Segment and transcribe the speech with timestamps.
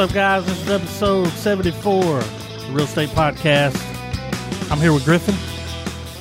[0.00, 0.46] up, guys?
[0.46, 3.76] This is episode 74, the Real Estate Podcast.
[4.70, 5.34] I'm here with Griffin.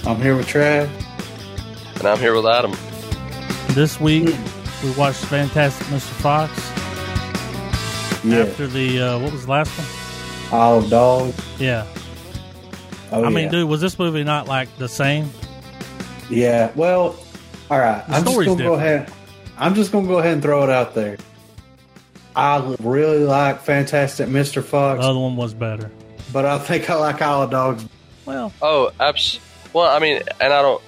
[0.06, 0.90] I'm here with Trav.
[1.98, 2.76] And I'm here with Adam.
[3.70, 4.36] This week,
[4.84, 6.12] we watched Fantastic Mr.
[6.20, 6.52] Fox.
[8.26, 8.40] Yeah.
[8.40, 10.60] After the, uh, what was the last one?
[10.62, 11.42] Isle of Dogs.
[11.58, 11.88] Yeah.
[13.14, 13.52] Oh, I mean, yeah.
[13.52, 15.30] dude, was this movie not like the same?
[16.30, 16.74] Yeah.
[16.76, 17.16] Well,
[17.72, 18.06] all right.
[18.08, 19.08] The I'm just story's gonna go different.
[19.08, 19.14] ahead.
[19.58, 21.16] I'm just gonna go ahead and throw it out there.
[22.40, 24.64] I really like Fantastic Mr.
[24.64, 25.92] Fox, The other one was better.
[26.32, 27.86] but I think I like Isle of Dogs.
[28.26, 29.40] Well, Oh, abs-
[29.74, 30.82] well, I mean, and I don't,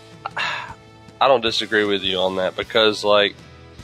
[1.20, 3.36] I don't disagree with you on that because, like,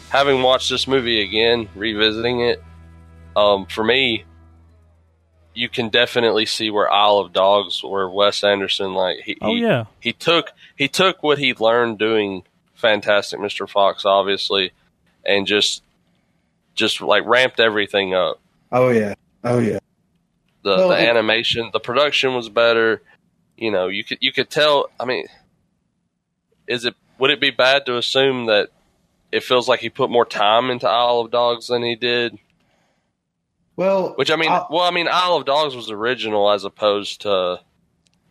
[0.09, 2.63] having watched this movie again, revisiting it,
[3.35, 4.23] um, for me,
[5.53, 9.61] you can definitely see where Isle of Dogs, where Wes Anderson, like, he, oh he,
[9.63, 9.86] yeah.
[10.00, 12.44] he took he took what he learned doing
[12.75, 13.67] Fantastic Mr.
[13.67, 14.72] Fox, obviously,
[15.25, 15.81] and just
[16.78, 18.39] just like ramped everything up.
[18.72, 19.16] Oh yeah.
[19.44, 19.80] Oh yeah.
[20.64, 23.02] the Well, the it- animation, the production was better.
[23.58, 24.89] You know, you could you could tell.
[25.00, 25.25] I mean,
[26.67, 28.69] is it would it be bad to assume that
[29.31, 32.38] it feels like he put more time into Isle of Dogs than he did?
[33.75, 37.22] Well, Which I mean, I- well, I mean, Isle of Dogs was original as opposed
[37.22, 37.59] to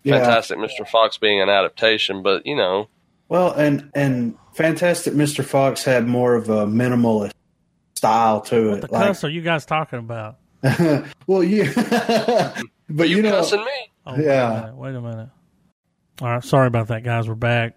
[0.02, 0.18] yeah.
[0.18, 0.86] Fantastic Mr.
[0.88, 2.22] Fox being an adaptation.
[2.22, 2.88] But you know,
[3.28, 5.44] Well, and and Fantastic Mr.
[5.44, 7.32] Fox had more of a minimalist
[7.96, 8.80] style to What it.
[8.88, 10.36] the like, cuss are you guys talking about?
[11.26, 11.72] well, you.
[11.74, 13.72] but you, you know, cussing me?
[14.06, 14.50] Oh, Yeah.
[14.50, 15.28] Wait a, minute, wait a minute.
[16.22, 17.28] All right, sorry about that, guys.
[17.28, 17.76] We're back.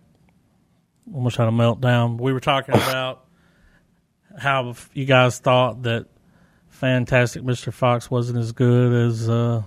[1.13, 2.19] Almost had a meltdown.
[2.19, 3.25] We were talking about
[4.37, 6.05] how you guys thought that
[6.69, 7.73] Fantastic Mr.
[7.73, 9.27] Fox wasn't as good as.
[9.29, 9.63] uh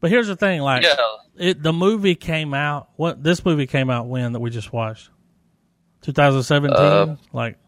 [0.00, 0.96] But here's the thing: like, Yeah,
[1.36, 2.88] it, the movie came out.
[2.96, 5.10] What this movie came out when that we just watched?
[6.02, 6.76] 2017.
[6.76, 7.58] Uh, like,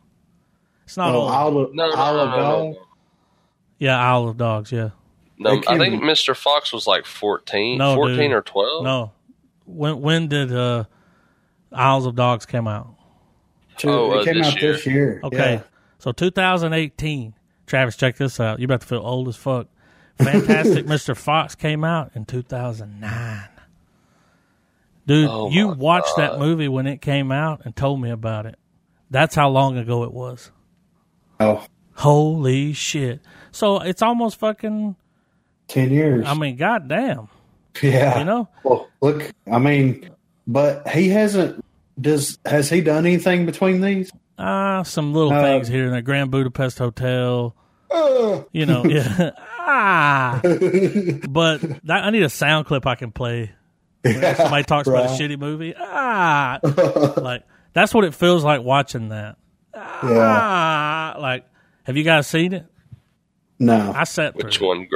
[0.86, 1.30] it's not oh, old.
[1.30, 2.76] Isle of, no, no, Isle no, of no, no, Dogs.
[2.78, 2.86] no.
[3.78, 4.72] yeah, Isle of Dogs.
[4.72, 4.90] Yeah,
[5.38, 6.34] No, I came- think Mr.
[6.34, 8.32] Fox was like 14, No, 14 dude.
[8.32, 8.84] or 12.
[8.84, 9.12] no.
[9.66, 10.84] When when did uh
[11.72, 12.94] Isles of Dogs come out?
[13.76, 14.72] Two- Oh, uh, it came this out year.
[14.72, 15.20] this year.
[15.24, 15.54] Okay.
[15.54, 15.62] Yeah.
[15.98, 17.34] So 2018.
[17.66, 18.60] Travis, check this out.
[18.60, 19.66] You're about to feel old as fuck.
[20.18, 21.16] Fantastic Mr.
[21.16, 23.48] Fox came out in 2009.
[25.06, 28.46] Dude, Oh you my watched that movie when it came out and told me about
[28.46, 28.56] it.
[29.10, 30.50] That's how long ago it was.
[31.40, 31.64] Oh,
[31.94, 33.20] Holy shit.
[33.52, 34.96] So it's almost fucking,
[35.68, 36.26] 10 years.
[36.26, 37.28] I mean, goddamn.
[37.82, 38.18] yeah.
[38.18, 38.48] You know?
[38.64, 40.10] Well, look, I mean,
[40.46, 41.64] but he hasn't.
[41.98, 44.12] Does has he done anything between these?
[44.38, 47.56] Ah, some little Uh, things here in the Grand Budapest Hotel.
[47.90, 49.30] Uh, You know, yeah.
[49.58, 50.40] ah.
[50.42, 53.52] But that, I need a sound clip I can play
[54.06, 55.74] yeah, somebody talks about a shitty movie.
[55.78, 56.58] Ah,
[57.16, 57.42] like
[57.72, 59.36] that's what it feels like watching that.
[59.76, 60.18] Yeah.
[60.20, 61.44] Ah, like
[61.84, 62.66] have you guys seen it?
[63.58, 63.92] No.
[63.94, 64.34] I sat.
[64.34, 64.64] Which it.
[64.64, 64.88] one?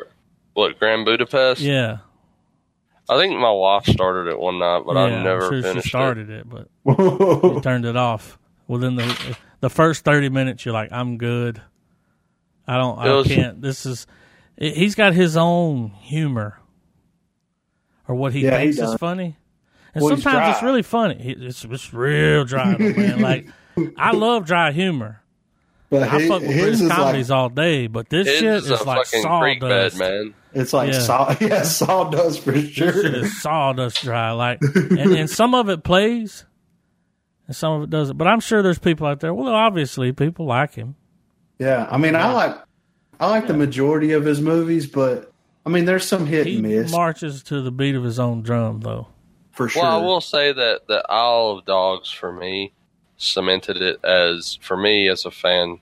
[0.54, 1.60] What, Grand Budapest?
[1.60, 1.98] Yeah,
[3.08, 5.02] I think my wife started it one night, but yeah.
[5.02, 8.96] I never I'm sure finished she started it, but Oh, you turned it off within
[8.96, 10.64] the the first thirty minutes.
[10.64, 11.60] You're like, I'm good.
[12.66, 12.98] I don't.
[12.98, 13.60] I was- can't.
[13.60, 14.06] This is.
[14.56, 16.58] it- He's got his own humor,
[18.06, 19.36] or what he Yeah, he thinks is funny.
[19.94, 21.34] And Well, sometimes it's really funny.
[21.36, 23.20] It's it's real dry, man.
[23.22, 23.46] Like
[23.96, 25.22] I love dry humor.
[25.90, 28.70] but I he- fuck with his British comedies like all day, but this shit is
[28.70, 29.98] is like fucking creek bed, sawdust.
[29.98, 30.34] man.
[30.52, 30.98] it's like Yeah.
[31.00, 33.14] saw yeah sawdust for This shit sure.
[33.16, 34.30] is sawdust dry.
[34.32, 36.44] Like, and, and some of it plays,
[37.46, 38.16] and some of it doesn't.
[38.16, 39.32] But I'm sure there's people out there.
[39.34, 40.94] Well, obviously, people like him.
[41.58, 42.56] Yeah, I mean, I like
[43.18, 45.32] I like the majority of his movies, but
[45.66, 48.42] I mean, there's some hit He and miss marches to the beat of his own
[48.42, 49.08] drum, though.
[49.52, 49.82] for sure.
[49.82, 52.72] Well, I will say that the Isle of Dogs for me
[53.20, 55.78] cemented it as for me as a fan.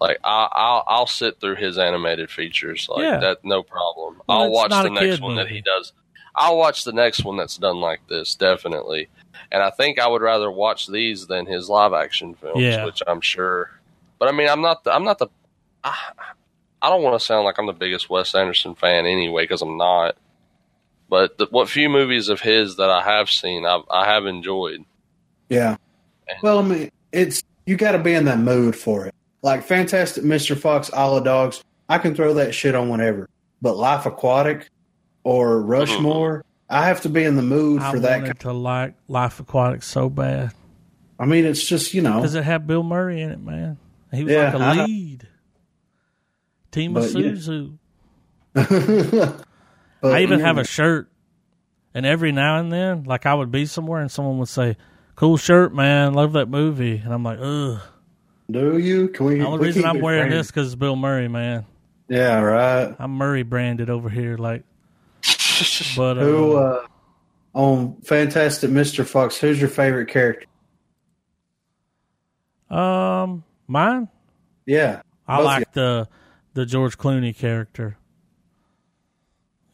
[0.00, 3.18] Like I, I'll I'll sit through his animated features like Yeah.
[3.18, 4.22] that, no problem.
[4.28, 5.92] Well, I'll watch the next kid one that he does.
[6.36, 9.08] I'll watch the next one that's done like this, definitely.
[9.50, 12.84] And I think I would rather watch these than his live action films, Yeah.
[12.84, 13.70] which I'm sure.
[14.20, 14.84] But I mean, I'm not.
[14.84, 15.26] The, I'm not the.
[15.82, 15.96] I,
[16.80, 19.76] I don't want to sound like I'm the biggest Wes Anderson fan anyway, because I'm
[19.76, 20.14] not.
[21.08, 24.84] But the, what few movies of his that I have seen, I've, I have enjoyed.
[25.48, 25.76] yeah.
[26.42, 29.14] Well, I mean, it's you got to be in that mood for it.
[29.42, 30.56] Like Fantastic Mr.
[30.58, 33.28] Fox, Isle of Dogs, I can throw that shit on whenever.
[33.62, 34.68] But Life Aquatic
[35.24, 38.20] or Rushmore, I have to be in the mood I for that.
[38.22, 40.52] wanted to like Life Aquatic so bad
[41.20, 43.76] I mean, it's just you know, does it have Bill Murray in it, man.
[44.12, 44.84] He was Yeah, like a know.
[44.84, 45.28] lead.
[46.70, 47.30] Team But, yeah.
[47.32, 47.78] Zissou.
[48.54, 49.44] but,
[50.14, 50.46] I even yeah.
[50.46, 51.10] have a shirt,
[51.94, 54.76] and every now and then, like I would be somewhere and someone would say,
[55.18, 56.14] "Cool shirt, man.
[56.14, 57.80] Love that movie," and I'm like, "Ugh."
[58.48, 59.08] Do you?
[59.08, 59.38] Can we?
[59.40, 60.46] The only we reason I'm wearing friends.
[60.46, 61.66] this because it's Bill Murray, man.
[62.08, 62.94] Yeah, right.
[63.00, 64.62] I'm Murray branded over here, like.
[65.96, 66.86] But uh, Who uh,
[67.52, 69.04] on Fantastic Mr.
[69.04, 69.36] Fox?
[69.36, 70.46] Who's your favorite character?
[72.70, 74.06] um, mine.
[74.66, 76.08] Yeah, I like the
[76.54, 77.98] the George Clooney character.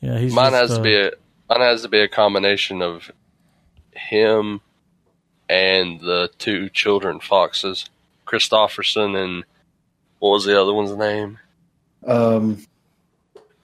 [0.00, 1.10] Yeah, he's Mine just, has uh, to be a
[1.50, 3.10] mine has to be a combination of
[3.92, 4.62] him
[5.48, 7.88] and the two children foxes,
[8.26, 9.44] Kristofferson and
[10.18, 11.38] what was the other one's name?
[12.06, 12.64] um,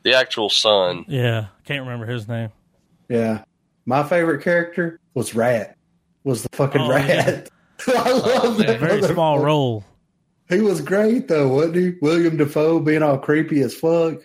[0.02, 1.04] The actual son.
[1.08, 2.50] Yeah, can't remember his name.
[3.08, 3.44] yeah.
[3.86, 5.76] My favorite character was Rat.
[6.22, 7.48] Was the fucking Oh, Rat?
[7.88, 8.78] I love that.
[8.78, 9.42] Very small motherfucker.
[9.44, 9.84] role.
[10.50, 11.90] He was great though, wasn't he?
[12.02, 14.18] William Dafoe being all creepy as fuck.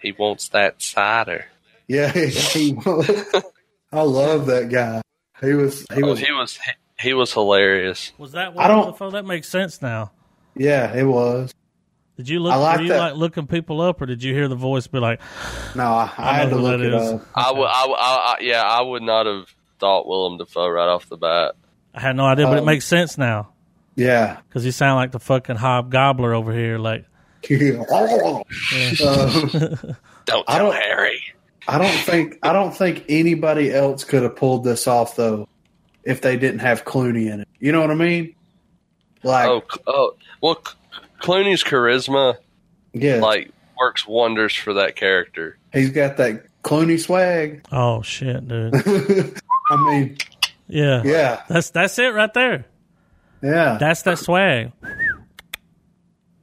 [0.00, 1.46] He wants that cider.
[1.88, 3.26] Yeah, he was.
[3.90, 5.00] I love that guy.
[5.40, 5.86] He was.
[5.94, 6.18] He Oh, was.
[6.18, 6.58] he was
[6.98, 8.12] he was hilarious.
[8.18, 10.12] Was that I don't- Willem That makes sense now.
[10.56, 11.54] Yeah, it was.
[12.16, 12.52] Did you look?
[12.52, 12.98] I like were you that.
[12.98, 15.20] like looking people up, or did you hear the voice be like,
[15.74, 17.12] No, I, I, I had to who look that it is.
[17.12, 17.22] up.
[17.34, 19.46] I would I, I, I yeah I would not have
[19.78, 21.54] thought Willem Dafoe right off the bat.
[21.94, 23.52] "I had no idea," but it Um, makes sense now
[23.96, 24.36] Yeah.
[24.48, 26.76] because you sound like the fucking hobgobbler over here.
[26.78, 27.06] Like,
[27.50, 28.42] um,
[30.26, 31.22] Don't I tell don't- Harry.
[31.68, 35.48] I don't think I don't think anybody else could have pulled this off though,
[36.04, 37.48] if they didn't have Clooney in it.
[37.58, 38.34] You know what I mean?
[39.22, 40.74] Like, Oh oh well, C-
[41.20, 42.36] Clooney's charisma
[42.92, 45.58] yeah, like works wonders for that character.
[45.72, 47.64] he's got that Clooney swag.
[47.70, 48.74] oh shit, dude.
[49.70, 50.16] I mean,
[50.66, 52.64] Yeah, yeah, That's that's it right there.
[53.42, 53.76] yeah.
[53.78, 54.72] That's that swag.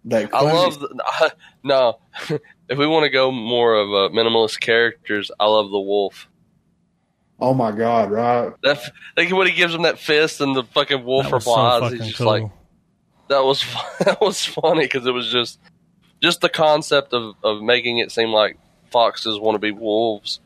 [0.05, 1.33] That I love the,
[1.63, 1.99] no.
[2.69, 6.27] if we want to go more of a minimalist characters, I love the wolf.
[7.39, 8.09] Oh my god!
[8.11, 8.51] Right?
[8.63, 11.43] That f- think when he gives him that fist and the fucking wolf That was
[11.45, 12.27] so replies, he's just cool.
[12.27, 12.51] like
[13.29, 13.63] that was
[13.99, 15.59] that was funny because it was just
[16.21, 18.57] just the concept of of making it seem like
[18.89, 20.39] foxes want to be wolves.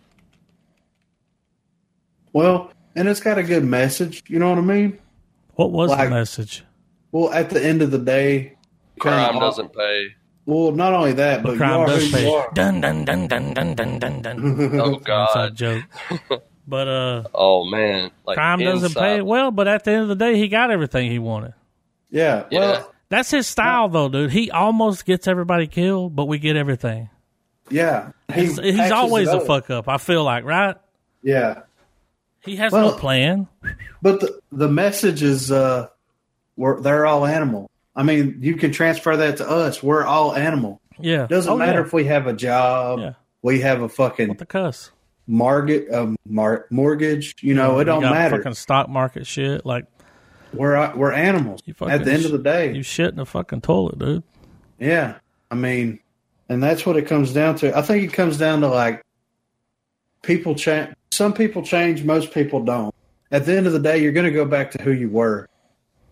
[2.33, 4.23] Well, and it's got a good message.
[4.27, 4.99] You know what I mean?
[5.55, 6.63] what was like- the message?
[7.11, 8.39] Well, at the end of the day,
[9.01, 10.07] kinda Crime all- doesn't pay.
[10.45, 12.33] Well, not only that, but, But you crime are who does you pay.
[12.33, 12.51] are.
[12.53, 14.79] Dun dun dun dun dun dun dun dun.
[14.81, 15.55] Oh Inside God!
[15.55, 15.83] joke.
[16.67, 18.11] But uh, Oh man!
[18.25, 19.21] Like crime doesn't inside- pay.
[19.21, 21.53] Well, but at the end of the day, he got everything he wanted.
[22.09, 22.45] Yeah.
[22.51, 22.59] Yeah.
[22.59, 24.31] Well, That's his style, though, dude.
[24.31, 27.09] He almost gets everybody killed, but we get everything.
[27.69, 28.11] yeah.
[28.33, 29.89] He He's, he's always a fuck up.
[29.89, 30.75] I feel like, right?
[31.23, 31.63] Yeah.
[32.45, 33.47] He has Well- no plan.
[34.01, 35.87] But the, the message is uh,
[36.55, 37.69] we're, they're all animal.
[37.95, 39.83] I mean, you can transfer that to us.
[39.83, 40.81] We're all animal.
[40.99, 41.85] Yeah, Doesn't Oh, matter yeah.
[41.85, 43.13] if we have a job, Yeah.
[43.41, 44.91] we have a fucking What the cuss?
[45.27, 47.35] mortgage, um, mar- mortgage.
[47.41, 48.37] You know, it don't matter.
[48.37, 49.65] Fucking stock market shit.
[49.65, 49.85] Like
[50.53, 51.61] we're we're animals.
[51.65, 54.23] you At the end of the day, you shit in a fucking toilet, dude.
[54.79, 55.15] yeah.
[55.49, 55.99] I mean,
[56.49, 57.77] and that's what it comes down to.
[57.77, 59.01] I think it comes down to like
[60.21, 60.93] people change.
[61.11, 62.03] Some people change.
[62.03, 62.93] Most people don't.
[63.31, 65.47] At the end of the day, you're going to go back to who you were,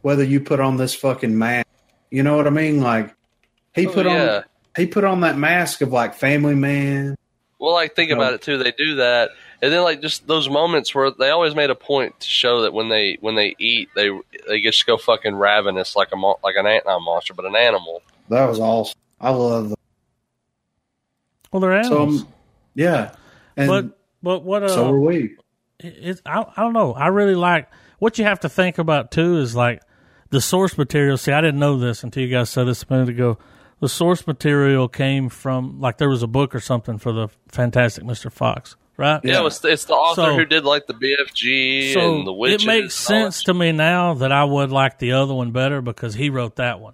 [0.02, 1.68] whether you put on this fucking mask.
[2.12, 2.82] You know what I mean?
[2.82, 3.14] Like
[3.74, 4.38] he Oh, put yeah.
[4.38, 4.44] on
[4.76, 7.16] he put on that mask of like family man.
[7.60, 8.18] Well, like think No.
[8.18, 8.58] about it too.
[8.58, 12.20] They do that, and then like just those moments where they always made a point
[12.22, 14.10] to show that when they when they eat, they
[14.48, 17.46] they just go fucking ravenous like a mo- like an ant not a monster, but
[17.46, 18.02] an animal.
[18.30, 18.98] That was awesome.
[19.20, 19.78] I love Them.
[21.52, 22.22] Well, they're So animals.
[22.22, 22.28] um,
[22.76, 23.16] yeah,
[23.58, 24.64] and but but what?
[24.64, 25.36] Uh, so are we.
[25.80, 26.94] it, I, I don't know.
[26.94, 29.82] I really like what you have to think about too is like
[30.30, 31.18] the source material.
[31.18, 33.38] See, I didn't know this until you guys said this a minute ago.
[33.82, 38.04] The source material came from like there was a book or something for the Fantastic
[38.04, 38.30] Mr.
[38.32, 39.22] Fox, right?
[39.24, 42.34] Yeah, it was, it's the author So- who did like the BFG So and the
[42.34, 42.64] witches.
[42.64, 45.34] it makes and all that sense to me now that I would like the other
[45.34, 46.94] one better because he wrote that one.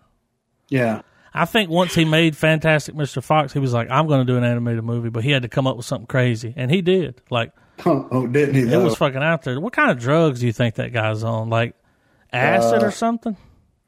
[0.69, 1.01] Yeah,
[1.33, 3.21] I think once he made Fantastic Mr.
[3.23, 5.47] Fox, he was like, "I'm going to do an animated movie," but he had to
[5.49, 7.21] come up with something crazy, and he did.
[7.29, 7.51] Like
[7.85, 8.61] oh, didn't he?
[8.73, 9.59] it was fucking out there.
[9.59, 11.49] What kind of drugs do you think that guy's on?
[11.49, 11.73] Like
[12.35, 13.35] acid Uh, or something?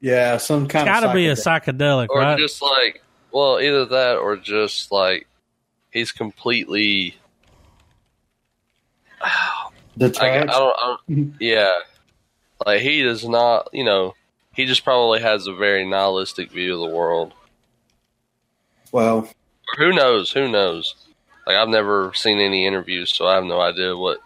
[0.00, 2.06] yeah, some kind It's Got of to be a psychedelic.
[2.06, 2.38] psychedelic, or right?
[2.38, 3.02] just like
[3.32, 5.26] well, either that or just like
[5.92, 7.16] he's completely.
[9.20, 11.34] I, I don't, I don't.
[11.40, 11.72] Yeah,
[12.64, 13.68] like he does not.
[13.72, 14.14] You know,
[14.54, 17.34] he just probably has a very nihilistic view of the world.
[18.92, 20.30] well, Or who knows?
[20.32, 20.94] Who knows?
[21.46, 24.18] Like I've never seen any interviews, so I have no idea what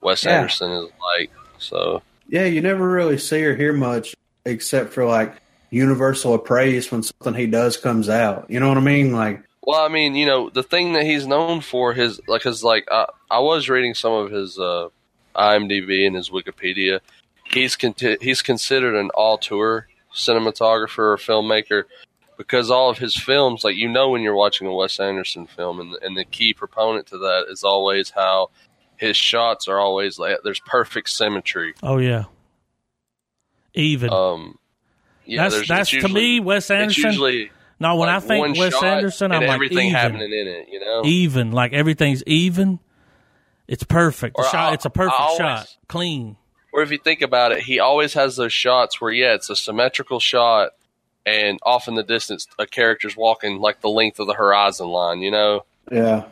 [0.00, 0.38] Wes Yeah.
[0.38, 1.30] Anderson is like.
[1.58, 2.02] So
[2.32, 5.34] yeah, you never really see or hear much except for like
[5.68, 8.46] universal appraise when something he does comes out.
[8.48, 9.12] You know what I mean?
[9.12, 12.64] Like, Well, I mean, you know, the thing that he's known for his like his
[12.64, 14.88] like I, I was reading some of his uh,
[15.36, 17.00] IMDb and his Wikipedia.
[17.44, 21.84] He's conti- he's considered an auteur cinematographer or filmmaker
[22.38, 25.80] because all of his films, like you know, when you're watching a Wes Anderson film,
[25.80, 28.48] and and the key proponent to that is always how
[29.02, 31.74] his shots are always like there's perfect symmetry.
[31.82, 32.24] Oh yeah,
[33.74, 34.10] even.
[34.12, 34.58] Um,
[35.24, 37.04] yeah, that's that's it's to me Wes Anderson.
[37.04, 40.32] usually no, when like I think one Wes shot Anderson, I'm like everything even, happening
[40.32, 40.68] in it.
[40.70, 42.78] You know, even like everything's even.
[43.68, 44.36] It's perfect.
[44.36, 44.54] The Or shot.
[44.68, 45.76] I'll- it's a perfect always- shot.
[45.88, 46.36] Clean.
[46.72, 49.56] or if you think about it, he always has those shots where yeah, it's a
[49.56, 50.70] symmetrical shot,
[51.24, 55.20] and off in the distance, a character's walking like the length of the horizon line.
[55.20, 56.24] You know, Yeah.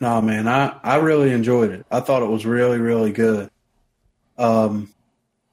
[0.00, 1.86] No, man, I, I really enjoyed it.
[1.90, 3.50] I thought it was really, really good.
[4.36, 4.92] Um,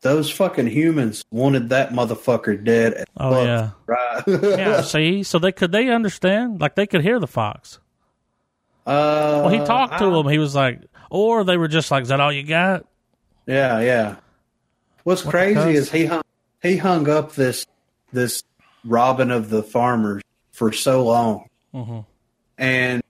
[0.02, 3.06] those fucking humans wanted that motherfucker dead.
[3.18, 3.72] Oh yeah.
[3.86, 4.24] right?
[4.28, 4.82] Yeah.
[4.82, 6.60] see, so they could they understand?
[6.60, 7.80] Like they could hear the fox.
[8.86, 10.28] Uh, Well, he talked to I- him.
[10.28, 10.82] He was like,
[11.12, 12.86] or they were just like, "Is that all you got?"
[13.46, 14.16] Yeah, yeah.
[15.04, 16.24] What's What crazy is he hung
[16.64, 17.68] he hung up this
[18.12, 18.42] this
[18.84, 22.06] Robin of the farmers for so long, Mhm.
[22.58, 23.01] and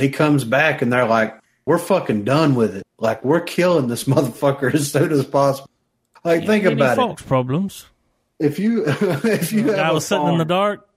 [0.00, 2.84] he comes back and they're like, "We're fucking done with it.
[2.98, 5.68] Like we're killing this motherfucker as soon as possible."
[6.24, 7.00] Like think Any about it.
[7.00, 7.86] folks problems.
[8.38, 10.88] If you if you The have guy was sitting in the dark.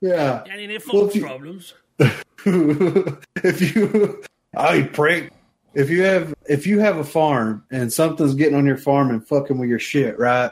[0.00, 0.44] yeah.
[0.50, 1.74] Any Well, folks if you- problems.
[2.46, 4.22] if you,
[4.56, 5.32] I prick.
[5.74, 9.26] If you have if you have a farm and something's getting on your farm and
[9.26, 10.50] fucking with your shit, right?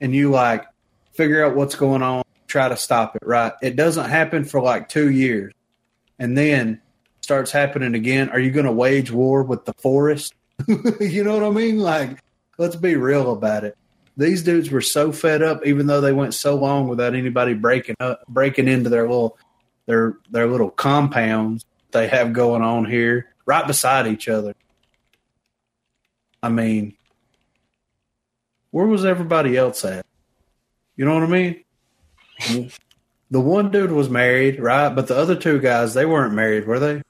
[0.00, 0.64] And you like
[1.12, 3.52] figure out what's going on, try to stop it, right?
[3.62, 5.52] It doesn't happen for like two years,
[6.20, 6.80] and then
[7.20, 8.30] starts happening again.
[8.30, 10.34] Are you going to wage war with the forest?
[11.00, 11.78] you know what I mean?
[11.78, 12.18] Like,
[12.58, 13.76] let's be real about it.
[14.16, 17.96] These dudes were so fed up, even though they went so long without anybody breaking
[18.00, 19.38] up, breaking into their little
[19.86, 24.54] their their little compounds they have going on here, right beside each other.
[26.42, 26.94] I mean,
[28.70, 30.06] where was everybody else at?
[30.96, 31.64] You know what I mean?
[33.30, 34.88] the one dude was married, right?
[34.90, 37.02] But the other two guys, they weren't married, were they?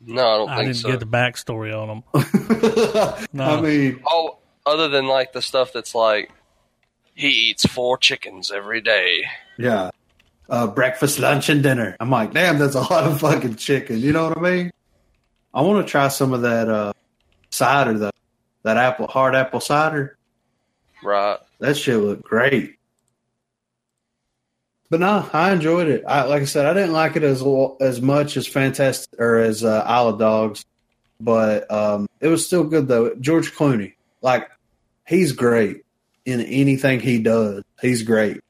[0.00, 0.90] No, I don't I think didn't so.
[0.90, 3.26] get the backstory on them.
[3.32, 3.44] No.
[3.44, 6.30] I mean, oh, other than like the stuff that's like
[7.14, 9.24] he eats four chickens every day.
[9.58, 9.90] yeah.
[10.48, 11.96] Uh, breakfast, lunch, and dinner.
[12.00, 14.00] I'm like, damn, that's a lot of fucking chicken.
[14.00, 14.70] You know what I mean?
[15.54, 16.92] I want to try some of that uh,
[17.50, 18.10] cider, though.
[18.64, 20.18] That apple, hard apple cider.
[21.04, 21.38] Right.
[21.60, 22.78] That shit looked great.
[24.90, 26.02] But no, I enjoyed it.
[26.06, 27.42] I, like I said, I didn't like it as
[27.80, 30.64] as much as Fantastic or as uh, Isle of Dogs,
[31.20, 33.14] but um, it was still good though.
[33.14, 34.50] George Clooney, like
[35.06, 35.84] he's great
[36.26, 37.62] in anything he does.
[37.80, 38.40] He's great,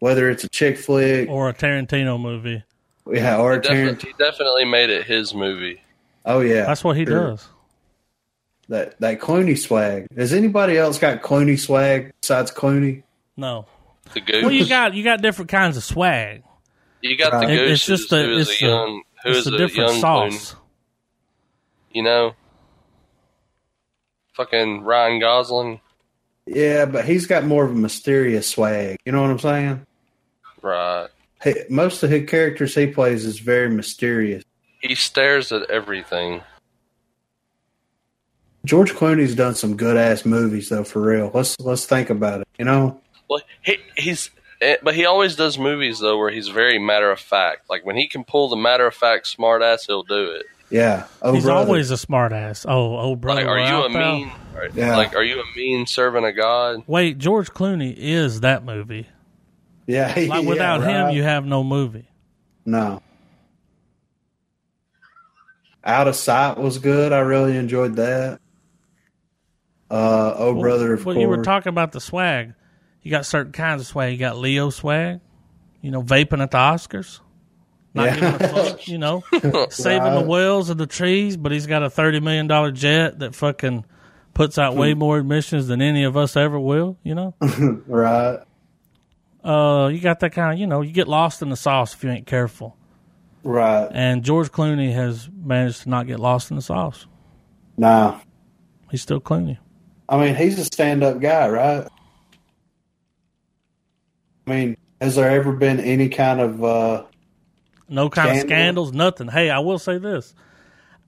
[0.00, 2.64] whether it's a chick flick, or a Tarantino movie.
[3.12, 5.80] yeah, or a Definitely, Tarant- he definitely made it his movie.
[6.26, 7.28] Oh yeah, That's what he Sure.
[7.30, 7.46] does.
[8.68, 10.08] That that Clooney swag.
[10.16, 13.02] Has anybody else got Clooney swag besides Clooney?
[13.36, 13.66] No.
[14.12, 14.42] The goose.
[14.42, 16.42] Well, you got you got different kinds of swag.
[17.00, 17.50] You got the Right.
[17.50, 17.70] It- goose.
[17.72, 20.00] it's just a is it's a a, young, who it's is a a different young
[20.00, 20.52] sauce.
[20.52, 20.56] Clooney,
[21.92, 22.34] you know,
[24.34, 25.80] fucking Ryan Gosling,
[26.46, 28.98] Yeah, but he's got more of a mysterious swag.
[29.04, 29.86] You know what I'm saying?
[30.62, 31.08] right?
[31.42, 34.42] He, most of his characters he plays is very mysterious.
[34.80, 36.42] He stares at everything.
[38.64, 41.30] George Clooney's done some good ass movies though, for real.
[41.34, 42.48] Let's let's think about it.
[42.58, 43.00] You know?
[43.28, 44.30] Well, he he's.
[44.60, 47.68] eh, But he always does movies though where he's very matter of fact.
[47.70, 50.46] Like when he can pull the matter of fact smart ass, he'll do it.
[50.70, 51.06] Yeah.
[51.22, 51.66] Oh, He's brother.
[51.66, 52.64] always a smartass.
[52.68, 53.42] Oh, oh, brother.
[53.42, 54.02] Like, are you a there.
[54.12, 54.32] mean?
[54.56, 54.96] are- Yeah.
[54.96, 56.82] Like, are you a mean servant of God?
[56.86, 59.06] Wait, George Clooney is that movie.
[59.86, 60.08] yeah.
[60.16, 62.08] Like yeah, without him, you have no movie.
[62.64, 63.02] no.
[65.86, 67.12] Out of sight was good.
[67.12, 68.40] I really enjoyed that.
[69.90, 71.22] Uh, oh brother, of well, course.
[71.22, 72.54] you were talking about the swag.
[73.04, 74.12] You got certain kinds of swag.
[74.12, 75.20] You got Leo swag.
[75.82, 77.20] You know, vaping at the Oscars.
[77.94, 78.14] Not Yeah.
[78.14, 78.88] giving a fuck.
[78.88, 79.22] You know,
[79.70, 83.34] saving the whales and the trees, but he's got a thirty million dollar jet that
[83.36, 83.84] fucking
[84.32, 84.78] puts out Hmm.
[84.80, 86.96] way more emissions than any of us ever will.
[87.04, 87.34] You know.
[87.86, 88.40] right.
[89.44, 92.02] Uh, you got that kind of, you know, you get lost in the sauce if
[92.02, 92.76] you ain't careful.
[93.42, 93.88] Right.
[93.92, 97.06] And George Clooney has managed to not get lost in the sauce.
[97.76, 98.20] Nah.
[98.90, 99.58] He's still Clooney.
[100.08, 101.86] I mean, he's a stand up guy, right?
[104.46, 107.04] I mean, has there ever been any kind of uh
[107.88, 109.28] No kind of scandals, nothing.
[109.28, 110.34] Hey, I will say this.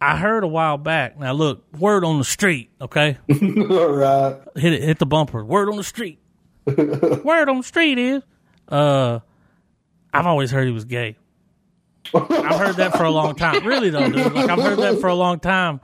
[0.01, 1.19] I heard a while back.
[1.19, 3.17] Now look, word on the street, okay?
[3.29, 4.39] right.
[4.55, 5.43] hit it, hit the bumper.
[5.45, 6.19] Word on the street.
[6.67, 8.23] word on the street is,
[8.69, 9.21] uh,
[10.13, 11.17] I've always heard he was gay.
[12.15, 13.67] I've heard that for a long time.
[13.67, 14.33] Really though, dude.
[14.33, 15.81] Like I've heard that for a long time,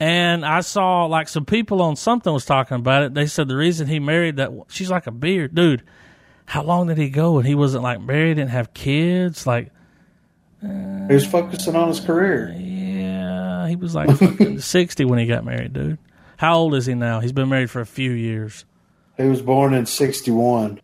[0.00, 3.14] And I saw like some people on something was talking about it.
[3.14, 5.82] They said the reason he married that she's like a beard, dude.
[6.46, 7.38] How long did he go?
[7.38, 9.46] And he wasn't like married, didn't have kids.
[9.46, 9.70] Like
[10.62, 10.68] He
[11.14, 12.54] was focusing on his career.
[12.58, 14.10] yeah, he was like
[14.60, 15.98] sixty when he got married, dude.
[16.36, 17.20] How old is he now?
[17.20, 18.64] He's been married for a few years.
[19.16, 20.80] He was born in '61,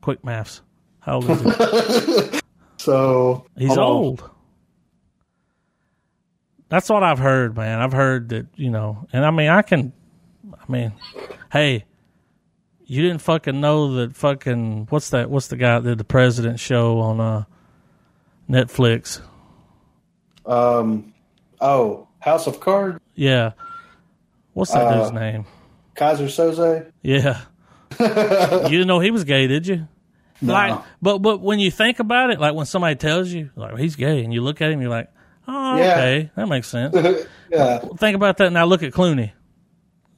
[0.00, 0.60] Quick maths.
[1.00, 2.40] How old is he?
[2.78, 3.84] so He's hold on.
[3.86, 4.30] old.
[6.68, 7.80] That's what I've heard, man.
[7.80, 9.92] I've heard that, you know, and I mean, I can,
[10.54, 10.92] I mean,
[11.52, 11.84] hey,
[12.86, 16.60] you didn't fucking know that fucking, what's that, what's the guy that did the president
[16.60, 17.44] show on uh,
[18.48, 19.20] Netflix?
[20.46, 21.12] Um,
[21.60, 23.52] oh, House of Cards, Yeah.
[24.54, 25.46] What's that Uh, dude's name?
[25.96, 26.90] Keyser Söze.
[27.02, 27.40] Yeah.
[28.00, 29.88] you didn't know he was gay, did you?
[30.40, 30.52] No.
[30.52, 33.94] Like, but but when you think about it, like when somebody tells you, like he's
[33.96, 35.08] gay, and you look at him, you're like,
[35.46, 35.92] oh, Yeah.
[35.92, 36.94] okay, that makes sense.
[37.50, 38.64] yeah, Think about that now.
[38.64, 39.32] Look at Clooney.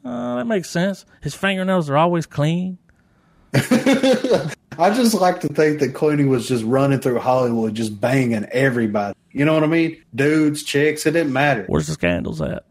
[0.05, 1.07] Uh, that makes sense.
[1.23, 2.79] His fingernails are always clean.
[3.55, 9.17] I just like to think that Clooney was just running through Hollywood, just banging everybody.
[9.31, 10.03] You know what I mean?
[10.15, 11.65] Dudes, chicks, it didn't matter.
[11.69, 12.65] Where's the scandals at?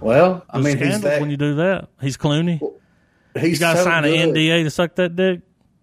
[0.00, 1.20] Well, I There's mean, he's that.
[1.20, 1.88] when you do that.
[2.00, 2.60] He's Clooney.
[3.38, 4.28] he's You got to so sign good.
[4.28, 5.40] an NDA to suck that dick.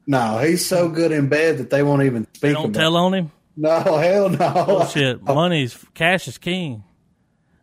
[0.07, 2.41] No, he's so good in bed that they won't even speak.
[2.41, 3.31] They don't tell on him.
[3.57, 4.65] No, hell no.
[4.65, 5.21] Bullshit.
[5.23, 6.83] Money's cash is king.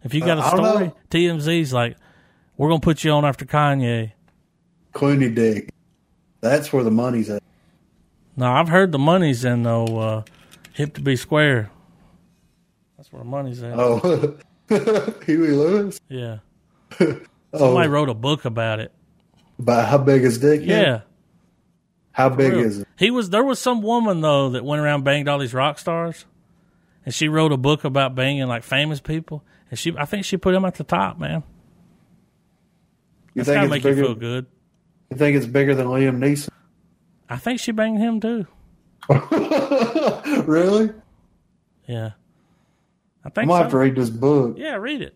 [0.05, 0.93] If you got a story.
[1.11, 1.97] TMZ's like,
[2.59, 4.13] we're gonna put you on after Kanye.
[4.95, 5.71] Clooney dick.
[6.43, 7.43] That's where the money's at.
[8.37, 9.99] No, I've heard the money's in though.
[9.99, 10.23] Uh,
[10.75, 11.71] hip to be square.
[12.97, 13.75] That's where the money's at.
[13.79, 14.37] Oh,
[15.27, 15.99] Huey Lewis.
[16.09, 16.39] Yeah.
[17.51, 18.93] Oh, Somebody wrote a book about it.
[19.59, 20.61] but how big is dick?
[20.63, 21.01] Yeah.
[22.13, 22.67] How big Real.
[22.67, 22.89] is it?
[22.99, 26.27] He was there was some woman though that went around banged all these rock stars,
[27.07, 30.37] and she wrote a book about banging like famous people, and she I think she
[30.37, 31.43] put him at the top, man.
[33.35, 34.05] You That's gotta think make it's you bigger?
[34.07, 34.47] feel good.
[35.11, 36.49] You think it's bigger than Liam Neeson?
[37.29, 38.47] I think she banged him too.
[40.47, 40.91] really?
[41.87, 42.13] Yeah, I
[43.25, 44.57] I'm think gonna have to read this book.
[44.59, 45.15] Yeah, read it.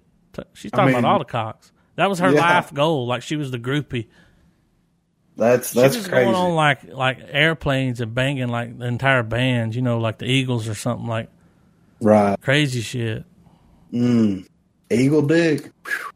[0.55, 1.73] She's talking mean- about all the cocks.
[1.97, 2.41] That was her Yeah.
[2.41, 3.07] life goal.
[3.07, 4.09] Like she was the groupie.
[5.37, 6.25] That's that's She that's was crazy.
[6.25, 9.75] going on like like airplanes and banging like the entire band.
[9.75, 11.29] You know, like the Eagles or something like
[12.01, 12.41] right?
[12.41, 13.25] crazy shit.
[13.93, 14.47] Mm.
[14.91, 15.71] Eagle dick.
[15.85, 16.12] Whew.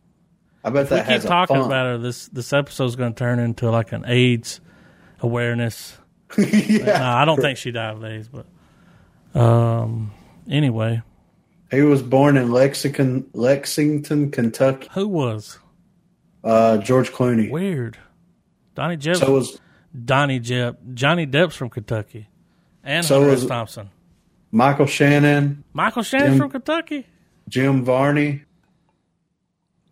[0.66, 3.70] I bet If we keep talking about her, this this episode's going to turn into
[3.70, 4.60] like an AIDS
[5.20, 5.96] awareness.
[6.38, 6.98] yeah.
[6.98, 8.46] Nah, I don't think she died of AIDS, but
[9.40, 10.10] um,
[10.50, 11.02] anyway,
[11.70, 14.88] He was born in Lexington, Lexington, Kentucky.
[14.92, 15.58] who was
[16.42, 17.50] Uh, George Clooney.
[17.50, 17.96] weird?
[18.74, 19.16] Donnie Depp.
[19.16, 19.60] So was
[20.04, 20.76] Donnie Depp.
[20.94, 22.28] Johnny Depp's from Kentucky,
[22.84, 23.90] and So Hunter was- Thompson.
[24.52, 27.06] Michael Shannon, Michael Shannon Jim- from Kentucky.
[27.48, 28.45] Jim Varney, that,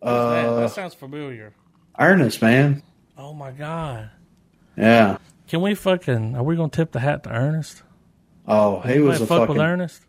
[0.05, 1.53] uh, that sounds familiar.
[1.99, 2.83] Ernest, man.
[3.17, 4.09] Oh my god!
[4.77, 5.17] Yeah.
[5.47, 6.35] Can we fucking?
[6.35, 7.83] Are we gonna tip the hat to Ernest?
[8.47, 9.55] Oh, he was a fuck fucking.
[9.55, 10.01] with Ernest.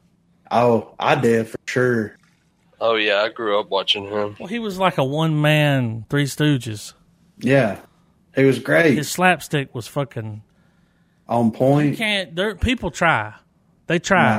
[0.51, 2.17] Oh, I did for sure.
[2.81, 4.37] Oh yeah, I grew up watching him.
[4.39, 6.93] Well, he was like a one man Three Stooges.
[7.39, 7.79] Yeah,
[8.35, 8.95] he was great.
[8.97, 10.43] His slapstick was fucking.
[11.29, 11.97] On You point.
[11.97, 12.37] can't.
[12.37, 13.35] There, people try.
[13.89, 14.39] They try.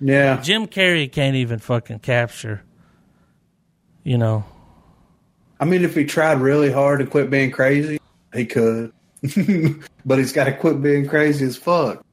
[0.00, 0.12] Nah.
[0.12, 0.40] Yeah.
[0.42, 2.62] Jim Carrey can't even fucking capture.
[4.02, 4.44] You know.
[5.58, 7.98] I mean, if he tried really hard to quit being crazy,
[8.34, 8.92] he could.
[10.04, 12.04] but he's got to quit being crazy as fuck.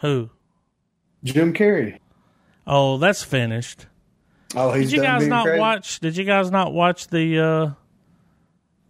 [0.00, 0.30] Who?
[1.24, 1.98] Jim Carrey.
[2.66, 3.86] Oh, that's finished.
[4.54, 5.60] Oh, he's Did you done guys being not crazy.
[5.60, 6.00] watch?
[6.00, 7.70] Did you guys not watch the uh,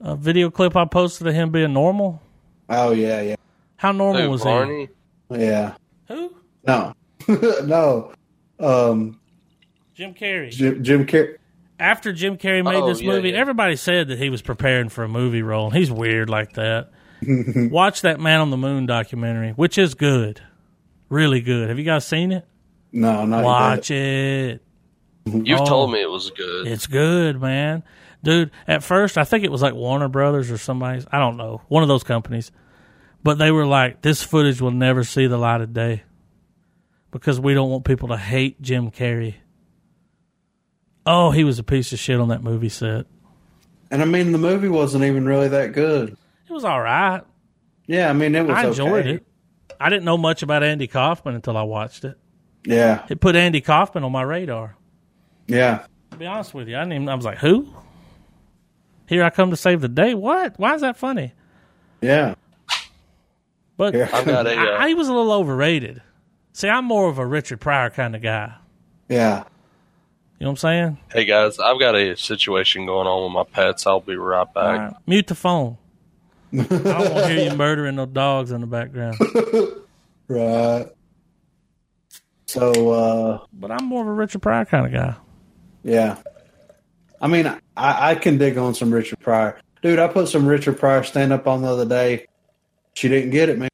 [0.04, 2.20] uh, video clip I posted of him being normal?
[2.68, 3.36] Oh yeah, yeah,
[3.76, 4.88] How normal Who, was Barney?
[5.30, 5.74] yeah.
[6.08, 6.34] Who?
[6.66, 6.94] No,
[7.28, 8.12] no.
[8.58, 9.20] Um,
[9.94, 10.50] Jim Carrey.
[10.50, 11.36] Jim, Jim Carrey.
[11.78, 13.38] After Jim Carrey made Oh, this yeah, movie, yeah.
[13.38, 15.70] everybody said that he was preparing for a movie role.
[15.70, 16.90] He's weird like that.
[17.70, 20.40] Watch that Man on the Moon documentary, which is good,
[21.08, 21.68] really good.
[21.68, 22.46] Have you guys seen it?
[22.92, 24.62] No, not Watch it.
[25.26, 25.66] You've Oh.
[25.66, 26.66] told me it was good.
[26.66, 27.82] It's good, man.
[28.22, 31.60] Dude, at first I think it was like Warner Brothers or somebody's, I don't know,
[31.68, 32.52] one of those companies.
[33.22, 36.04] But they were like, this footage will never see the light of day
[37.10, 39.34] because we don't want people to hate Jim Carrey.
[41.06, 43.06] Oh, he was a piece of shit on that movie set.
[43.90, 46.16] And I mean, the movie wasn't even really that good.
[46.48, 47.22] It was all right.
[47.86, 48.56] Yeah, I mean, it was.
[48.56, 49.14] I enjoyed okay.
[49.14, 49.26] it.
[49.80, 52.18] I didn't know much about Andy Kaufman until I watched it.
[52.64, 54.76] Yeah, It put Andy Kaufman on my radar.
[55.46, 55.84] yeah.
[56.10, 57.68] To be honest with you, I didn't even, I was like, who?
[59.08, 60.14] Here I come to save the day.
[60.14, 60.58] What?
[60.58, 61.32] Why is that funny?
[62.00, 62.34] Yeah.
[63.76, 64.08] But Yeah.
[64.12, 64.56] I've got a.
[64.56, 66.02] Uh, I, I was a little overrated.
[66.54, 68.54] See, I'm more of a Richard Pryor kind of guy.
[69.08, 69.44] Yeah.
[70.38, 70.98] You know what I'm saying?
[71.12, 73.86] Hey guys, I've got a situation going on with my pets.
[73.86, 74.64] I'll be right back.
[74.64, 74.94] All right.
[75.06, 75.78] Mute the phone.
[76.52, 79.16] I don't want to hear you murdering no dogs in the background.
[80.28, 80.88] Right.
[82.46, 85.14] So, uh, But I'm more of a Richard Pryor kind of guy.
[85.84, 86.16] yeah.
[87.20, 89.58] I mean, I, I can dig on some Richard Pryor.
[89.82, 92.26] Dude, I put some Richard Pryor stand up on the other day.
[92.94, 93.68] She didn't get it, man.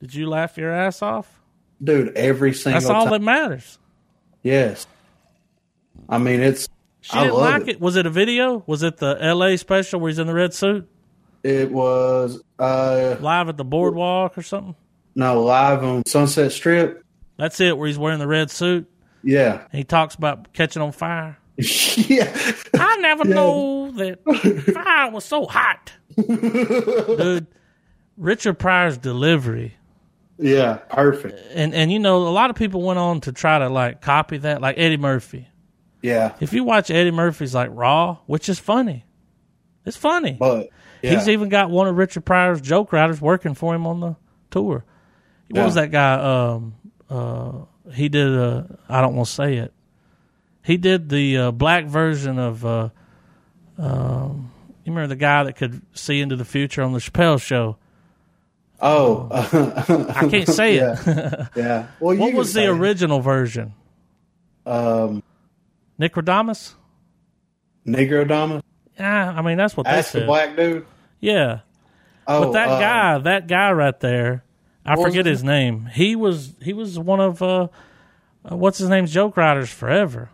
[0.00, 1.30] Did you laugh your ass off?
[1.84, 3.12] Dude, every single That's all time.
[3.12, 3.78] that matters.
[4.42, 4.86] yes.
[6.08, 6.68] I mean, it's,
[7.00, 7.68] She I didn't like it.
[7.68, 7.80] it.
[7.80, 8.62] Was it a video?
[8.66, 9.56] Was it the L.A.
[9.56, 10.88] special where he's in the red suit,
[11.42, 14.74] it was, uh, live at the boardwalk or something?
[15.14, 17.02] no, live on Sunset Strip.
[17.38, 18.88] That's it, where he's wearing the red suit.
[19.22, 19.62] Yeah.
[19.70, 21.38] And he talks about catching on fire.
[21.58, 22.36] yeah.
[22.74, 24.22] I never know that
[24.74, 25.92] fire was so hot.
[26.16, 27.46] Dude,
[28.16, 29.74] Richard Pryor's delivery.
[30.38, 30.76] Yeah.
[30.90, 31.40] Perfect.
[31.54, 34.36] And and you know, a lot of people went on to try to like copy
[34.38, 35.48] that, like Eddie Murphy.
[36.06, 36.34] Yeah.
[36.40, 39.04] If you watch Eddie Murphy's like Raw, which is funny.
[39.84, 40.36] It's funny.
[40.38, 40.68] But,
[41.02, 41.10] yeah.
[41.10, 44.16] He's even got one of Richard Pryor's joke writers working for him on the
[44.50, 44.84] tour.
[45.50, 46.14] What was that guy?
[46.14, 46.74] Um,
[47.10, 47.52] uh,
[47.92, 48.36] he did.
[48.36, 49.72] Uh, I don't want to say it.
[50.64, 52.64] He did the uh, black version of.
[52.64, 52.88] Uh,
[53.78, 54.50] um,
[54.84, 57.76] you remember the guy that could see into the future on the Chappelle show?
[58.80, 59.28] oh.
[59.32, 60.98] I can't say it.
[61.56, 61.86] yeah.
[62.00, 62.70] Well, what was the say it.
[62.70, 63.74] original version?
[64.64, 65.22] Um,
[65.98, 66.74] Nicodemus?
[67.86, 68.62] Negro Dama?
[68.98, 70.86] Yeah, I mean that's what that's the black dude.
[71.20, 71.60] Yeah,
[72.26, 74.44] Oh, but that uh, guy, that guy right there,
[74.84, 75.86] I forget his name.
[75.86, 77.68] He was he was one of uh,
[78.50, 80.30] uh, what's his name's joke writers forever.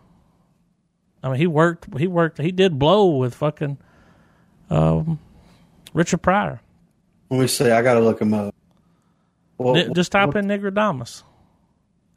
[1.21, 3.77] I mean, he worked he worked he did blow with fucking
[4.69, 5.19] um,
[5.93, 6.61] Richard Pryor.
[7.29, 7.69] Let me see.
[7.69, 8.53] I got to look him up.
[9.57, 11.23] Well, Ni- Just type in Nicodemus.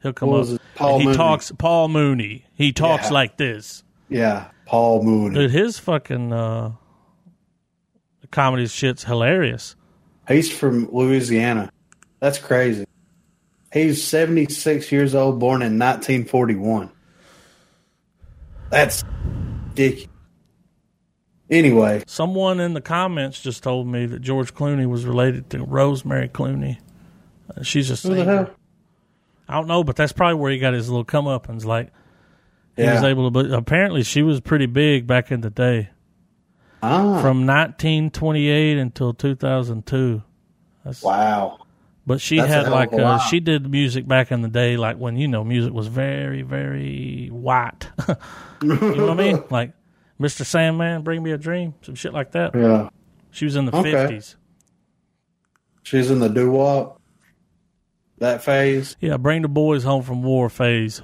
[0.03, 0.61] He'll come What up.
[0.75, 1.17] Paul he Mooney.
[1.17, 2.45] talks Paul Mooney.
[2.53, 3.13] He talks Yeah.
[3.13, 3.83] like this.
[4.09, 5.35] Yeah, Paul Mooney.
[5.35, 6.71] Dude, his fucking uh,
[8.31, 9.75] comedy shit's hilarious.
[10.27, 11.71] He's from Louisiana.
[12.19, 12.85] That's crazy.
[13.73, 16.89] He's 76 years old, born in 1941.
[18.69, 19.03] That's
[19.73, 20.09] dick.
[21.49, 26.27] Anyway, Someone in the comments just told me that George Clooney was related to Rosemary
[26.27, 26.77] Clooney.
[27.55, 28.51] Uh, she's a who the singer.
[29.47, 31.63] I don't know, but that's probably where he got his little comeuppance.
[31.65, 31.91] Like
[32.75, 33.31] he was able to.
[33.31, 35.89] But apparently, she was pretty big back in the day,
[36.83, 40.21] Ah, from 1928 until 2002.
[40.83, 41.59] That's, wow.
[42.05, 44.97] But she That's had like a uh, she did music back in the day, like
[44.97, 47.89] when you know music was very very white.
[48.61, 49.43] you know what I mean?
[49.49, 49.73] Like
[50.19, 50.45] Mr.
[50.45, 52.55] Sandman, Bring Me a Dream, some shit like that.
[52.55, 52.89] Yeah.
[53.31, 53.91] She was in the Okay.
[53.91, 54.35] 50s.
[55.83, 56.96] She's in the doo wop.
[58.19, 58.95] That phase.
[58.99, 61.01] Yeah, bring the boys home from war phase.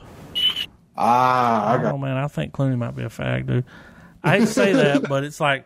[0.95, 1.99] Ah, I Oh got.
[1.99, 3.65] man, I think Clooney might be a fag, dude.
[4.23, 5.65] I hate to say that, but it's like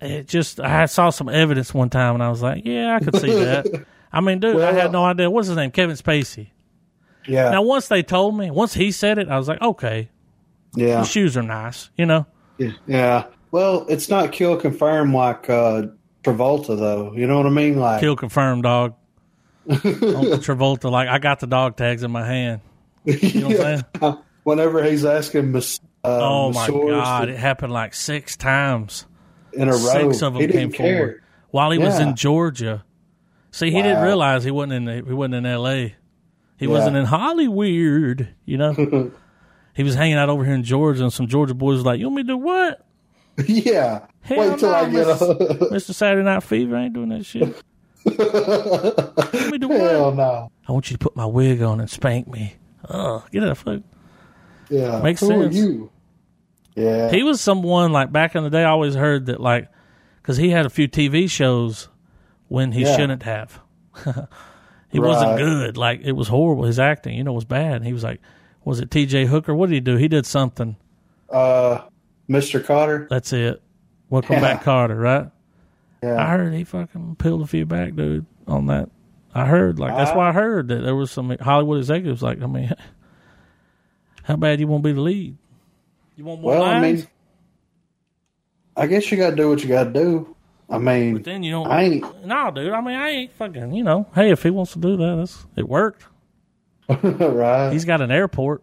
[0.00, 0.60] it just.
[0.60, 3.66] I saw some evidence one time, and I was like, yeah, I could see that.
[4.12, 5.30] I mean, dude, I had no idea.
[5.30, 5.70] What's his name?
[5.70, 6.48] Kevin Spacey.
[7.26, 7.50] Yeah.
[7.50, 10.10] Now, once they told me, once he said it, I was like, okay,
[10.76, 11.00] yeah.
[11.00, 12.26] the shoes are nice, you know.
[12.86, 13.24] Yeah.
[13.50, 15.84] Well, it's not kill confirmed like uh,
[16.22, 17.12] Travolta, though.
[17.16, 17.78] You know what I mean?
[17.78, 18.94] Like, Kill confirmed, dog.
[19.68, 19.84] Uncle
[20.38, 22.60] Travolta, like I got the dog tags in my hand.
[23.04, 24.18] You know what I'm saying?
[24.44, 25.62] whenever he's asking uh,
[26.04, 29.06] Oh my god, it happened like six times.
[29.52, 32.84] in a row, Six of them he came forward while he was in Georgia.
[33.50, 35.94] See, he didn't realize he wasn't in he wasn't in L.A.
[36.56, 36.70] He Yeah.
[36.70, 38.28] wasn't in Hollywood.
[38.44, 38.72] You know,
[39.74, 42.06] he was hanging out over here in Georgia, and some Georgia boys was like, "You
[42.06, 42.84] want me to do what?"
[43.46, 44.06] yeah.
[44.20, 45.20] Hell Wait till no, I get up.
[45.20, 45.92] Mr.
[45.94, 47.54] Saturday Night Fever I ain't doing that shit.
[48.04, 50.16] Me do Hell what?
[50.16, 50.50] no.
[50.68, 52.54] I want you to put my wig on and spank me.
[52.88, 53.82] Ugh, get out of.
[54.68, 55.00] Yeah.
[55.00, 55.54] Makes Who sense.
[55.54, 55.90] are you?
[56.74, 57.10] Yeah.
[57.10, 58.62] He was someone like back in the day.
[58.64, 59.68] I always heard that like
[60.22, 61.88] because he had a few TV shows
[62.48, 62.96] when he Yeah.
[62.96, 63.60] shouldn't have.
[64.90, 65.76] he wasn't good.
[65.76, 66.64] Like it was horrible.
[66.64, 67.76] His acting, you know, was bad.
[67.76, 68.20] And he was like,
[68.64, 69.26] was it T.J.
[69.26, 69.54] Hooker?
[69.54, 69.96] What did he do?
[69.96, 70.76] He did something.
[71.30, 71.82] uh,
[72.28, 72.60] Mr.
[72.64, 73.06] Kotter.
[73.08, 73.62] That's it.
[74.08, 74.40] Welcome Yeah.
[74.40, 74.98] back, Kotter.
[75.00, 75.30] Right?
[76.12, 78.26] I heard he fucking peeled a few back, dude.
[78.46, 78.90] On that,
[79.34, 80.16] I heard like that's Ah.
[80.16, 82.72] why I heard that there was some Hollywood executives like, I mean,
[84.24, 85.36] how bad you want to be the lead?
[86.16, 86.98] You want more Well, I lines?
[87.00, 87.08] mean,
[88.76, 90.34] I guess you got to do what you got to do.
[90.68, 91.66] I mean, but Then you don't.
[91.68, 92.72] I ain't No, dude.
[92.72, 93.72] I mean, I ain't fucking.
[93.74, 96.06] You know, hey, if he wants to do that, that's, it worked.
[97.02, 97.70] right.
[97.72, 98.62] He's got an airport.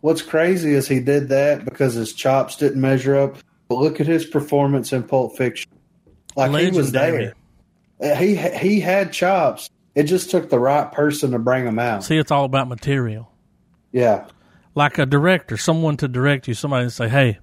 [0.00, 3.36] What's crazy is he did that because his chops didn't measure up.
[3.68, 5.70] But look at his performance in Pulp Fiction.
[6.36, 7.34] Like he was there.
[8.02, 9.70] Uh, He he had chops.
[9.94, 12.02] It just took the right person to bring him out.
[12.04, 13.30] See, it's all about material.
[13.92, 14.26] Yeah.
[14.74, 17.38] like a director, someone to direct you, somebody to say, "Hey,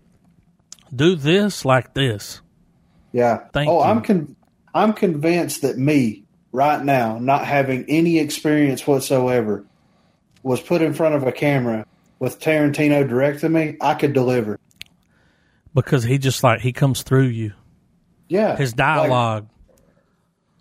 [0.93, 2.41] do this like this."
[3.13, 3.45] Yeah.
[3.53, 3.83] Thank oh, you.
[3.85, 4.35] I'm con-
[4.73, 9.65] I'm convinced that me right now, not having any experience whatsoever,
[10.43, 11.85] was put in front of a camera
[12.19, 13.77] with Tarantino directing me.
[13.79, 14.59] I could deliver.
[15.73, 17.53] because he just like he comes through you.
[18.31, 18.55] Yeah.
[18.55, 19.47] His Like, dialogue,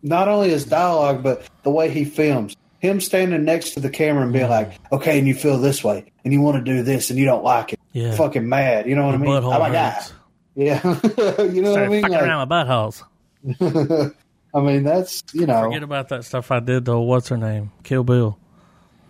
[0.03, 2.57] not only his dialogue, but the way he films.
[2.81, 6.05] Him standing next to the camera and being like, "Okay, and you feel this way,
[6.25, 8.13] and you want to do this, and you don't like it, Yeah.
[8.17, 9.31] fucking mad." You know what I mean?
[9.31, 9.91] butthole I'm like, ah.
[9.91, 10.13] hurts.
[10.57, 10.81] yeah,
[11.53, 12.01] you know what I mean?
[12.03, 14.15] fucking Like, around with buttholes.
[14.55, 17.03] I mean, that's you know, Forget about that stuff I did though.
[17.03, 17.71] What's her name?
[17.85, 18.37] Kill Bill.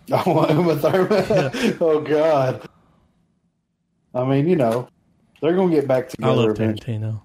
[0.09, 1.77] Want Uma Thurman.
[1.81, 2.67] oh God.
[4.13, 4.87] I mean, you know,
[5.41, 6.29] they're gonna get back together.
[6.31, 6.55] I love.
[6.57, 7.21] Tarantino.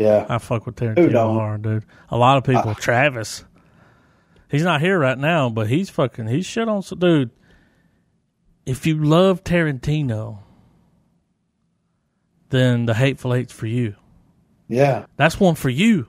[0.00, 1.84] Yeah, I fuck with Tarantino hard, dude.
[2.08, 2.74] A lot of people.
[2.74, 3.44] Travis.
[4.50, 6.26] He's not here right now, but he's fucking.
[6.26, 7.30] He's shit on some dude.
[8.66, 10.38] If you love Tarantino,
[12.48, 13.94] then the Hateful Eight's for you.
[14.68, 16.06] yeah, That's one for you.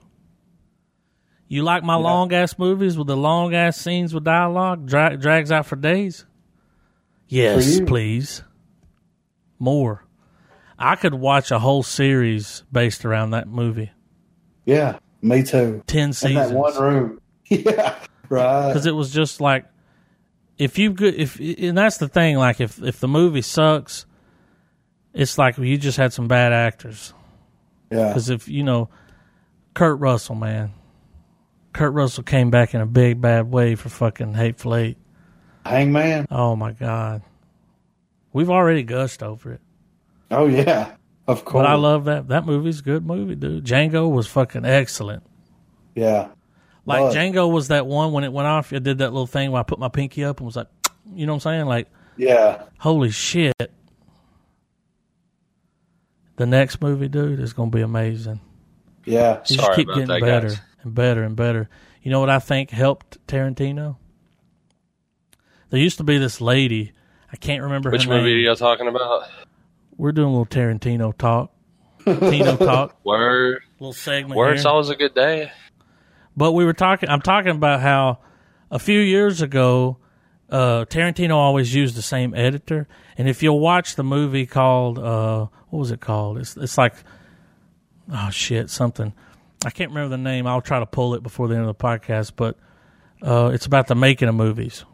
[1.48, 2.02] You like my Yeah.
[2.04, 6.24] long ass movies with the long ass scenes with dialogue dra- drags out for days?
[7.28, 7.84] Yes, you.
[7.86, 8.42] please.
[9.58, 10.04] More.
[10.78, 13.90] I could watch a whole series based around that movie.
[14.64, 14.98] yeah.
[15.24, 15.84] Me too.
[15.86, 16.48] Ten seasons.
[16.50, 17.20] In that one room.
[17.46, 17.94] yeah,
[18.28, 18.68] right.
[18.68, 19.66] because it was just like
[20.58, 24.04] if you good if and that's the thing like if if the movie sucks
[25.14, 27.14] it's like you just had some bad actors
[27.90, 28.88] Yeah, because if you know
[29.74, 30.72] kurt russell man
[31.72, 34.96] kurt russell came back in a big bad way for fucking hateful eight
[35.64, 36.26] Hangman.
[36.32, 37.22] oh my god
[38.32, 39.60] we've already gushed over it
[40.32, 40.94] Oh yeah,
[41.28, 41.62] of course.
[41.62, 45.22] but i love that that movie's a good movie dude django was fucking excellent
[45.94, 46.28] Yeah,
[46.86, 48.72] Like But- Django was that one when it went off.
[48.72, 50.68] I did that little thing where I put my pinky up and was like,
[51.14, 51.66] you know what I'm saying?
[51.66, 53.54] Like, yeah, holy shit.
[56.36, 58.40] The next movie, dude, is going to be amazing.
[59.04, 59.40] yeah.
[59.46, 60.60] You Sorry just keep about getting that, better guys.
[60.82, 61.68] and better and better.
[62.02, 63.96] You know what I think helped Tarantino?
[65.70, 66.92] There used to be this lady.
[67.32, 68.44] I can't remember Which her movie are name.
[68.46, 69.24] y'all talking about?
[70.02, 71.52] We're doing a little Tarantino talk.
[72.04, 73.62] Tino talk, Word.
[73.78, 74.46] little segment Word.
[74.46, 74.54] here.
[74.56, 75.52] It's always a good day.
[76.36, 77.08] But we were talking.
[77.08, 78.18] I'm talking about how
[78.68, 79.98] a few years ago,
[80.50, 82.88] uh, Tarantino always used the same editor.
[83.16, 86.38] And if you'll watch the movie called uh, what was it called?
[86.38, 86.94] It's it's like
[88.12, 89.12] oh shit something.
[89.64, 90.48] I can't remember the name.
[90.48, 92.32] I'll try to pull it before the end of the podcast.
[92.34, 92.58] But
[93.22, 94.84] uh, it's about the making of movies.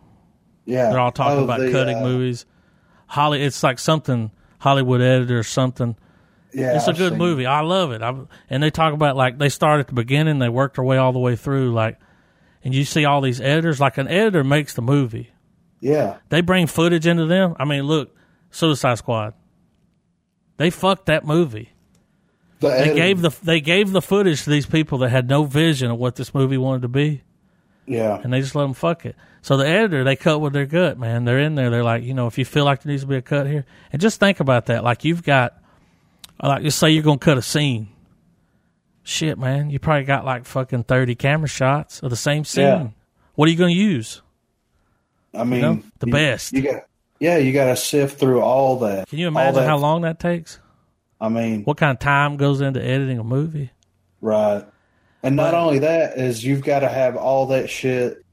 [0.66, 2.44] Yeah, They're all talking Oh, about the, cutting uh, movies.
[3.06, 5.96] Holly, it's like something Hollywood editor or something.
[6.52, 7.46] Yeah, It's a I've good seen movie.
[7.46, 8.02] I love it.
[8.02, 8.14] I,
[8.48, 11.12] and they talk about like they start at the beginning, they work their way all
[11.12, 11.72] the way through.
[11.72, 11.98] Like,
[12.64, 13.80] and you see all these editors.
[13.80, 15.30] Like an editor makes the movie.
[15.80, 17.54] Yeah, They bring footage into them.
[17.58, 18.16] I mean, look,
[18.50, 19.34] Suicide Squad.
[20.56, 21.70] They fucked that movie.
[22.58, 22.96] the They editing.
[22.96, 26.16] gave the they gave the footage to these people that had no vision of what
[26.16, 27.22] this movie wanted to be,
[27.88, 29.16] yeah, and they just let them fuck it.
[29.42, 31.24] So the editor, they cut what they're gut, man.
[31.24, 31.70] They're in there.
[31.70, 33.64] They're like, you know, if you feel like there needs to be a cut here,
[33.92, 34.84] and just think about that.
[34.84, 35.54] Like you've got,
[36.42, 37.88] like, just say you're gonna cut a scene.
[39.02, 42.64] Shit, man, you probably got like fucking thirty camera shots of the same scene.
[42.64, 42.88] Yeah.
[43.36, 44.20] What are you gonna use?
[45.32, 46.52] I mean, know, the you- best.
[46.52, 46.82] You got,
[47.20, 49.08] yeah, you got to sift through all that.
[49.08, 50.58] Can you imagine how long that takes?
[51.20, 53.70] I mean, What kind of time goes into editing a movie?
[54.20, 54.64] right.
[55.22, 58.24] And not But- only that is you've got to have all that shit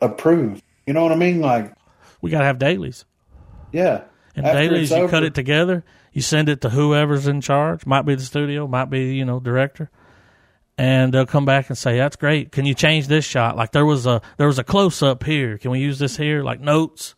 [0.00, 0.62] approved.
[0.86, 1.40] You know what I mean?
[1.40, 1.74] Like,
[2.20, 3.04] We gotta have dailies.
[3.72, 4.02] yeah.
[4.36, 7.86] And After dailies, you cut it together, you send it to whoever's in charge.
[7.86, 9.90] Might be the studio, might be you know director,
[10.76, 12.50] and they'll come back and say, "That's great.
[12.50, 13.56] Can you change this shot?
[13.56, 15.56] Like there was a there was a close up here.
[15.56, 16.42] Can we use this here?
[16.42, 17.14] Like notes."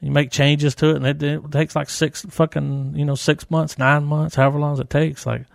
[0.00, 3.50] You make changes to it, and it, it takes like six fucking you know six
[3.50, 5.46] months, nine months, however long it takes, like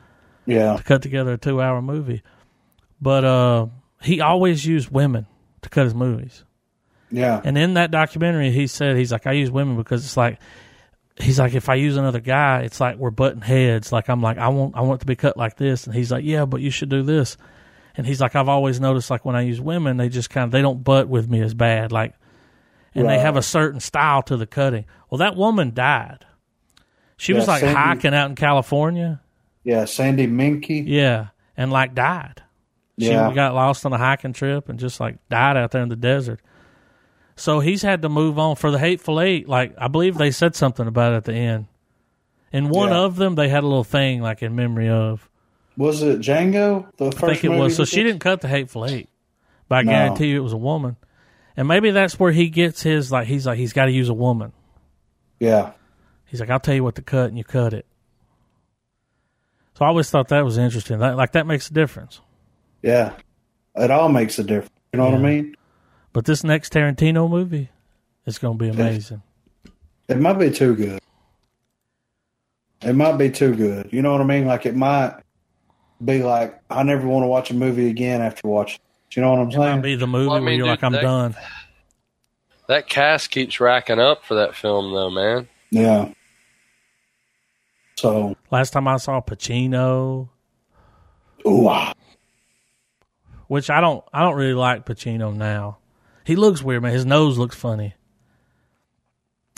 [0.49, 0.77] Yeah.
[0.77, 2.23] to cut together a two hour movie.
[3.01, 3.67] But uh,
[4.01, 5.27] he always used women
[5.61, 6.43] to cut his movies.
[7.11, 7.41] Yeah.
[7.43, 10.39] And in that documentary, he said he's like, I use women because it's like
[11.19, 13.91] he's like, if I use another guy, it's like we're butting heads.
[13.91, 16.11] Like I'm like, I want I want it to be cut like this, and he's
[16.11, 17.37] like, yeah, but you should do this.
[17.95, 20.51] And he's like, I've always noticed like when I use women, they just kind of
[20.51, 21.91] they don't butt with me as bad.
[21.91, 22.13] Like,
[22.95, 24.85] and they have a certain style to the cutting.
[25.09, 26.25] Well, that woman died.
[27.17, 29.21] She was like Sandy- hiking out in California.
[29.69, 29.85] Yeah.
[29.85, 30.83] Sandy Menke.
[30.85, 32.41] Yeah, and like died.
[32.99, 33.31] She Yeah.
[33.33, 36.41] got lost on a hiking trip and just like died out there in the desert.
[37.35, 39.47] So he's had to move on for the Hateful Eight.
[39.47, 41.67] Like I believe they said something about it at the end.
[42.51, 42.97] In one Yeah.
[43.01, 45.29] of them, they had a little thing like in memory of.
[45.77, 46.87] Was it Django?
[46.97, 47.75] The I first think it was.
[47.75, 48.03] So he she did?
[48.05, 49.07] didn't cut the Hateful Eight,
[49.69, 49.91] but I No.
[49.91, 50.97] guarantee you it was a woman.
[51.55, 54.13] And maybe that's where he gets his like he's like he's got to use a
[54.13, 54.51] woman.
[55.39, 55.71] Yeah.
[56.25, 57.85] He's like, I'll tell you what to cut, and you cut it.
[59.79, 60.99] So I always thought that was interesting.
[60.99, 62.19] That, like that makes a difference.
[62.83, 63.13] Yeah.
[63.75, 64.69] It all makes a difference.
[64.91, 65.55] You know what I mean?
[66.11, 67.69] But this next Tarantino movie
[68.25, 69.21] is going to be amazing.
[70.09, 70.99] It might be too good.
[72.81, 73.89] It might be too good.
[73.93, 74.45] You know what I mean?
[74.45, 75.21] Like it might
[76.03, 78.79] be like I never want to watch a movie again after watching.
[79.09, 79.15] it.
[79.15, 79.81] You know what I'm It might saying?
[79.81, 81.35] be the movie Well, I where you're like, I'm that- done.
[82.67, 85.47] That cast keeps racking up for that film, though, man.
[85.71, 86.11] Yeah.
[88.01, 90.29] So, Last time I saw Pacino,
[91.45, 91.93] ooh, ah.
[93.47, 95.77] which I don't, I don't really like Pacino now.
[96.23, 96.93] He looks weird, man.
[96.93, 97.93] His nose looks funny.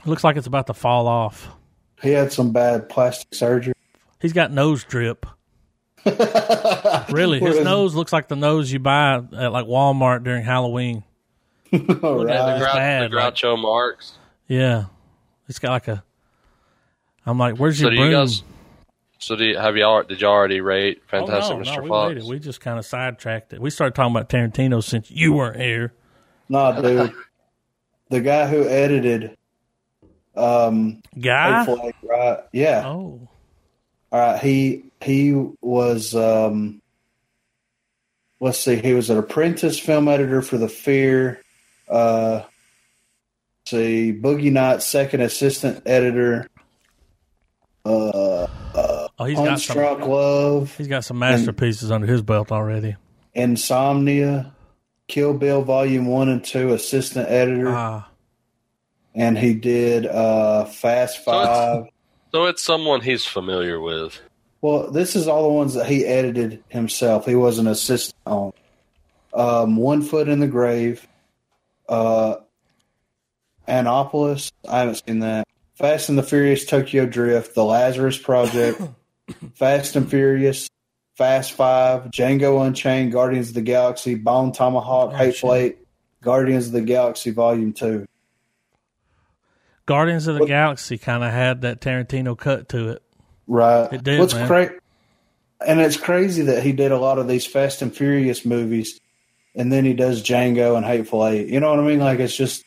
[0.03, 1.49] It looks like it's about to fall off.
[2.01, 3.73] he had some bad plastic surgery.
[4.19, 5.25] He's got nose drip.
[7.09, 11.03] Really, his nose looks like the nose you buy at like Walmart during Halloween.
[11.73, 12.61] All Yeah, the, right.
[12.61, 14.13] Grou- bad, the like- Groucho Marx.
[14.47, 14.85] Yeah,
[15.49, 16.03] it's got like a.
[17.25, 18.09] I'm like, where's So your do broom?
[18.11, 18.43] you guys?
[19.19, 20.01] So do you, have y'all?
[20.03, 21.75] Did y'all already rate Oh, Fantastic no, Mr.
[21.77, 22.07] no, we Fox?
[22.09, 22.23] waited.
[22.25, 23.61] We just kind of sidetracked it.
[23.61, 25.93] We started talking about Tarantino since you weren't here.
[26.49, 27.13] Nah, dude.
[28.09, 29.37] the guy who edited
[30.35, 31.59] um Guy.
[31.59, 32.39] Hateful Eight, right?
[32.51, 32.83] Yeah.
[32.87, 33.27] Oh,
[34.11, 34.39] All right.
[34.41, 36.81] He he was um
[38.39, 41.41] let's see, he was an apprentice film editor for the Fear.
[41.87, 42.45] Uh let's
[43.71, 46.47] see, Boogie Nights second assistant editor.
[47.85, 49.75] Uh, uh oh, he's got some.
[49.75, 52.95] Punch-Drunk Love, He's got some masterpieces under his belt already.
[53.33, 54.53] Insomnia,
[55.07, 58.07] Kill Bill Volume One and Two, assistant editor, Ah,
[59.15, 61.83] and he did uh Fast So it's- Five.
[62.33, 64.21] So it's someone he's familiar with.
[64.61, 67.25] Well, this is all the ones that he edited himself.
[67.25, 68.53] He was an assistant on.
[69.33, 71.05] Um, One Foot in the Grave,
[71.89, 72.35] uh,
[73.67, 74.51] Annapolis.
[74.69, 75.47] I haven't seen that.
[75.81, 78.81] Fast and the Furious Tokyo Drift, The Lazarus Project,
[79.55, 80.69] Fast and Furious,
[81.15, 85.53] Fast Five, Django Unchained, Guardians of the Galaxy, Bone Tomahawk, Oh, Hateful.
[85.53, 85.77] Eight,
[86.21, 88.05] Guardians of the Galaxy Volume Two.
[89.85, 93.01] Guardians of the What- Galaxy kind of had that Tarantino cut to it.
[93.47, 93.91] Right.
[93.91, 94.47] It did, What's man.
[94.47, 94.71] cra-
[95.65, 98.99] and it's crazy that he did a lot of these Fast and Furious movies,
[99.55, 101.47] and then he does Django and Hateful Eight.
[101.49, 101.99] You know what I mean?
[101.99, 102.63] Like it's just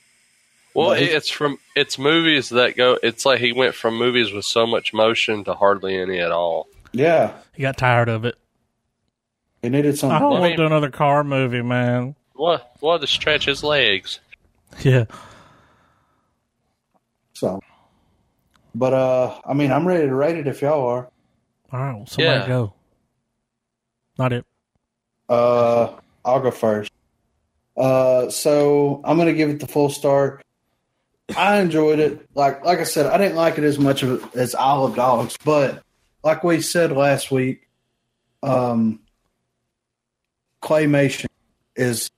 [0.74, 2.98] Well, But it's from it's movies that go.
[3.02, 6.68] It's like he went from movies with so much motion to hardly any at all.
[6.92, 7.32] yeah.
[7.54, 8.36] He got tired of it.
[9.62, 12.16] He needed I don't I want to do another car movie, man.
[12.34, 12.72] What?
[12.80, 14.20] What to stretch his legs?
[14.82, 15.04] Yeah.
[17.34, 17.60] So,
[18.74, 21.08] but uh, I mean, I'm ready to rate it if y'all are.
[21.72, 22.46] All right, well, somebody Yeah.
[22.48, 22.74] go.
[24.18, 24.44] Not it.
[25.28, 25.92] Uh,
[26.24, 26.90] I'll go first.
[27.76, 30.40] Uh, so I'm gonna give it the full star.
[31.36, 32.28] I enjoyed it.
[32.34, 35.36] Like like I said, I didn't like it as much of as Isle of Dogs,
[35.44, 35.82] but
[36.22, 37.68] like we said last week,
[38.42, 39.00] um,
[40.62, 41.26] claymation
[41.76, 42.10] is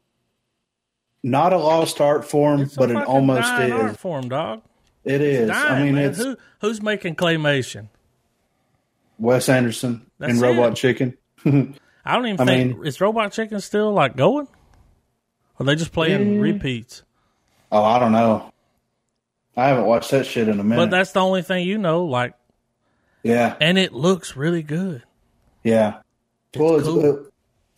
[1.22, 3.72] not a lost art form, It's but it almost is.
[3.72, 4.62] art form, dog.
[5.04, 5.48] It is.
[5.48, 6.10] Dying, I mean, man.
[6.10, 7.88] it's Who, who's making claymation?
[9.18, 10.76] Wes Anderson That's in Robot it.
[10.76, 11.16] Chicken.
[11.44, 14.46] I don't even I think mean- is Robot Chicken still like going?
[15.58, 16.40] Or are they just playing Yeah.
[16.40, 17.02] repeats?
[17.72, 18.52] Oh, I don't know.
[19.56, 20.76] I haven't watched that shit in a minute.
[20.82, 22.04] But that's the only thing you know.
[22.04, 22.34] Like,
[23.22, 25.02] yeah, and it looks really good.
[25.64, 25.98] yeah.
[26.56, 27.04] well, it's, cool.
[27.04, 27.32] it,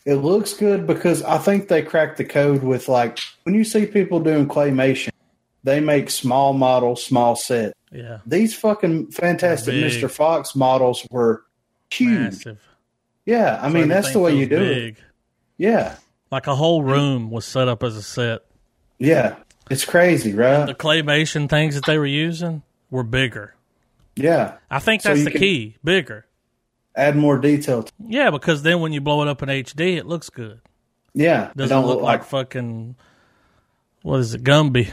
[0.04, 3.86] it looks good because I think they cracked the code with like when you see
[3.86, 5.10] people doing claymation,
[5.64, 7.74] they make small models, small set.
[7.90, 9.90] Yeah, These fucking fantastic Big.
[9.90, 10.10] Mr.
[10.10, 11.44] Fox models were
[11.90, 12.18] huge.
[12.34, 12.60] massive.
[13.24, 14.96] Yeah, I So mean that's the way you do it.
[15.56, 15.96] Yeah,
[16.30, 18.42] Like a whole room was set up as a set.
[18.98, 19.36] yeah.
[19.70, 20.66] It's crazy, right?
[20.66, 23.54] The claymation things that they were using were bigger.
[24.16, 24.54] yeah.
[24.70, 25.76] I think that's you the key.
[25.84, 26.26] Bigger.
[26.96, 27.84] Add more detail.
[27.84, 30.60] To, Yeah, because then when you blow it up in HD, it looks good.
[31.14, 32.96] yeah, It it doesn't don't look, like, fucking
[34.02, 34.90] what is it, Gumby?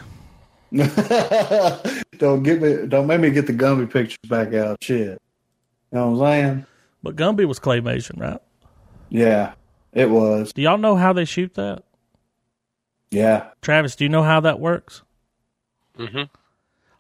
[2.18, 2.88] don't get me.
[2.88, 4.78] Don't make me get the Gumby pictures back out.
[4.84, 5.22] Shit.
[5.92, 6.66] You know what I'm saying?
[7.04, 8.42] But Gumby was claymation, right?
[9.10, 9.54] Yeah,
[9.94, 10.52] it was.
[10.54, 11.84] Do y'all know how they shoot that?
[13.16, 13.48] Yeah.
[13.62, 15.02] Travis, do you know how that works?
[15.98, 16.24] hmm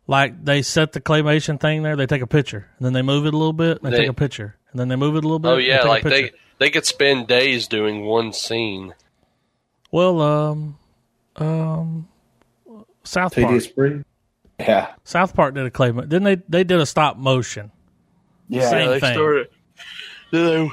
[0.07, 3.26] Like they set the claymation thing there, they take a picture, and then they move
[3.26, 5.20] it a little bit, and they, They- take a picture, and then they move it
[5.26, 5.49] a little bit.
[5.49, 8.93] Oh yeah, take like they they could spend days doing one scene.
[9.91, 10.78] Well, um,
[11.36, 12.07] um,
[13.03, 13.47] South Park.
[13.47, 14.03] Tedious.
[14.59, 14.93] Yeah.
[15.03, 16.09] South Park did a claymation.
[16.09, 17.72] Then they they did a stop motion.
[18.47, 18.70] Yeah.
[18.70, 19.13] Same they thing.
[19.13, 19.47] started.
[20.32, 20.72] Then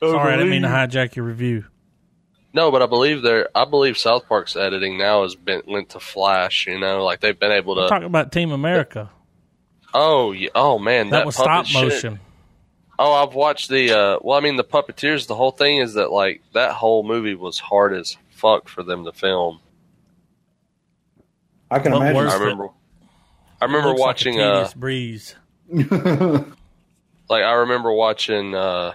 [0.00, 1.64] they, Sorry, I didn't mean to hijack your review.
[2.52, 3.48] No, but I believe they're.
[3.54, 6.66] I believe South Park's editing now has been went to Flash.
[6.66, 7.88] You know, like they've been able to.
[7.88, 9.10] talk about Team America.
[9.94, 11.82] Oh, yeah, oh man, That, that, was puppet stop shit.
[11.82, 12.20] motion.
[12.98, 13.92] Oh, I've watched the.
[13.92, 15.26] Uh, well, I mean, the puppeteers.
[15.28, 19.04] The whole thing is that like that whole movie was hard as fuck for them
[19.04, 19.60] to film.
[21.70, 22.16] I can What imagine.
[22.16, 22.68] worse- I it- remember.
[23.62, 24.40] I remember Looks like a watching.
[24.40, 25.34] uh, breeze.
[25.70, 25.84] like
[27.44, 28.94] I remember watching uh,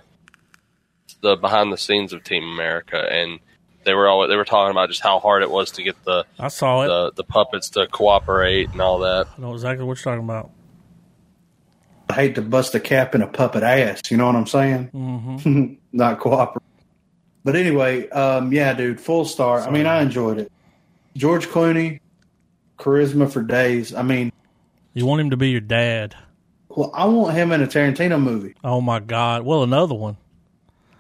[1.26, 3.40] the behind the scenes of Team America, and
[3.84, 6.26] they were all they were talking about just how hard it was to get the
[6.40, 6.88] I saw it.
[6.88, 9.28] the, the puppets to cooperate and all that.
[9.38, 10.50] I know exactly what you're talking about.
[12.10, 14.02] I hate to bust a cap in a puppet ass.
[14.10, 14.86] You know what I'm saying?
[14.88, 16.62] hmm Not cooperate.
[17.44, 19.60] But anyway, um, yeah, dude, full star.
[19.62, 20.52] I mean, I enjoyed it.
[21.16, 22.00] George Clooney,
[22.80, 23.94] charisma for days.
[23.94, 24.32] I mean,
[24.94, 26.16] You want him to be your dad.
[26.70, 28.56] well, I want him in a Tarantino movie.
[28.64, 29.44] Oh my God!
[29.44, 30.18] Well, another one.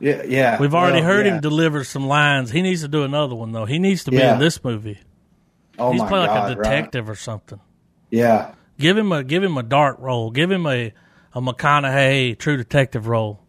[0.05, 0.59] Yeah, yeah.
[0.59, 1.35] We've already Well, heard yeah.
[1.35, 2.51] him deliver some lines.
[2.51, 3.65] He needs to do another one though.
[3.65, 4.33] He needs to be Yeah.
[4.35, 4.99] in this movie.
[5.79, 6.63] Oh He's my playing like God, a right.
[6.63, 7.59] detective or something.
[8.11, 10.29] Yeah, Give him a give him a dark role.
[10.31, 10.93] Give him a
[11.33, 13.39] a McConaughey True Detective role.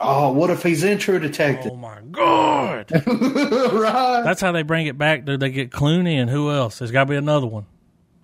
[0.00, 1.72] Oh, what if he's in True Detective?
[1.72, 2.90] Oh my God!
[3.06, 4.22] right.
[4.24, 5.24] That's how they bring it back.
[5.24, 6.78] Do they get Clooney and who else?
[6.80, 7.64] There's got to be another one.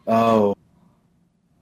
[0.06, 0.54] Oh.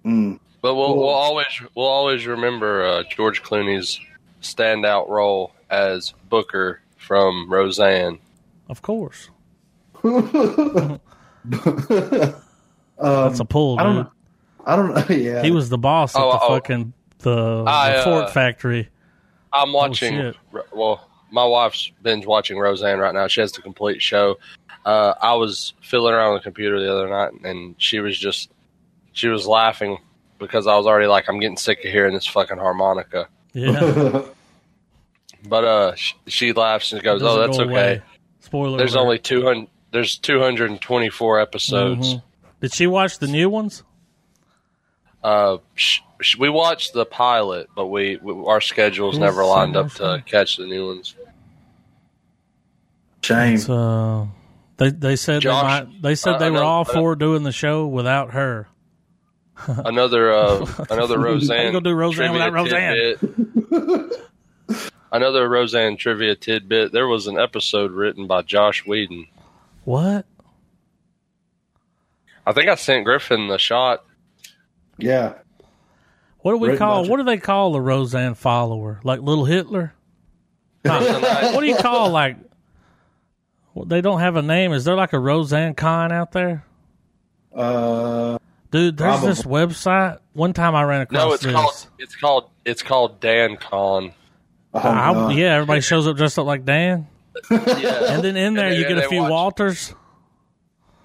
[0.05, 0.41] Mm.
[0.63, 0.97] But we'll Cool.
[0.99, 1.47] we'll always
[1.77, 4.01] we'll always remember uh, George Clooney's
[4.43, 8.19] standout role as Booker from Roseanne.
[8.69, 9.31] Of course,
[10.05, 11.01] um,
[12.99, 14.05] that's a pull, I don't dude.
[14.05, 14.13] know.
[14.67, 15.05] I don't know.
[15.15, 15.43] Yeah.
[15.43, 16.49] He was the boss at Oh, the oh.
[16.49, 18.89] fucking the, I, the fork uh, factory.
[19.53, 20.15] I'm watching.
[20.15, 20.37] shit.
[20.73, 23.27] well, my wife's binge watching Roseanne right now.
[23.29, 24.39] She has the complete show.
[24.85, 28.51] Uh, I was fiddling around on the computer the other night, and she was just
[29.13, 29.99] she was laughing
[30.39, 33.29] because I was already like, I'm getting sick of hearing this fucking harmonica.
[33.55, 34.23] Yeah,
[35.47, 38.03] But uh, she, she laughs and goes, "Oh, that's go okay." away.
[38.41, 38.79] Spoiler.
[38.79, 39.03] There's alert.
[39.05, 39.69] only two hundred.
[39.91, 42.15] There's 224 episodes.
[42.15, 42.23] Mhm.
[42.61, 43.83] Did she watch the new ones?
[45.25, 49.77] Uh, sh- sh- we watched the pilot, but we, we our schedules Yes, never lined
[49.77, 51.15] I up to catch the new ones.
[53.23, 53.55] Shame.
[53.55, 54.27] It's, uh,
[54.77, 56.03] they they said Josh, they might.
[56.03, 58.69] They said I- they were know- all I know- for doing the show without her.
[59.67, 61.73] Another uh, another Roseanne.
[61.73, 63.17] gonna do Roseanne without Roseanne?
[65.11, 65.21] tidbit.
[65.23, 66.93] Another Roseanne trivia tidbit.
[66.93, 69.27] There was an episode written by Joss Whedon.
[69.85, 70.27] What?
[72.47, 74.05] I think I sent Griffin the shot.
[74.99, 75.35] yeah.
[76.41, 77.05] What do we Written call?
[77.09, 79.01] What do they call a Roseanne follower?
[79.03, 79.93] Like little Hitler?
[80.83, 82.37] what do you call like?
[83.75, 84.73] Well, they don't have a name.
[84.73, 86.65] Is there like a Roseanne con out there?
[87.55, 88.39] Uh,
[88.71, 89.29] Dude, there's Probably.
[89.29, 90.19] this website.
[90.33, 91.53] One time I ran across No, it's this.
[91.53, 94.13] called it's called it's called Dan Con.
[94.75, 97.07] Oh, I- yeah, everybody shows up dressed up like Dan,
[97.51, 99.95] Yeah, and then in there then you get a few watch- Walters.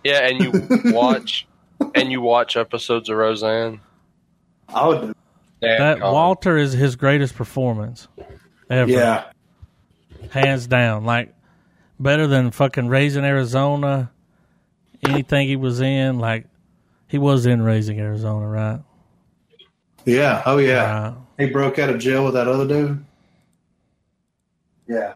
[0.04, 1.48] yeah, and you watch
[1.96, 3.80] and you watch episodes of Roseanne.
[4.70, 5.14] I would do.
[5.62, 6.14] Dan That Con.
[6.14, 8.08] Walter is his greatest performance
[8.70, 8.90] ever.
[8.92, 9.26] Yeah.
[10.32, 11.06] hands down.
[11.06, 11.34] Like
[12.00, 14.12] better than fucking Raising Arizona.
[15.08, 16.46] Anything he was in, like
[17.08, 18.80] he was in Raising Arizona, right?
[20.06, 20.42] Yeah.
[20.46, 21.04] Oh, yeah.
[21.10, 21.14] Right.
[21.38, 23.04] He broke out of jail with that other dude.
[24.88, 25.14] Yeah.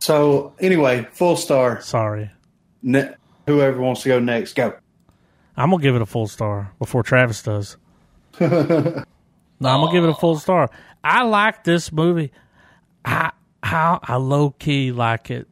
[0.00, 1.80] So, anyway, full star.
[1.80, 2.30] Sorry,
[2.82, 3.14] Ne-
[3.46, 4.74] whoever wants to go next, go.
[5.56, 7.76] I'm gonna give it a full star before Travis does.
[8.40, 10.70] no, I'm gonna give it a full star.
[11.02, 12.30] I like this movie.
[13.04, 13.32] I
[13.62, 15.48] how I low key like it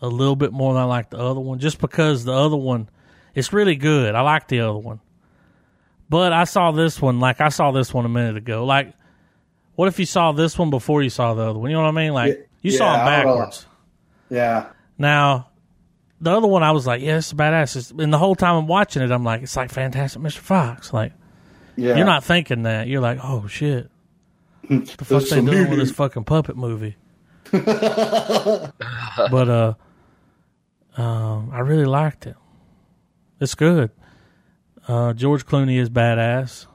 [0.00, 2.88] a little bit more than I like the other one, just because the other one
[3.34, 4.14] it's really good.
[4.14, 5.00] I like the other one,
[6.08, 8.64] but I saw this one like I saw this one a minute ago.
[8.64, 8.94] Like,
[9.76, 11.70] what if you saw this one before you saw the other one?
[11.70, 12.12] You know what I mean?
[12.12, 13.66] Like Yeah, you saw yeah, them I backwards.
[14.30, 14.66] Yeah.
[14.98, 15.48] Now,
[16.20, 17.76] the other one, I was like, yeah, it's badass.
[17.76, 20.38] It's, and the whole time I'm watching it, I'm like, it's like Fantastic Mr.
[20.38, 20.92] Fox.
[20.92, 21.12] Like,
[21.76, 21.96] Yeah.
[21.96, 22.86] you're not thinking that.
[22.88, 23.90] You're like, oh shit,
[24.68, 26.96] what the fuck they doing with this fucking puppet movie?
[27.52, 28.72] but
[29.48, 29.74] uh,
[30.96, 32.36] um, I really liked it.
[33.40, 33.90] It's good.
[34.88, 36.66] Uh, George Clooney is badass.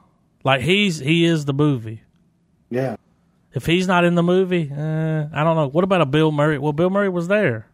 [0.44, 2.02] Like he's he is the movie.
[2.70, 2.96] Yeah.
[3.52, 5.68] If he's not in the movie, eh, I don't know.
[5.68, 6.56] What about a Bill Murray?
[6.58, 7.66] Well, Bill Murray was there.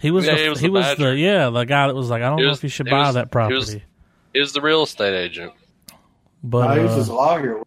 [0.00, 2.10] He was Yeah, the, he was he the was the yeah the guy that was
[2.10, 3.54] like I don't He know was- if you should buy was- that property.
[3.54, 3.86] he was- property,
[4.34, 5.52] is the real estate agent.
[6.42, 7.62] but No, he was uh, his lawyer.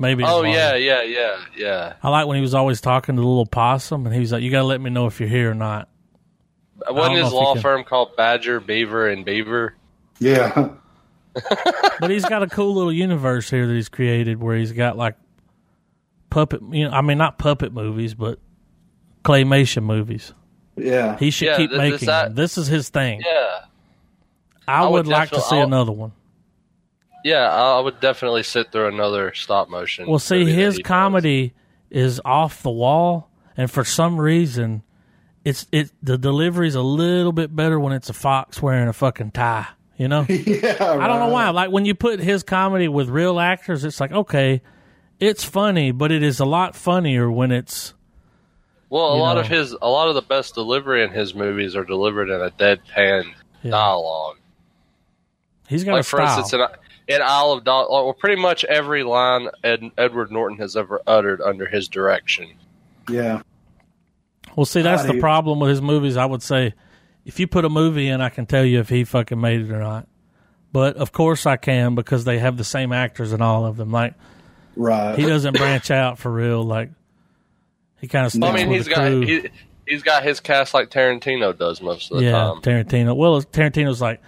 [0.00, 0.24] maybe.
[0.26, 1.92] Oh his yeah, yeah, yeah, yeah.
[2.02, 4.42] I like when he was always talking to the little possum, and he was like,
[4.42, 5.88] "You got to let me know if you're here or not."
[6.88, 9.74] Wasn't his law firm called Badger, Beaver, and Beaver?
[10.18, 10.70] Yeah.
[12.00, 15.16] But he's got a cool little universe here that he's created, where he's got like
[16.30, 16.60] puppet.
[16.70, 18.38] You know, I mean, not puppet movies, but
[19.24, 20.32] claymation movies.
[20.76, 21.16] Yeah.
[21.18, 22.34] He should Yeah, keep th- making this- that- them.
[22.34, 23.22] This is his thing.
[23.24, 23.60] Yeah,
[24.66, 26.12] I, I would would like to see I'll- another one.
[27.24, 27.48] yeah.
[27.50, 30.06] I I would definitely sit through another stop motion.
[30.08, 30.88] Well, see, his he does.
[30.88, 31.52] comedy
[31.90, 34.82] is off the wall, and for some reason,
[35.44, 39.32] it's it the delivery's a little bit better when it's a fox wearing a fucking
[39.32, 39.66] tie.
[40.00, 40.76] You know, yeah.
[40.80, 41.50] I don't know why.
[41.50, 44.62] Like when you put his comedy with real actors, it's like okay,
[45.18, 47.92] it's funny, but it is a lot funnier when it's
[48.88, 49.40] Well, a lot know.
[49.40, 52.50] of his, a lot of the best delivery in his movies are delivered in a
[52.50, 53.24] deadpan
[53.62, 53.72] Yeah.
[53.72, 54.38] dialogue.
[55.68, 56.38] he's got Like a for style.
[56.38, 56.66] instance,
[57.06, 61.02] in, in Isle of Dog, well, pretty much every line Ed, Edward Norton has ever
[61.06, 62.48] uttered under his direction.
[63.10, 63.42] Yeah.
[64.56, 66.16] Well, see, that's God, the he- problem with his movies.
[66.16, 66.72] I would say,
[67.30, 69.70] if you put a movie in, I can tell you if he fucking made it
[69.70, 70.08] or not.
[70.72, 73.90] But of course, I can because they have the same actors in all of them.
[73.92, 74.14] Like
[74.74, 75.16] Right.
[75.18, 76.62] he doesn't branch out for real.
[76.64, 76.90] Like
[78.00, 79.48] he kind of sticks I mean, with he's the got he,
[79.86, 82.32] he's got his cast like Tarantino does most of the time.
[82.32, 82.84] yeah, time.
[82.84, 83.16] Tarantino.
[83.16, 84.20] Well, Tarantino's like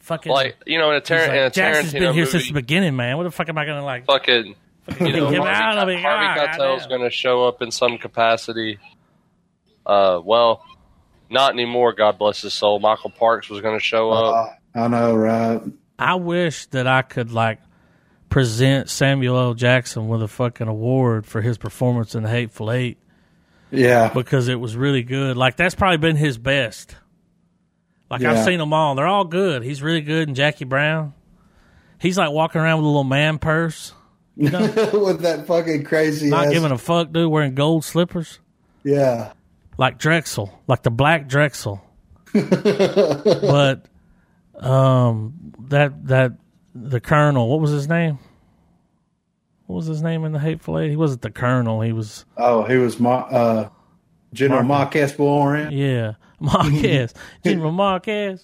[0.00, 0.32] fucking.
[0.32, 2.30] Like you know, in a, he's Tar- like, in a Jackson's Tarantino been here movie,
[2.30, 3.16] since the beginning, man.
[3.16, 4.06] What the fuck am I gonna like?
[4.06, 4.54] fucking
[5.00, 6.00] you know, Get Harvey, out of it.
[6.00, 8.78] Harvey God, Keitel's going to show up in some capacity.
[9.86, 10.62] Uh, well,
[11.30, 11.92] not anymore.
[11.92, 12.78] God bless his soul.
[12.78, 14.58] Michael Parks was going to show up.
[14.74, 15.60] Uh, I know, right?
[15.98, 17.60] I wish that I could like
[18.28, 19.54] present Samuel L.
[19.54, 22.98] Jackson with a fucking award for his performance in The Hateful Eight.
[23.70, 24.10] Yeah.
[24.12, 25.36] because it was really good.
[25.36, 26.96] Like that's probably been his best.
[28.10, 29.62] Like I've seen them all; they're all good.
[29.64, 30.28] He's really good.
[30.28, 31.14] And Jackie Brown,
[31.98, 33.92] he's like walking around with a little man purse,
[34.36, 34.60] You know?
[34.92, 38.38] With that fucking crazy not ass- giving a fuck, dude, wearing gold slippers
[38.84, 39.32] Yeah.
[39.76, 41.80] Like Drexel, like the black Drexel.
[42.32, 43.86] but
[44.58, 45.34] um,
[45.68, 46.32] that that
[46.74, 48.18] the Colonel, what was his name?
[49.66, 50.90] What was his name in the Hateful Eight?
[50.90, 51.80] He wasn't the Colonel.
[51.80, 53.68] He was Oh, he was Ma- uh,
[54.32, 55.72] General Marquis Warren.
[55.72, 57.08] yeah Marquis,
[57.44, 58.36] General Marquis.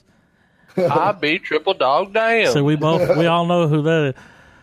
[0.76, 2.52] I be triple dog damn.
[2.52, 4.14] So we both we all know who that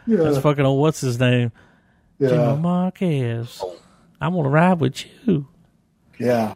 [0.08, 0.18] is.
[0.18, 0.80] That's fucking old.
[0.82, 1.52] What's his name?
[2.20, 2.62] General Yeah.
[2.62, 3.46] Marquis.
[4.20, 5.48] I'm gonna ride with you.
[6.20, 6.54] Yeah.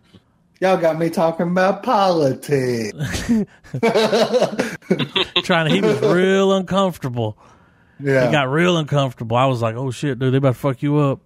[0.59, 2.91] Y'all got me talking about politics.
[5.43, 5.73] Trying to.
[5.73, 7.37] He was real uncomfortable.
[7.99, 8.27] Yeah.
[8.27, 9.37] He got real uncomfortable.
[9.37, 11.19] I was like, oh shit, dude, they about to fuck you up.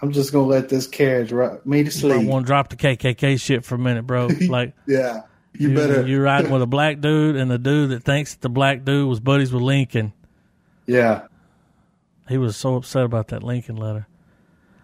[0.00, 2.14] I'm just going to let this carriage rock me to sleep.
[2.14, 4.28] I want to drop the KKK shit for a minute, bro.
[4.48, 5.22] Like yeah.
[5.54, 6.06] You, you, better.
[6.06, 9.06] you're riding with a black dude, and the dude that thinks that the black dude
[9.06, 10.12] was buddies with Lincoln.
[10.86, 11.26] yeah.
[12.28, 14.06] He was so upset about that Lincoln letter.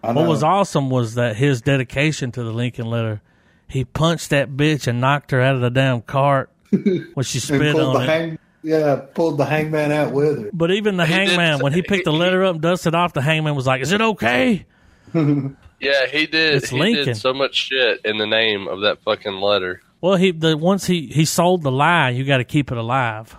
[0.03, 0.21] I know.
[0.21, 3.21] What was awesome was that his dedication to the Lincoln letter.
[3.67, 7.75] He punched that bitch and knocked her out of the damn cart when she spit
[7.75, 8.05] on the it.
[8.09, 10.49] hang, yeah, pulled the hangman out with her.
[10.53, 13.13] but even the He did- hangman, when he picked the letter up and dusted off,
[13.13, 14.65] the hangman was like, "Is it okay?"
[15.13, 16.55] yeah, he did.
[16.55, 17.05] It's he Lincoln.
[17.05, 19.81] did so much shit in the name of that fucking letter.
[20.01, 23.35] Well, he the once he he sold the lie, you got to keep it alive.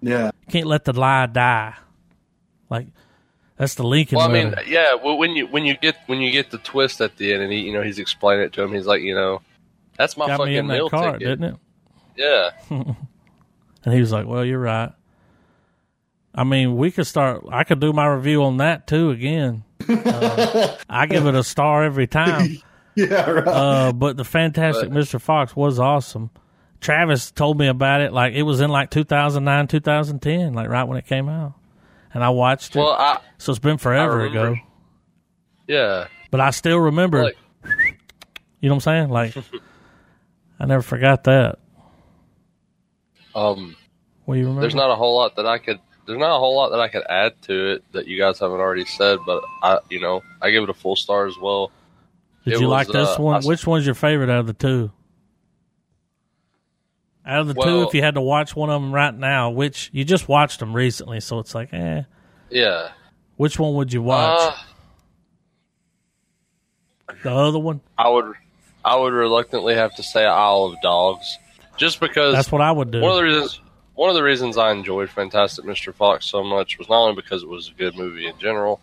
[0.00, 0.26] Yeah.
[0.46, 1.74] You can't let the lie die.
[2.70, 2.86] Like
[3.56, 4.62] that's the Lincoln Well, I mean, letter.
[4.68, 4.94] yeah.
[4.94, 7.52] Well, when you when you get when you get the twist at the end, and
[7.52, 9.40] he you know he's explaining it to him, he's like, you know,
[9.96, 11.40] that's my Got fucking me in that meal cart, ticket.
[11.40, 11.60] didn't it?
[12.16, 12.50] Yeah.
[13.84, 14.90] And he was like, "Well, you're right."
[16.34, 17.44] I mean, we could start.
[17.52, 19.62] I could do my review on that too again.
[19.88, 22.56] Uh, I give it a star every time.
[22.96, 23.46] Yeah, right.
[23.46, 25.20] Uh, but the Fantastic But- Mr.
[25.20, 26.30] Fox was awesome.
[26.80, 28.10] Travis told me about it.
[28.12, 31.52] Like it was in like 2009, 2010, like right when it came out,
[32.16, 32.78] and I watched it.
[32.78, 34.56] Well, I so it's been forever ago,
[35.68, 36.06] yeah.
[36.30, 37.24] but I still remember.
[37.24, 37.36] Like,
[38.60, 39.10] you know what I'm saying?
[39.10, 39.36] Like
[40.58, 41.58] I never forgot that.
[43.34, 43.76] um,
[44.24, 44.62] What do you remember?
[44.62, 45.78] there's not a whole lot that I could.
[46.06, 48.60] There's not a whole lot that I could add to it that you guys haven't
[48.60, 51.70] already said, but I, you know, I give it a full star as well.
[52.44, 53.44] Did it you was, like this uh, one?
[53.44, 54.90] I- Which one's your favorite out of the two?
[57.26, 59.90] Out of the two, if you had to watch one of them right now, which
[59.92, 62.02] you just watched them recently, so it's like, eh,
[62.50, 62.90] Yeah.
[63.36, 64.54] which one would you watch?
[67.08, 67.80] Uh, the other one?
[67.98, 68.32] I would,
[68.84, 71.38] I would reluctantly have to say Isle of Dogs,
[71.76, 73.00] just because That's what I would do.
[73.00, 73.60] one of the reasons.
[73.94, 75.92] One of the reasons I enjoyed Fantastic Mr.
[75.94, 78.78] Fox so much was not only because it was a good movie in general,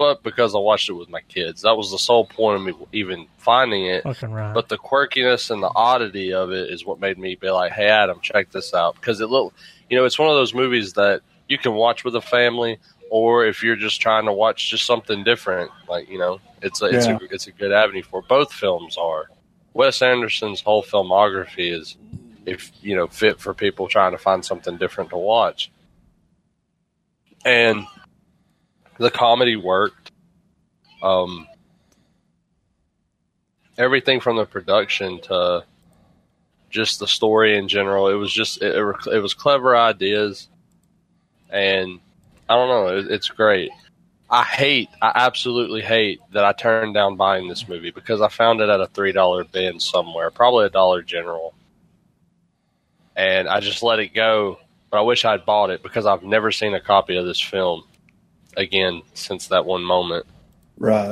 [0.00, 1.60] but because I watched it with my kids.
[1.60, 4.02] That was the sole point of me even finding it.
[4.02, 4.54] Fucking right.
[4.54, 7.88] But the quirkiness and the oddity of it is what made me be like, "Hey,
[7.88, 9.52] Adam, check this out." Because it look,
[9.90, 11.20] you know, it's one of those movies that
[11.50, 12.78] you can watch with a family,
[13.10, 16.86] or if you're just trying to watch just something different, like you know, it's a
[16.86, 17.18] it's Yeah.
[17.20, 18.22] a it's a good avenue for.
[18.22, 19.28] Both films are.
[19.74, 21.98] Wes Anderson's whole filmography is,
[22.46, 25.70] if you know, fit for people trying to find something different to watch.
[27.44, 27.84] And
[29.00, 30.12] the comedy worked.
[31.02, 31.48] Um,
[33.78, 35.64] everything from the production to
[36.68, 38.08] just the story in general.
[38.08, 40.48] It was just it, it, was clever ideas,
[41.48, 41.98] and
[42.48, 42.98] I don't know.
[42.98, 43.70] It, it's great.
[44.28, 48.60] I hate, I absolutely hate that I turned down buying this movie because I found
[48.60, 51.54] it at a three dollar bin somewhere, probably a Dollar General,
[53.16, 54.60] and I just let it go.
[54.90, 57.84] But I wish I'd bought it because I've never seen a copy of this film
[58.56, 60.26] again since that one moment.
[60.78, 61.08] Right.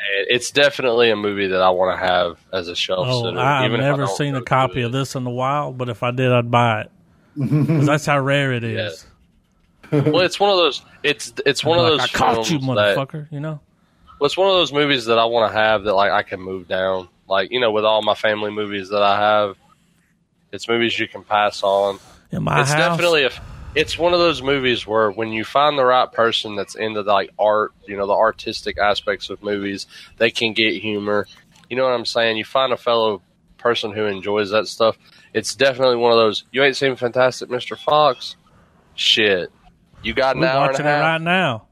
[0.00, 3.38] And it's definitely a movie that I want to have as a shelf Oh, sitter.
[3.38, 6.02] I've even if I never seen a copy of this in the wild, but if
[6.02, 6.90] I did, I'd buy it.
[7.38, 9.06] 'Cause that's how rare it is.
[9.90, 10.82] Well, it's one of those.
[11.02, 13.26] It's it's one I'd of be those I caught you, films that.
[13.30, 13.60] You know.
[14.20, 16.40] well, it's one of those movies that I want to have that like I can
[16.40, 17.08] move down.
[17.28, 19.56] Like you know, with all my family movies that I have,
[20.52, 21.98] it's movies you can pass on.
[22.30, 23.30] In my it's house, definitely a.
[23.74, 27.30] It's one of those movies where when you find the right person that's into like
[27.38, 31.26] art, you know, the artistic aspects of movies, they can get humor.
[31.68, 32.38] You know what I'm saying?
[32.38, 33.22] You find a fellow
[33.58, 34.96] person who enjoys that stuff.
[35.34, 36.44] It's definitely one of those.
[36.50, 37.78] You ain't seen Fantastic Mr.
[37.78, 38.36] Fox?
[38.94, 39.52] Shit,
[40.02, 41.66] you got an we're hour watching and it a right now.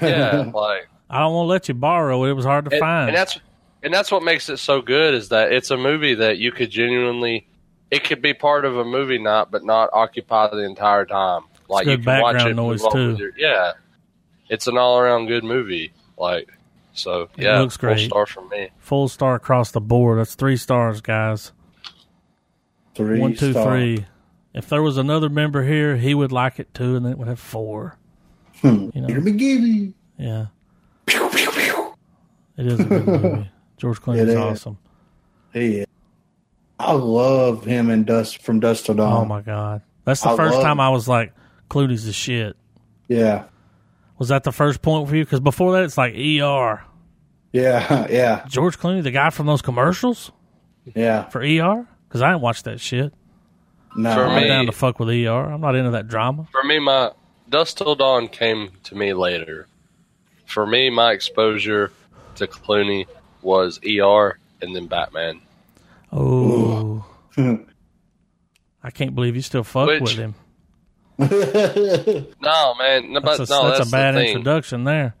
[0.00, 2.30] Yeah, like I don't want to let you borrow it.
[2.30, 3.08] It was hard to and, find.
[3.08, 3.38] and that's
[3.82, 6.70] and that's what makes it so good is that it's a movie that you could
[6.70, 7.46] genuinely.
[7.92, 11.42] It could be part of a movie night, but not occupy the entire time.
[11.68, 13.16] Like good you can watch background it, noise, move too.
[13.18, 13.72] your- yeah,
[14.48, 15.92] it's an all around good movie.
[16.18, 16.48] Like
[16.94, 18.06] so, It yeah, looks full great.
[18.08, 18.70] star from me.
[18.78, 20.18] Full star across the board.
[20.18, 21.52] That's three stars, guys.
[22.94, 23.66] Three One, two, star.
[23.66, 24.06] three.
[24.54, 27.28] If there was another member here, he would like it too, and then it would
[27.28, 27.96] have four.
[28.60, 28.90] Hmm.
[28.94, 30.46] You Peter know, yeah,
[31.06, 31.94] Pew, pew, pew.
[32.58, 33.50] it is a good movie.
[33.78, 34.36] George It Clooney's is.
[34.36, 34.78] awesome.
[35.52, 35.86] He is.
[36.82, 39.22] I love him in Dust from Dust to Dawn.
[39.22, 41.32] Oh my god, that's the I first love- time I was like,
[41.70, 42.56] Clooney's the shit.
[43.08, 43.44] Yeah.
[44.18, 45.24] Was that the first point for you?
[45.24, 46.82] Because before that, it's like ER.
[47.52, 48.06] Yeah.
[48.10, 48.44] Yeah.
[48.48, 50.30] George Clooney, the guy from those commercials
[50.94, 51.28] Yeah.
[51.28, 51.86] for ER.
[52.08, 53.12] Because I didn't watch that shit.
[53.96, 54.14] No.
[54.14, 55.28] For I'm me- down to fuck with ER.
[55.52, 56.46] I'm not into that drama.
[56.52, 57.10] For me, my
[57.48, 59.66] Dusk Till Dawn came to me later.
[60.46, 61.90] For me, my exposure
[62.36, 63.06] to Clooney
[63.42, 65.40] was ER and then Batman.
[66.12, 67.04] Oh,
[68.82, 70.34] I can't believe you still fuck Which- with him.
[71.18, 74.28] No, man, no, but That's a, no, that's that's a bad the thing.
[74.36, 75.14] introduction there.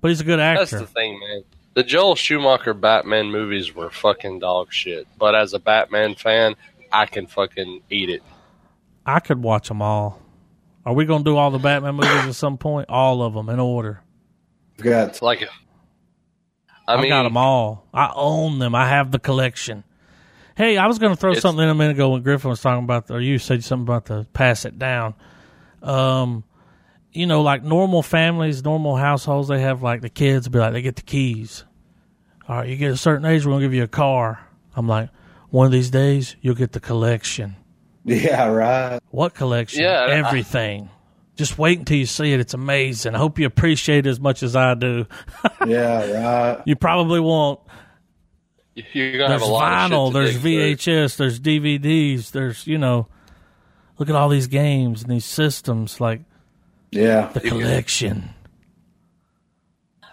[0.00, 0.60] But he's a good actor.
[0.60, 0.84] That's actor.
[0.86, 1.42] the thing, man.
[1.74, 5.06] The Joel Schumacher Batman movies were fucking dog shit.
[5.18, 6.54] But as a Batman fan,
[6.92, 8.22] I can fucking eat it.
[9.04, 10.20] I could watch them all.
[10.86, 12.88] Are we going to do all the Batman movies at some point?
[12.88, 14.02] All of them in order.
[14.78, 15.42] Got Like,
[16.86, 17.86] I I mean, got them all.
[17.92, 18.74] I own them.
[18.74, 19.84] I have the collection.
[20.60, 22.60] Hey, I was going to throw It's- something in a minute ago when Griffin was
[22.60, 25.14] talking about, the, or you said something about the pass it down.
[25.82, 26.44] Um,
[27.12, 30.82] you know, like normal families, normal households, they have like the kids be like, they
[30.82, 31.64] get the keys.
[32.46, 34.46] All right, you get a certain age, we're going to give you a car.
[34.76, 35.08] I'm like,
[35.48, 37.56] one of these days, you'll get the collection.
[38.04, 39.00] yeah, right.
[39.10, 39.82] What collection?
[39.82, 40.90] Yeah, I- Everything.
[41.36, 42.40] Just wait until you see it.
[42.40, 43.14] It's amazing.
[43.14, 45.06] I hope you appreciate it as much as I do.
[45.66, 46.10] Yeah,
[46.56, 46.62] right.
[46.66, 47.60] You probably won't.
[48.74, 50.94] You're gonna There's have a lot vinyl, of shit there's dig through.
[50.94, 53.06] VHS, there's DVDs, there's, you know,
[53.98, 56.20] look at all these games and these systems, like
[56.90, 57.30] Yeah.
[57.32, 58.30] the collection.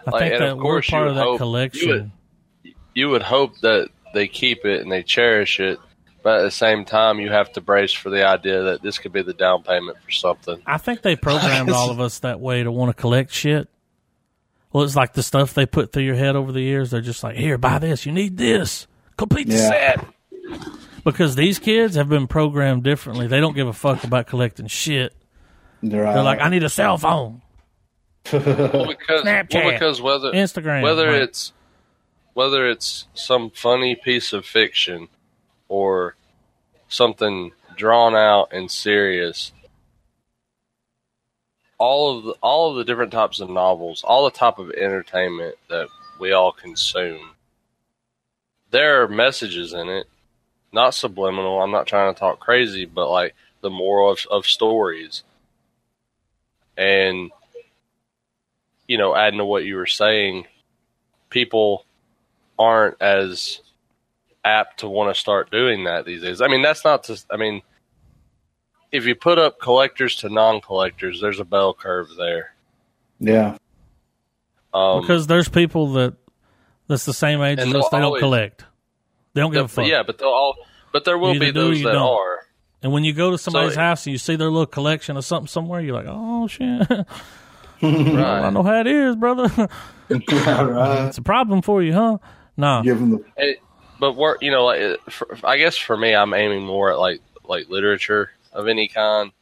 [0.06, 1.88] I Like, think that of we're part of that hope- you collection.
[1.88, 2.10] would-
[2.94, 5.78] You would hope that they keep it and they cherish it,
[6.24, 9.12] but at the same time, you have to brace for the idea that this could
[9.12, 10.60] be the down payment for something.
[10.66, 13.68] I think they programmed all of us that way to want to collect shit.
[14.78, 16.92] Well, it's like the stuff they put through your head over the years.
[16.92, 18.06] They're just like, here, buy this.
[18.06, 18.86] You need this.
[19.16, 19.68] Complete the Yeah.
[19.96, 20.06] set.
[21.02, 23.26] Because these kids have been programmed differently.
[23.26, 25.12] They don't give a fuck about collecting shit.
[25.82, 25.90] Right.
[26.14, 27.42] They're like, I need a cell phone,
[28.32, 30.82] Well, because Snapchat, well, because whether Instagram.
[30.82, 31.52] whether Like, it's
[32.34, 35.08] whether it's some funny piece of fiction
[35.68, 36.14] or
[36.86, 39.50] something drawn out and serious
[41.78, 45.54] all of the all of the different types of novels all the type of entertainment
[45.68, 45.88] that
[46.20, 47.30] we all consume
[48.70, 50.06] there are messages in it
[50.72, 55.22] not subliminal i'm not trying to talk crazy but like the moral of, of stories
[56.76, 57.30] and
[58.86, 60.46] you know adding to what you were saying
[61.30, 61.84] people
[62.58, 63.60] aren't as
[64.44, 66.40] apt to want to start doing that these days.
[66.40, 67.22] I mean, that's not to.
[67.30, 67.62] I mean,
[68.92, 72.54] if you put up collectors to non-collectors, there's a bell curve there.
[73.20, 73.56] yeah.
[74.74, 76.14] Um, because there's people that
[76.88, 77.88] that's the same age as And us.
[77.90, 78.64] they'll don't collect.
[79.32, 79.86] They don't give a the- fuck.
[79.86, 80.56] yeah, but they'll all.
[80.92, 82.02] But there will You be do or those that don't.
[82.18, 82.38] are.
[82.82, 85.24] And when you go to somebody's So- house and you see their little collection of
[85.24, 87.04] something somewhere, you're like, oh shit, I
[87.82, 88.50] Right.
[88.52, 89.50] know how it is, brother.
[90.10, 91.06] yeah, right.
[91.08, 92.18] it's a problem for you, huh?
[92.56, 92.82] No.
[92.82, 93.56] Give them the And,
[94.00, 97.20] but work, you know, like for, I guess for me, I'm aiming more at like
[97.44, 99.32] like literature of any kind.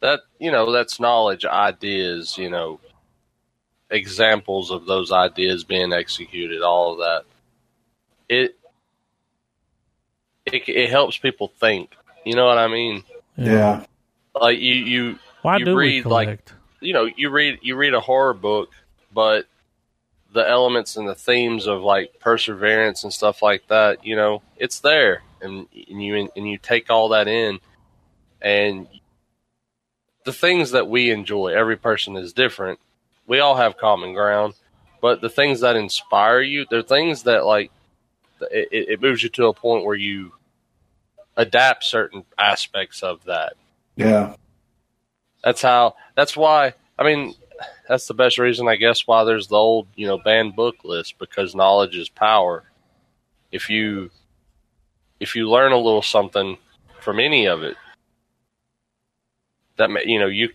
[0.00, 2.80] That you know, that's knowledge, ideas, you know,
[3.90, 7.24] examples of those ideas being executed, all of that.
[8.28, 8.58] It
[10.46, 11.94] it, it helps people think.
[12.24, 13.04] You know what I mean?
[13.36, 13.84] Yeah.
[14.34, 16.52] Like you you Why you do we read like collect?
[16.80, 18.70] you know you read you read a horror book,
[19.12, 19.46] but
[20.34, 24.80] the elements and the themes of like perseverance and stuff like that, you know, it's
[24.80, 27.60] there, and, and you and you take all that in,
[28.44, 28.86] and
[30.24, 31.48] the things that we enjoy.
[31.48, 32.78] Every person is different.
[33.26, 34.54] We all have common ground,
[35.00, 37.72] but the things that inspire you, they're things that like
[38.52, 40.32] it, it it moves you to a point where you
[41.36, 43.54] adapt certain aspects of that.
[43.96, 44.36] Yeah.
[45.42, 45.96] That's how.
[46.14, 46.74] That's why.
[46.98, 47.34] I mean,
[47.88, 51.18] that's the best reason, I guess, why there's the old, you know, banned book list
[51.18, 52.64] because knowledge is power.
[53.50, 54.10] If you,
[55.20, 56.58] if you learn a little something
[57.00, 57.76] from any of it,
[59.76, 60.48] that may, you know you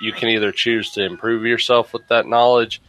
[0.00, 2.80] you can either choose to improve yourself with that knowledge,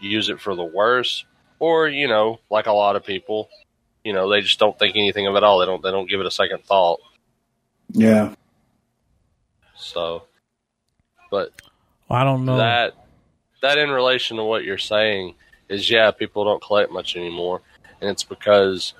[0.00, 1.24] use it for the worse,
[1.58, 3.48] or you know, like a lot of people,
[4.04, 5.58] you know, they just don't think anything of it all.
[5.58, 7.00] They don't they don't give it a second thought.
[7.90, 8.34] Yeah.
[9.76, 10.24] So,
[11.30, 11.52] but
[12.10, 12.56] I don't know.
[12.58, 12.94] that
[13.62, 15.34] that in relation to what you're saying
[15.68, 17.60] is yeah people don't collect much anymore
[18.00, 18.94] and it's because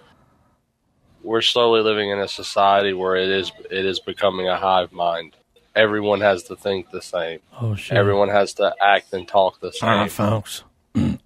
[1.22, 5.34] we're slowly living in a society where it is it is becoming a hive mind
[5.74, 7.96] everyone has to think the same oh shit!
[7.96, 9.88] everyone has to act and talk the same.
[9.88, 10.64] All right, folks.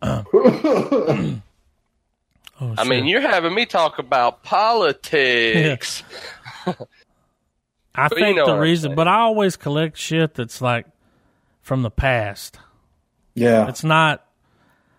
[0.03, 1.40] Uh, oh,
[2.61, 6.03] i mean you're having me talk about politics
[7.95, 10.86] I but you think know the reason, but I always collect shit that's like
[11.61, 12.59] from the past.
[13.34, 13.68] yeah.
[13.68, 14.24] It's not.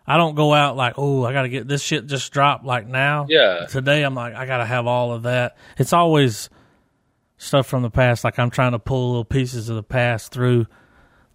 [0.06, 2.88] I don't go out like, oh, I got to get this shit just dropped like
[2.88, 3.26] now.
[3.30, 5.56] yeah Today, I'm like, I got to have all of that.
[5.78, 6.50] It's always
[7.38, 8.24] stuff from the past.
[8.24, 10.68] Like I'm trying to pull little pieces of the past through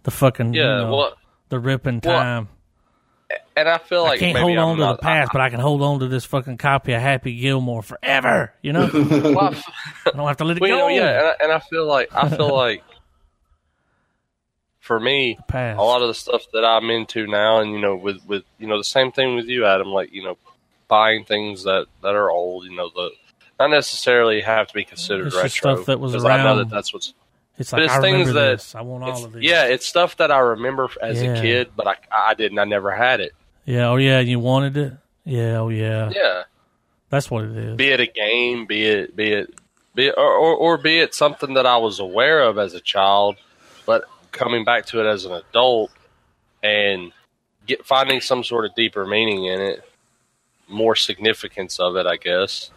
[0.03, 1.13] the fucking, you yeah know, well
[1.49, 2.47] the ripping well, time.
[3.57, 5.41] and i feel like I can't maybe hold I'm on to not, the past, but
[5.41, 8.53] I can hold on to this fucking copy of Happy Gilmore forever.
[8.61, 9.55] You know, well,
[10.05, 10.87] I don't have to let it Well, you go.
[10.87, 12.83] know, yeah, and I, and I feel like I feel like
[14.89, 18.25] for me, a lot of the stuff that I'm into now, and you know, with
[18.25, 19.89] with you know the same thing with you, Adam.
[19.89, 20.35] Like you know,
[20.87, 22.65] buying things that that are old.
[22.65, 23.11] You know, the
[23.59, 25.75] not necessarily have to be considered It's retro.
[25.75, 27.13] stuff that was 'cause I know that that's what's.
[27.59, 28.73] It's like it's I things that- this.
[28.73, 29.43] I want all of these.
[29.43, 31.35] yeah, it's stuff that I remember as Yeah.
[31.35, 32.57] a kid, but I I didn't.
[32.57, 33.33] I never had it.
[33.65, 33.89] Yeah.
[33.89, 34.19] Oh yeah.
[34.21, 34.93] You wanted it.
[35.23, 35.59] Yeah.
[35.59, 36.09] Oh yeah.
[36.15, 36.43] Yeah,
[37.11, 37.75] That's what it is.
[37.75, 39.53] be it a game, be it be it
[39.93, 42.79] be it, or, or or be it something that I was aware of as a
[42.79, 43.35] child,
[43.85, 45.91] but coming back to it as an adult
[46.63, 47.11] and
[47.65, 49.83] get finding some sort of deeper meaning in it,
[50.67, 52.71] more significance of it, I guess.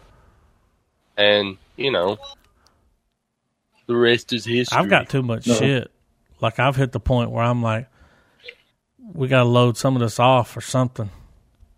[1.17, 2.17] And you know,
[3.87, 4.77] the rest is history.
[4.77, 5.55] I've got too much No.
[5.55, 5.91] shit.
[6.41, 7.87] Like I've hit the point where I'm like,
[9.13, 11.09] we got to load some of this off or something.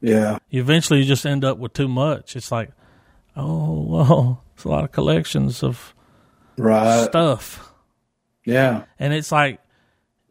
[0.01, 0.37] Yeah.
[0.51, 2.35] Eventually, you just end up with too much.
[2.35, 2.71] It's like,
[3.35, 5.93] oh well, it's a lot of collections of
[6.57, 7.05] Right.
[7.05, 7.73] stuff,
[8.45, 8.83] Yeah.
[8.99, 9.59] and it's like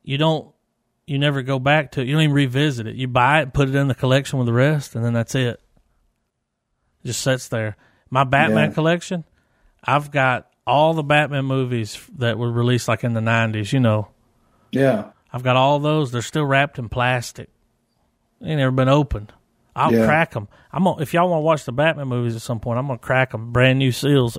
[0.05, 0.53] you don't,
[1.07, 2.07] you never go back to it.
[2.07, 2.95] You don't even revisit it.
[2.95, 5.61] You buy it, put it in the collection with the rest, and then that's it.
[7.03, 7.77] It just sits there.
[8.11, 8.75] My Batman Yeah.
[8.75, 9.25] collection,
[9.83, 13.73] I've got all the Batman movies that were released like in the '90s.
[13.73, 14.09] You know,
[14.71, 15.11] Yeah.
[15.33, 16.13] I've got all those.
[16.13, 17.51] They're still wrapped in plastic.
[18.41, 19.33] They Ain't never been opened.
[19.77, 20.07] I'll Yeah.
[20.07, 20.49] crack them.
[20.73, 22.99] I'm gonna, if y'all want to watch the Batman movies at some point, I'm gonna
[22.99, 23.53] crack them.
[23.53, 24.39] Brand new seals.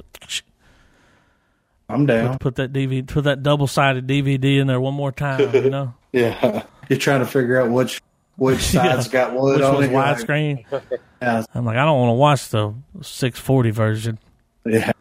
[1.90, 2.38] I'm down.
[2.40, 5.54] Put that DVD, put that double sided DVD in there one more time.
[5.54, 6.64] You know, Yeah.
[6.90, 8.02] You're trying to figure out which
[8.38, 9.92] which side's got wood which on one's it.
[9.92, 10.66] You're like, widescreen.
[11.22, 11.44] Yeah.
[11.56, 14.20] I'm like, I don't want to watch the 640 version,
[14.66, 14.92] Yeah.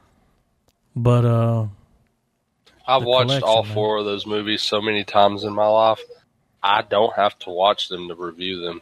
[0.96, 1.66] but uh,
[2.86, 3.74] I've watched all collection, man.
[3.74, 6.00] four of those movies so many times in my life.
[6.62, 8.80] I don't have to watch them to review them.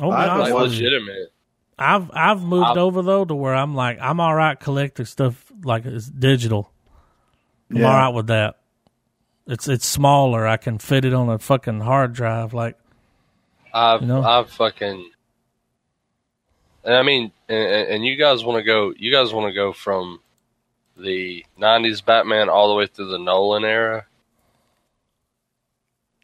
[0.00, 0.84] I'll be I've Like watched- with you.
[0.84, 1.32] legitimate.
[1.78, 5.45] I've I've moved I've- over though to where I'm like I'm all right collecting stuff
[5.64, 6.70] like it's digital.
[7.70, 7.86] I'm Yeah.
[7.88, 8.58] all right with that.
[9.46, 10.46] It's it's smaller.
[10.46, 12.52] I can fit it on a fucking hard drive.
[12.54, 12.76] Like
[13.72, 14.22] I've You know?
[14.22, 15.10] I've fucking
[16.84, 19.72] and I mean and, and you guys want to go you guys want to go
[19.72, 20.20] from
[20.96, 24.06] the 90s Batman all the way through the Nolan era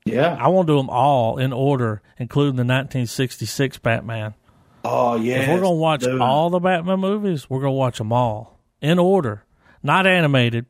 [0.04, 0.36] Yeah.
[0.40, 4.34] I want to do them all in order, including the 1966 Batman.
[4.84, 5.42] Oh yeah.
[5.42, 8.51] if we're gonna watch all the Batman movies, we're gonna watch them all
[8.82, 9.44] in order,
[9.82, 10.66] not animated.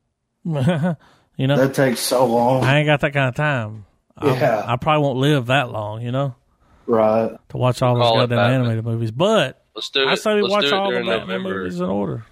[0.44, 0.96] you know,
[1.56, 2.62] that takes so long.
[2.62, 3.86] I ain't got that kind of time.
[4.16, 4.62] I'm- Yeah.
[4.64, 6.02] I probably won't live that long.
[6.02, 6.34] You know.
[6.86, 7.32] right.
[7.48, 9.10] to watch all those Call goddamn animated movies.
[9.10, 10.06] But Let's do it.
[10.08, 11.58] I say we Let's watch do it all the during Batman November.
[11.64, 12.24] movies in order.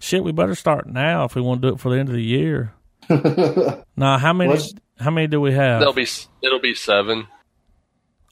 [0.00, 2.14] Shit, we better start now if we want to do it for the end of
[2.14, 2.72] the year.
[3.96, 4.50] now, how many?
[4.50, 5.80] What's- How many do we have?
[5.80, 6.06] There'll be
[6.42, 7.26] it'll be seven.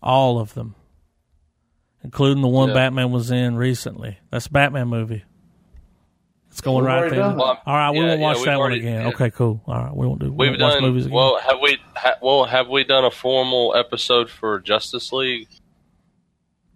[0.03, 0.74] all of them,
[2.03, 2.74] including the one Yeah.
[2.74, 4.18] Batman was in recently.
[4.31, 5.24] That's a Batman movie.
[6.51, 7.21] It's going right there.
[7.21, 9.03] Well, All right, we yeah, won't watch we've that one already- again.
[9.03, 9.09] yeah.
[9.09, 9.63] Okay, cool.
[9.67, 10.33] All right, we won't do.
[10.33, 11.15] We We've won't watch done movies again.
[11.17, 11.39] well.
[11.39, 11.79] Have we?
[11.97, 15.49] Ha, well, have we done a formal episode for Justice League?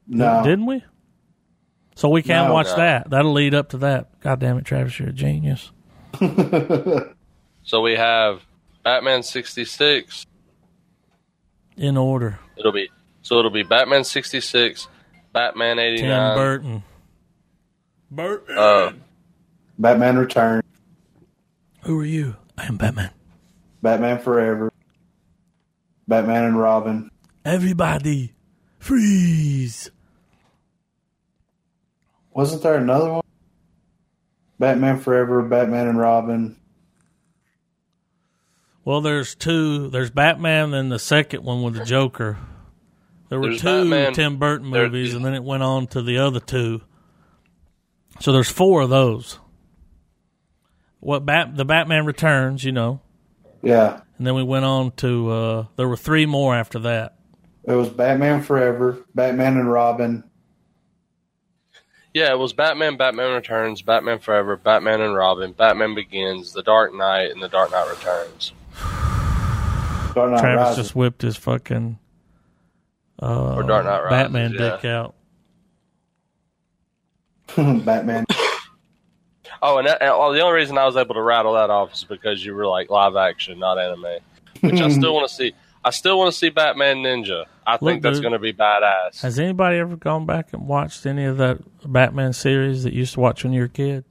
[0.06, 0.42] no.
[0.44, 0.84] Didn't we?
[1.96, 2.52] So we can No.
[2.54, 2.76] watch No.
[2.76, 3.10] that.
[3.10, 4.20] That'll lead up to that.
[4.20, 5.70] God damn it, Travis, you're a genius.
[7.66, 8.42] So we have
[8.82, 10.26] Batman sixty six.
[11.78, 12.90] In order, It'll be
[13.22, 14.86] so it'll be Batman sixty six,
[15.32, 16.36] Batman eighty Tim nine.
[16.36, 16.82] Burton.
[18.10, 18.58] Burton.
[18.58, 18.92] Uh,
[19.78, 20.62] Batman Return,
[21.82, 22.36] Who are you?
[22.56, 23.10] I am Batman.
[23.82, 24.72] Batman Forever,
[26.08, 27.10] Batman and Robin,
[27.44, 28.32] Everybody,
[28.78, 29.90] freeze.
[32.32, 33.22] Wasn't there another one?
[34.58, 36.56] Batman Forever, Batman and Robin.
[38.84, 39.88] Well, there's two.
[39.88, 42.38] There's Batman and the second one with the Joker.
[43.28, 44.12] There were There's two Batman.
[44.14, 46.80] Tim Burton There- movies, and then it went on to the other two.
[48.20, 49.38] So there's four of those.
[51.04, 53.00] What Bat the Batman Returns, you know,
[53.62, 54.00] Yeah.
[54.18, 57.14] and then we went on to uh, there were three more after that.
[57.64, 60.24] It was Batman Forever, Batman and Robin.
[62.14, 66.94] yeah, it was Batman, Batman Returns, Batman Forever, Batman and Robin, Batman Begins, The Dark
[66.94, 68.52] Knight, and The Dark Knight Returns.
[70.14, 70.76] Dark Knight Travis Rises.
[70.76, 71.98] just whipped his fucking
[73.22, 74.58] uh, Or Dark Knight Rises, Batman yeah.
[74.76, 75.14] dick out.
[77.84, 78.24] Batman.
[79.66, 82.04] Oh, and, that, and the only reason I was able to rattle that off is
[82.04, 84.18] because you were like live action, not anime,
[84.60, 85.54] which I still want to see.
[85.82, 87.44] I still want to see Batman Ninja.
[87.66, 89.22] I think Look, that's going to be badass.
[89.22, 91.58] Has anybody ever gone back and watched any of that
[91.90, 94.04] Batman series that you used to watch when you were a kid?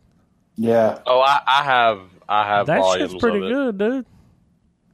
[0.56, 1.00] Yeah.
[1.06, 3.50] Oh, I, I have, I have That volumes shit's pretty of it.
[3.50, 4.06] good, dude.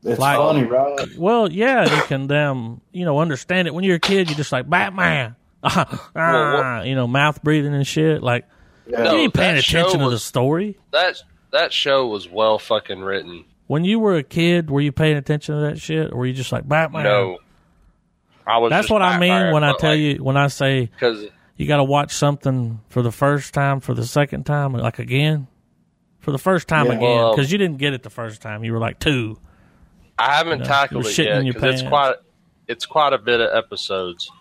[0.04, 1.08] It's Like- funny, right?
[1.18, 3.74] Well, yeah, you can damn, you know, understand it.
[3.74, 8.22] When you're a kid, you're just like Batman, ah, you know, mouth breathing and shit.
[8.24, 8.46] Like
[8.90, 9.04] Yeah.
[9.04, 9.12] No.
[9.14, 10.78] you ain't paying that show attention to the story.
[10.92, 11.22] That
[11.52, 13.46] that show was well fucking written.
[13.68, 16.34] When you were a kid, were you paying attention to that shit, or were you
[16.34, 17.04] just like Batman?
[17.04, 17.38] No,
[18.48, 18.72] I was.
[18.72, 21.84] That's what I mean when I tell you when I say because you got to
[21.84, 25.48] watch something for the first time, for the second time, like again,
[26.20, 26.94] for the first time Yeah.
[26.94, 28.64] again, Well, because you didn't get it the first time.
[28.64, 29.38] You were like two.
[30.18, 32.16] I haven't know, tackled you're it yet your because it's quite
[32.68, 34.32] it's quite a bit of episodes.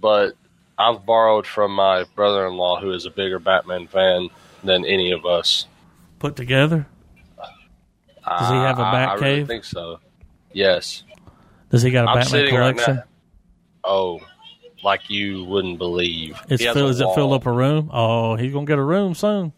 [0.00, 0.34] But
[0.78, 4.28] I've borrowed from my brother-in-law, who is a bigger Batman fan
[4.62, 5.66] than any of us.
[6.20, 6.86] Put together?
[7.36, 9.46] Does he have a I- Bat I, really cave?
[9.48, 10.00] think so.
[10.52, 11.02] Yes.
[11.70, 12.94] Does he got a I'm Batman right collection?
[12.96, 13.02] now.
[13.84, 14.20] Oh,
[14.84, 16.38] like you wouldn't believe.
[16.48, 17.90] It's fill, a is it fill up a room?
[17.92, 19.52] Oh, he's gonna get a room soon.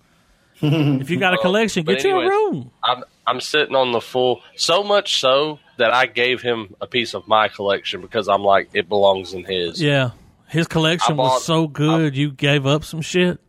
[0.62, 2.70] if you got a collection, but get you a room.
[2.84, 7.14] I'm I'm sitting on the full so much so that I gave him a piece
[7.14, 9.80] of my collection because I'm like it belongs in his.
[9.82, 10.10] Yeah,
[10.50, 12.16] his collection bought- was so good.
[12.16, 13.40] you gave up some shit.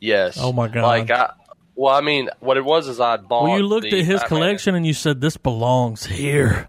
[0.00, 0.36] Yes.
[0.40, 0.82] Oh, my God.
[0.82, 1.32] Like I
[1.74, 3.44] well, I mean, what it was is I bought.
[3.44, 6.68] Well, you looked the at his collection and you said, "This belongs here."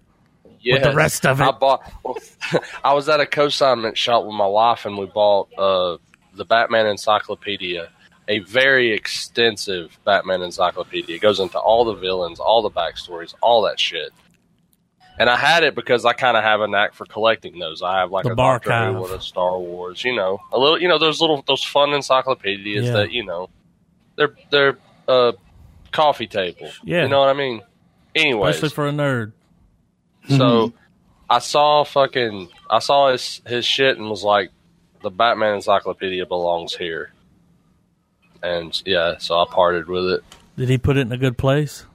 [0.60, 1.44] Yeah with the rest of it.
[1.44, 1.82] I bought.
[2.84, 5.98] I was at a consignment shop with my wife, and we bought uh,
[6.34, 7.90] the Batman Encyclopedia,
[8.28, 11.16] a very extensive Batman Encyclopedia.
[11.16, 14.12] It goes into all the villains, all the backstories, all that shit.
[15.18, 17.82] And I had it because I kind of have a knack for collecting those.
[17.82, 18.92] I have like The a Doctor.
[18.92, 22.86] Who a Star Wars, you know, a little, you know, those little, those fun encyclopedias
[22.86, 22.92] Yeah.
[22.94, 23.48] that you know,
[24.16, 25.32] they're they're uh,
[25.92, 26.68] coffee table.
[26.82, 27.02] Yeah.
[27.04, 27.62] you know what I mean.
[28.14, 29.32] Anyways, Especially for a nerd.
[30.28, 30.72] so
[31.30, 34.50] I saw fucking I saw his his shit and was like,
[35.02, 37.12] the Batman Encyclopedia belongs here.
[38.42, 40.24] And yeah, so I parted with it.
[40.56, 41.86] Did he put it in a good place?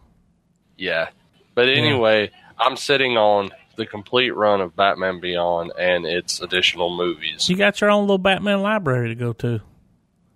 [0.78, 1.09] Yeah.
[1.53, 7.47] But anyway, I'm sitting on the complete run of Batman Beyond and its additional movies.
[7.49, 9.62] You got your own little Batman library to go to.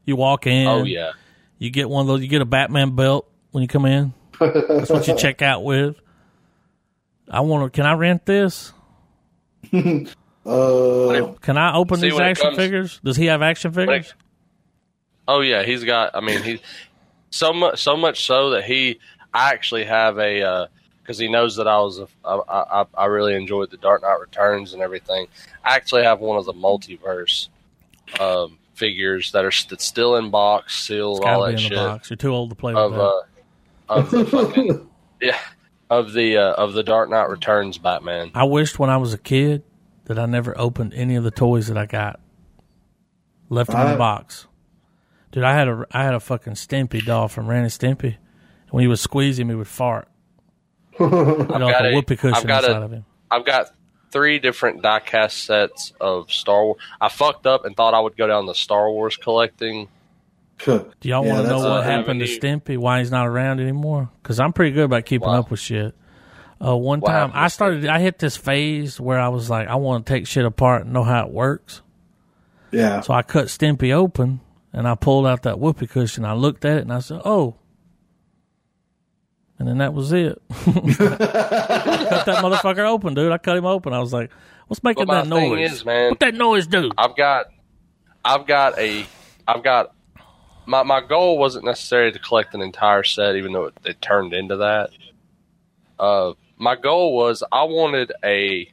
[0.05, 0.67] You walk in.
[0.67, 1.11] Oh yeah.
[1.59, 2.21] You get one of those.
[2.21, 4.13] You get a Batman belt when you come in.
[4.39, 5.95] That's what you check out with.
[7.29, 7.75] I want to.
[7.75, 8.73] Can I rent this?
[10.45, 12.99] Uh, Can I open these action comes- figures?
[13.01, 14.13] Does he have action figures?
[15.25, 16.13] Oh yeah, he's got.
[16.15, 16.59] I mean, he
[17.29, 18.99] so much so much so that he.
[19.33, 20.67] I actually have a
[21.03, 21.99] because he knows that I was.
[21.99, 25.27] A, I, I I really enjoyed the Dark Knight Returns and everything.
[25.63, 27.49] I actually have one of the multiverse
[28.19, 31.69] um, figures that are st- still in box, sealed, It's all that be in shit.
[31.71, 32.09] the box.
[32.09, 32.99] You're too old to play with Of that.
[32.99, 33.21] uh,
[33.89, 34.89] of the fucking
[35.21, 35.37] yeah
[35.89, 38.31] of the uh, of the Dark Knight Returns Batman.
[38.33, 39.63] I wished when I was a kid
[40.05, 42.19] that I never opened any of the toys that I got.
[43.49, 44.47] left him in the box.
[45.31, 48.17] Dude, I had a I had a fucking Stimpy doll from Ren and Stimpy.
[48.69, 50.07] When he would squeeze him, he would fart.
[50.97, 51.11] He had
[51.49, 53.05] like got a a- whoopee cushion I've got inside a- of him.
[53.31, 53.67] I've got
[54.11, 56.77] three different diecast sets of Star Wars.
[57.01, 59.87] I fucked up and thought I would go down the Star Wars collecting.
[60.65, 60.71] Do
[61.01, 62.39] y'all Yeah, want to know what happened to avenue.
[62.59, 62.77] Stimpy?
[62.77, 64.09] Why he's not around anymore?
[64.21, 65.39] Because I'm pretty good about keeping Wow.
[65.39, 65.95] up with shit.
[66.63, 67.87] Uh, one What time, I started.
[67.87, 70.93] I hit this phase where I was like, I want to take shit apart and
[70.93, 71.81] know how it works.
[72.71, 73.01] Yeah.
[73.01, 74.39] So I cut Stimpy open
[74.71, 76.23] and I pulled out that whoopee cushion.
[76.23, 77.55] I looked at it and I said, "Oh."
[79.59, 80.41] And then that was it.
[80.49, 80.87] cut
[82.25, 83.31] that motherfucker open, dude.
[83.31, 83.93] I cut him open.
[83.93, 84.31] I was like,
[84.67, 85.71] "What's making that noise?
[85.71, 87.45] is, man, what that noise do?" I've got,
[88.25, 89.05] I've got a,
[89.47, 89.93] I've got.
[90.65, 94.33] My my goal wasn't necessarily to collect an entire set, even though it, it turned
[94.33, 94.89] into that.
[95.99, 98.71] Uh, my goal was I wanted a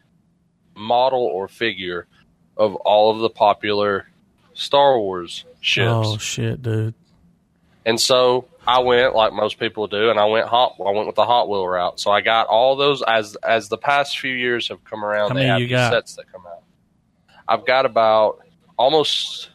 [0.77, 2.07] model or figure
[2.57, 4.07] of all of the popular
[4.55, 5.89] Star Wars ships.
[5.89, 6.95] Oh shit, dude.
[7.87, 10.77] And so I went like most people do, and I went hot.
[10.79, 11.99] I went with the Hot Wheel route.
[11.99, 15.31] So I got all those as as the past few years have come around.
[15.31, 15.93] How many you got?
[15.93, 16.63] sets that come out.
[17.49, 18.41] I've got about
[18.77, 19.51] almost.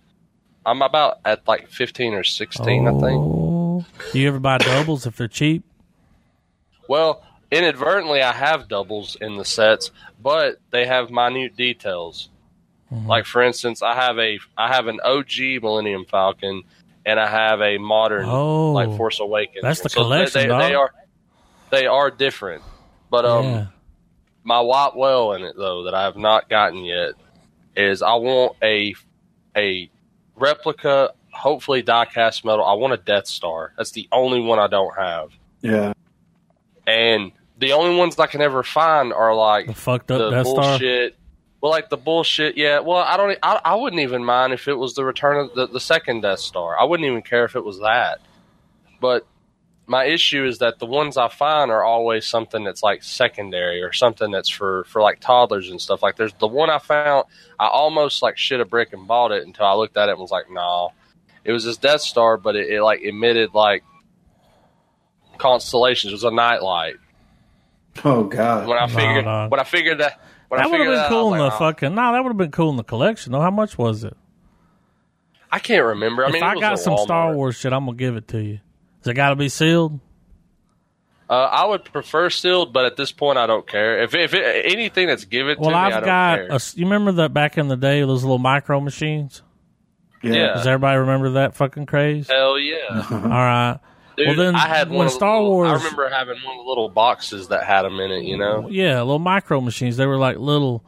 [0.65, 3.03] I'm about at like 15 or 16, I think.
[3.03, 3.85] Oh.
[4.11, 5.63] Do you ever buy doubles if they're cheap?
[6.89, 12.29] Well, inadvertently, I have doubles in the sets, but they have minute details.
[12.91, 13.07] Mm-hmm.
[13.07, 16.63] Like for instance, I have a I have an OG Millennium Falcon,
[17.05, 18.71] and I have a modern Oh.
[18.71, 19.61] like Force Awakens.
[19.61, 20.61] That's the So collection, They, dog.
[20.61, 20.91] they are
[21.71, 22.63] they are different,
[23.09, 23.65] but um, yeah.
[24.43, 27.13] my white well in it though that I have not gotten yet
[27.75, 28.95] is I want a
[29.57, 29.89] a
[30.35, 32.65] replica, hopefully die-cast metal.
[32.65, 33.71] I want a Death Star.
[33.77, 35.29] That's the only one I don't have,
[35.61, 35.93] Yeah.
[36.87, 40.47] and the only ones I can ever find are like The fucked up the Death
[40.47, 40.79] Star.
[41.65, 41.71] Bullshit.
[41.71, 42.57] Well, like the bullshit.
[42.57, 42.79] Yeah.
[42.79, 43.37] Well, I don't.
[43.43, 46.39] I, I wouldn't even mind if it was the return of the, the second Death
[46.39, 46.79] Star.
[46.79, 48.19] I wouldn't even care if it was that.
[49.01, 49.25] But
[49.87, 53.93] my issue is that the ones I find are always something that's like secondary or
[53.93, 56.01] something that's for for like toddlers and stuff.
[56.01, 57.25] Like there's the one I found.
[57.59, 60.19] I almost like shit a brick and bought it until I looked at it and
[60.21, 60.91] was like, no.
[61.43, 63.83] It was this Death Star, but it, it like emitted like
[65.37, 66.11] constellations.
[66.11, 66.95] It was a nightlight.
[68.03, 68.67] Oh God.
[68.67, 69.47] When I No, figured no.
[69.49, 70.19] when I figured that
[70.49, 71.95] when that would have been that, cool was in the "Oh." fucking.
[71.95, 73.31] No, that would have been cool in the collection.
[73.31, 73.41] though.
[73.41, 74.15] how much was it?
[75.51, 76.23] I can't remember.
[76.25, 78.27] I mean, if it I got a some Star Wars shit, I'm gonna give it
[78.29, 78.59] to you.
[79.01, 79.99] Does it got to be sealed?
[81.29, 84.03] Uh, I would prefer sealed, but at this point, I don't care.
[84.03, 86.35] If if it, anything that's given Well, to me, I I've don't got.
[86.37, 86.47] care.
[86.51, 89.41] A, you remember that back in the day, those little micro machines?
[90.21, 90.53] Yeah.
[90.53, 92.27] Does everybody remember that fucking craze?
[92.27, 93.07] Hell yeah!
[93.11, 93.79] All right.
[94.17, 96.63] Dude, Well, then, I had when one Star little- Wars- I remember having one of
[96.63, 98.23] the little boxes that had them in it.
[98.23, 99.97] You know, Yeah, little micro machines.
[99.97, 100.83] They were like little,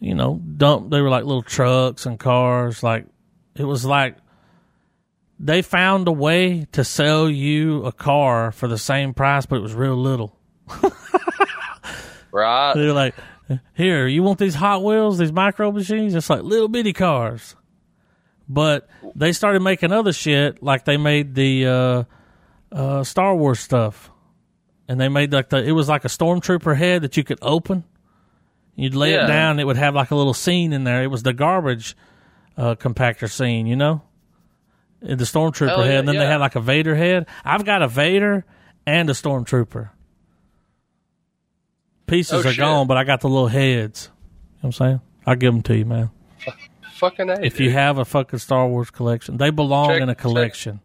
[0.00, 0.90] you know, dump.
[0.90, 2.82] They were like little trucks and cars.
[2.82, 3.06] Like
[3.56, 4.16] it was like
[5.38, 9.62] they found a way to sell you a car for the same price, but it
[9.62, 10.36] was real little.
[12.32, 12.74] right?
[12.74, 13.14] They were like,
[13.74, 16.14] "Here, you want these Hot Wheels, these micro machines?
[16.14, 17.56] It's like little bitty cars."
[18.48, 22.04] But they started making other shit, like they made the uh,
[22.72, 24.10] uh, Star Wars stuff,
[24.88, 25.62] and they made like the.
[25.62, 27.84] It was like a stormtrooper head that you could open.
[28.76, 29.24] You'd lay Yeah.
[29.24, 31.02] it down, it would have like a little scene in there.
[31.02, 31.96] It was the garbage
[32.56, 34.02] uh, compactor scene, you know,
[35.02, 35.92] In the stormtrooper Hell head.
[35.92, 37.26] yeah, and then they had like a Vader head.
[37.44, 38.44] I've got a Vader
[38.86, 39.90] and a stormtrooper.
[42.06, 42.58] Pieces Oh, are shit.
[42.58, 44.08] gone, but I got the little heads.
[44.08, 45.00] You know what I'm saying?
[45.26, 46.10] I'll give them to you, man.
[46.94, 47.66] Fucking a, If dude.
[47.66, 50.76] you have a fucking Star Wars collection, they belong Check- in a collection.
[50.76, 50.82] check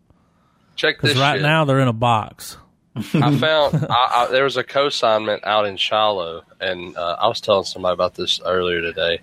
[0.76, 1.42] Because this right shit.
[1.42, 2.58] now they're in a box.
[2.96, 3.02] I
[3.38, 7.66] found I, I, there was a co-signment out in Shiloh, and uh, I was telling
[7.66, 9.20] somebody about this earlier today.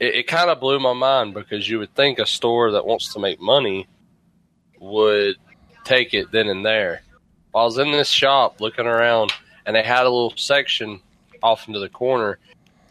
[0.00, 3.12] It, it kind of blew my mind because you would think a store that wants
[3.12, 3.86] to make money
[4.80, 5.36] would
[5.84, 7.02] take it then and there.
[7.54, 9.32] I was in this shop looking around,
[9.66, 11.00] and they had a little section
[11.42, 12.38] off into the corner,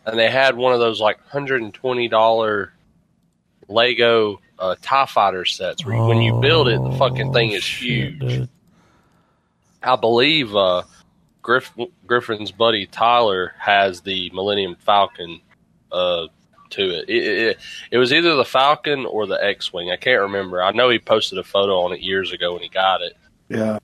[0.06, 2.74] and they had one of those like hundred and twenty dollar
[3.68, 5.86] Lego uh, Tie Fighter sets.
[5.86, 8.20] Where you, when you build it, the fucking thing Oh, is shit, huge.
[8.20, 8.50] dude.
[9.82, 10.84] I believe uh,
[11.42, 11.72] Griff,
[12.06, 15.40] Griffin's buddy Tyler has the Millennium Falcon
[15.92, 16.28] uh,
[16.72, 17.10] to it.
[17.10, 17.58] It, it.
[17.92, 19.90] it was either the Falcon or the X-wing.
[19.90, 20.62] I can't remember.
[20.62, 23.16] I know he posted a photo on it years ago when he got it.
[23.48, 23.80] Yeah.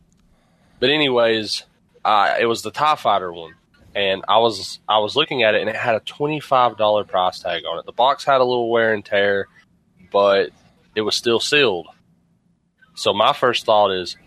[0.80, 1.64] But anyways,
[2.04, 3.54] uh, it was the Tie Fighter one,
[3.96, 7.06] and I was I was looking at it, and it had a twenty five dollar
[7.06, 7.86] price tag on it.
[7.86, 9.48] The box had a little wear and tear,
[10.12, 10.50] but
[10.96, 11.88] it was still sealed.
[12.96, 14.18] So my first thought is,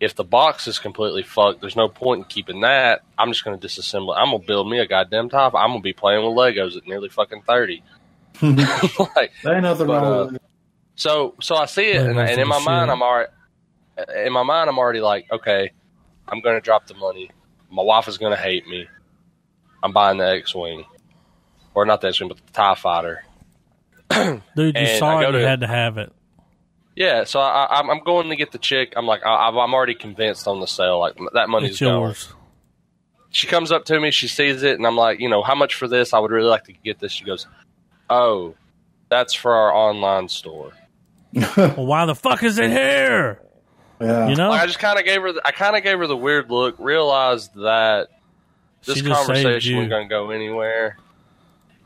[0.00, 3.00] if the box is completely fucked, there's no point in keeping that.
[3.18, 4.20] I'm just going to disassemble it.
[4.20, 5.54] I'm going to build me a goddamn top.
[5.54, 7.82] I'm going to be playing with Legos at nearly fucking thirty.
[8.42, 10.42] like, There ain't nothing But, wrong uh, it.
[10.96, 12.92] So so I see it, and, and in my mind, shit.
[12.92, 13.30] I'm already
[14.16, 15.72] in my mind, I'm already like, okay,
[16.28, 17.30] I'm going to drop the money.
[17.70, 18.88] My wife is going to hate me.
[19.82, 20.84] I'm buying the X-wing,
[21.74, 23.24] or not the X-wing, but the Tie Fighter.
[24.56, 25.34] Dude, you saw I go it.
[25.34, 26.12] You to- had to have it.
[26.94, 28.94] Yeah, so I, I'm, I'm going to get the chick.
[28.96, 30.98] I'm like, I, I'm already convinced on the sale.
[30.98, 32.00] Like that money's It's going.
[32.00, 32.32] yours.
[33.30, 35.74] She comes up to me, she sees it, and I'm like, you know, how much
[35.74, 36.14] for this?
[36.14, 37.12] I would really like to get this.
[37.12, 37.46] She goes,
[38.08, 38.54] oh,
[39.10, 40.72] that's for our online store.
[41.56, 43.42] Well, why the fuck is it here?
[44.00, 44.28] Yeah.
[44.28, 46.06] You know, Like, I just kind of gave her, the, I kind of gave her
[46.06, 46.76] the weird look.
[46.78, 48.08] Realized that
[48.84, 50.96] this She just saved conversation wasn't going to go anywhere.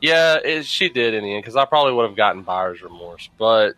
[0.00, 3.28] Yeah, it, she did in the end because I probably would have gotten buyer's remorse,
[3.38, 3.74] but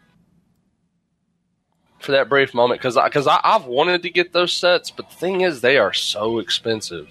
[1.98, 5.16] for that brief moment, because because I, I've wanted to get those sets, but the
[5.16, 7.08] thing is, they are so expensive,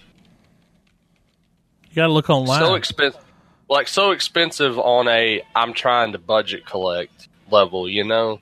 [1.89, 2.59] you got to look online.
[2.59, 3.21] so expensive,
[3.69, 8.39] like so expensive on a I'm trying to budget collect level, you know.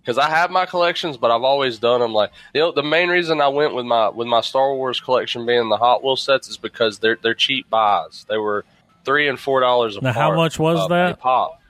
[0.00, 2.72] Because I have my collections, but I've always done them like you know.
[2.72, 6.02] The main reason I went with my with my Star Wars collection being the Hot
[6.02, 8.24] Wheels sets is because they're they're cheap buys.
[8.28, 8.64] They were
[9.04, 11.18] three and four dollars a Now, how much was uh, that?
[11.20, 11.60] pop?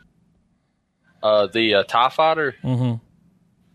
[1.23, 2.55] Uh, the uh, Tie Fighter.
[2.63, 2.95] Mm-hmm.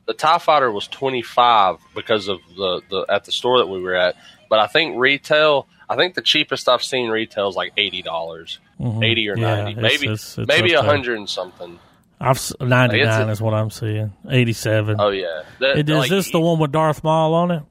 [0.08, 3.82] The Tie Fighter was twenty five because of the, the at the store that we
[3.82, 4.16] were at.
[4.49, 5.68] But I think retail.
[5.89, 9.56] I think the cheapest I've seen retail is like eighty dollars, hmm eighty or Yeah,
[9.64, 11.78] ninety, it's- maybe it's- it's maybe a hundred and something.
[12.20, 14.13] I've 99 Like, it's is what I'm seeing.
[14.30, 14.95] 87.
[14.99, 17.63] Oh yeah, That- It- is like, this the one with Darth Maul on it?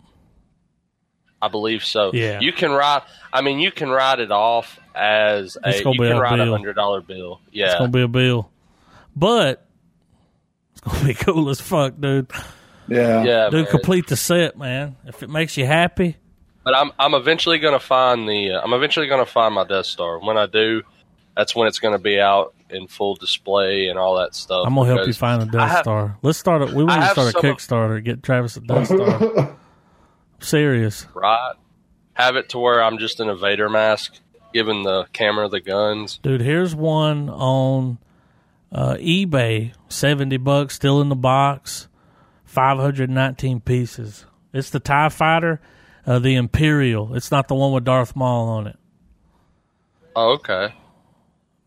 [1.40, 2.10] I believe so.
[2.14, 2.40] Yeah.
[2.40, 3.02] You can write.
[3.32, 5.68] I mean, you can write it off as a.
[5.70, 6.52] It's gonna You be can a write a bill.
[6.52, 7.40] hundred dollar bill.
[7.52, 7.66] Yeah.
[7.66, 8.50] It's gonna be a bill,
[9.14, 9.66] but
[10.72, 12.30] it's gonna be cool as fuck, dude.
[12.88, 13.24] Yeah.
[13.24, 13.50] yeah.
[13.50, 13.70] Dude, man.
[13.70, 14.96] complete the set, man.
[15.04, 16.16] If it makes you happy,
[16.64, 18.52] But I'm I'm eventually gonna find the.
[18.52, 20.18] Uh, I'm eventually gonna find my Death Star.
[20.20, 20.82] When I do,
[21.36, 24.64] that's when it's gonna be out in full display and all that stuff.
[24.66, 26.18] I'm gonna help you find a Death have- Star.
[26.22, 26.70] Let's start it.
[26.72, 28.02] We want to start a some of- Kickstarter.
[28.04, 29.56] Get Travis a Death Star.
[30.40, 31.06] Serious.
[31.14, 31.54] Right.
[32.14, 34.14] Have it to where I'm just in a Vader mask,
[34.52, 36.18] giving the camera the guns.
[36.22, 37.98] Dude, here's one on
[38.70, 41.88] uh, eBay, seventy bucks, still in the box,
[42.44, 44.26] five hundred nineteen pieces.
[44.52, 45.60] It's the Tie Fighter,
[46.06, 47.14] uh, the Imperial.
[47.16, 48.76] It's not the one with Darth Maul on it,
[50.14, 50.72] Oh, okay.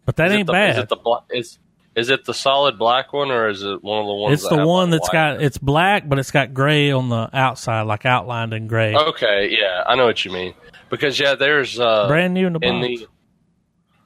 [0.07, 0.69] But that Is ain't the, bad.
[0.69, 1.59] Is it the bla- is
[1.97, 4.33] is it the solid black one or is it one of the ones?
[4.35, 8.05] it's the one that's got it's black, but it's got gray on the outside, like
[8.05, 8.95] outlined in gray.
[8.95, 10.53] Okay, yeah, I know what you mean.
[10.89, 12.69] Because yeah, there's uh, Brand new in the box.
[12.69, 13.07] in the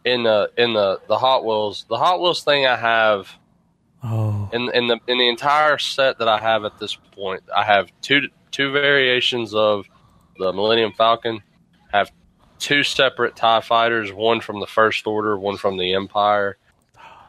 [0.03, 3.29] in the in the the Hot Wheels the Hot Wheels thing I have
[4.03, 7.63] oh, in in the in the entire set that I have at this point, I
[7.63, 9.85] have two two variations of
[10.39, 11.43] the Millennium Falcon.
[12.61, 16.57] Two separate Tie Fighters, one from the First Order, one from the Empire.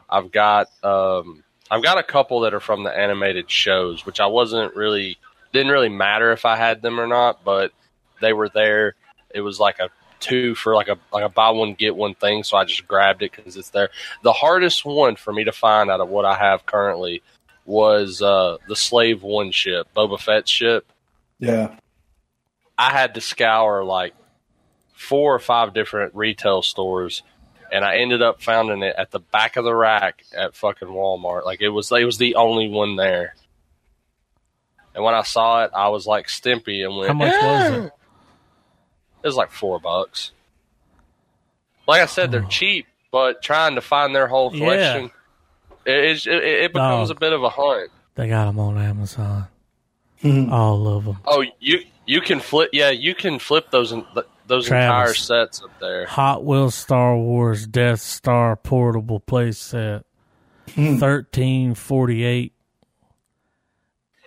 [0.07, 4.27] I've got um, I've got a couple that are from the animated shows, which I
[4.27, 5.17] wasn't really
[5.51, 7.71] didn't really matter if I had them or not, but
[8.21, 8.93] they were there.
[9.33, 12.43] It was like a two for like a like a buy one get one thing,
[12.43, 13.89] so I just grabbed it because it's there.
[14.21, 17.23] The hardest one for me to find out of what I have currently
[17.65, 20.85] was uh, the Slave One ship, Boba Fett ship.
[21.39, 21.75] Yeah.
[22.77, 24.13] I had to scour like
[25.03, 27.21] four or five different retail stores,
[27.71, 31.45] and I ended up finding it at the back of the rack at fucking Walmart.
[31.45, 33.35] Like it was, it was the only one there.
[34.95, 37.07] And when I saw it, I was like Stimpy and went.
[37.07, 37.91] how much was it?
[39.23, 40.31] It was like four bucks.
[41.87, 44.59] Like I said, they're cheap, but trying to find their whole Yeah.
[44.65, 45.11] collection,
[45.85, 47.17] it, it, it becomes Dog.
[47.17, 47.91] a bit of a hunt.
[48.15, 49.47] They got them on Amazon.
[50.21, 50.51] Mhm.
[50.51, 51.17] All of them.
[51.25, 52.69] Oh, you you can flip.
[52.71, 54.05] Yeah, you can flip those in,
[54.55, 54.85] those Travis.
[54.85, 56.05] entire sets up there.
[56.05, 60.03] Hot Wheels Star Wars Death Star portable playset.
[60.75, 60.97] Hmm.
[60.97, 62.53] Thirteen forty eight.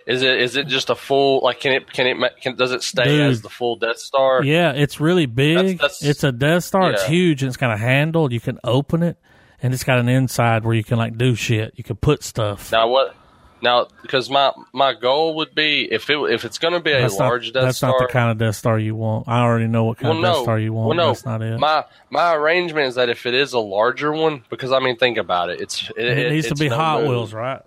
[0.05, 2.71] Is it is it just a full like can it can it ma- can does
[2.71, 3.29] it stay Dude.
[3.31, 4.41] as the full Death Star?
[4.43, 5.55] Yeah, it's really big.
[5.79, 6.91] That's- that's- it's a Death Star.
[6.91, 8.31] It's huge and it's got a handle.
[8.31, 9.17] You can open it,
[9.61, 11.73] and it's got an inside where you can like do shit.
[11.75, 12.71] You can put stuff.
[12.71, 13.15] Now what?
[13.61, 17.01] Now because my my goal would be if it if it's going to be a
[17.01, 17.91] that's large not, Death that's Star.
[17.91, 19.27] not the kind of Death Star you want.
[19.27, 20.87] I already know what kind well, of no, Death Star you want.
[20.89, 21.59] well, no, That's not it.
[21.59, 25.17] My my arrangement is that if it is a larger one, because I mean, think
[25.17, 25.59] about it.
[25.59, 27.09] It's it, it needs to it's be no Hot moon.
[27.09, 27.61] Wheels, right?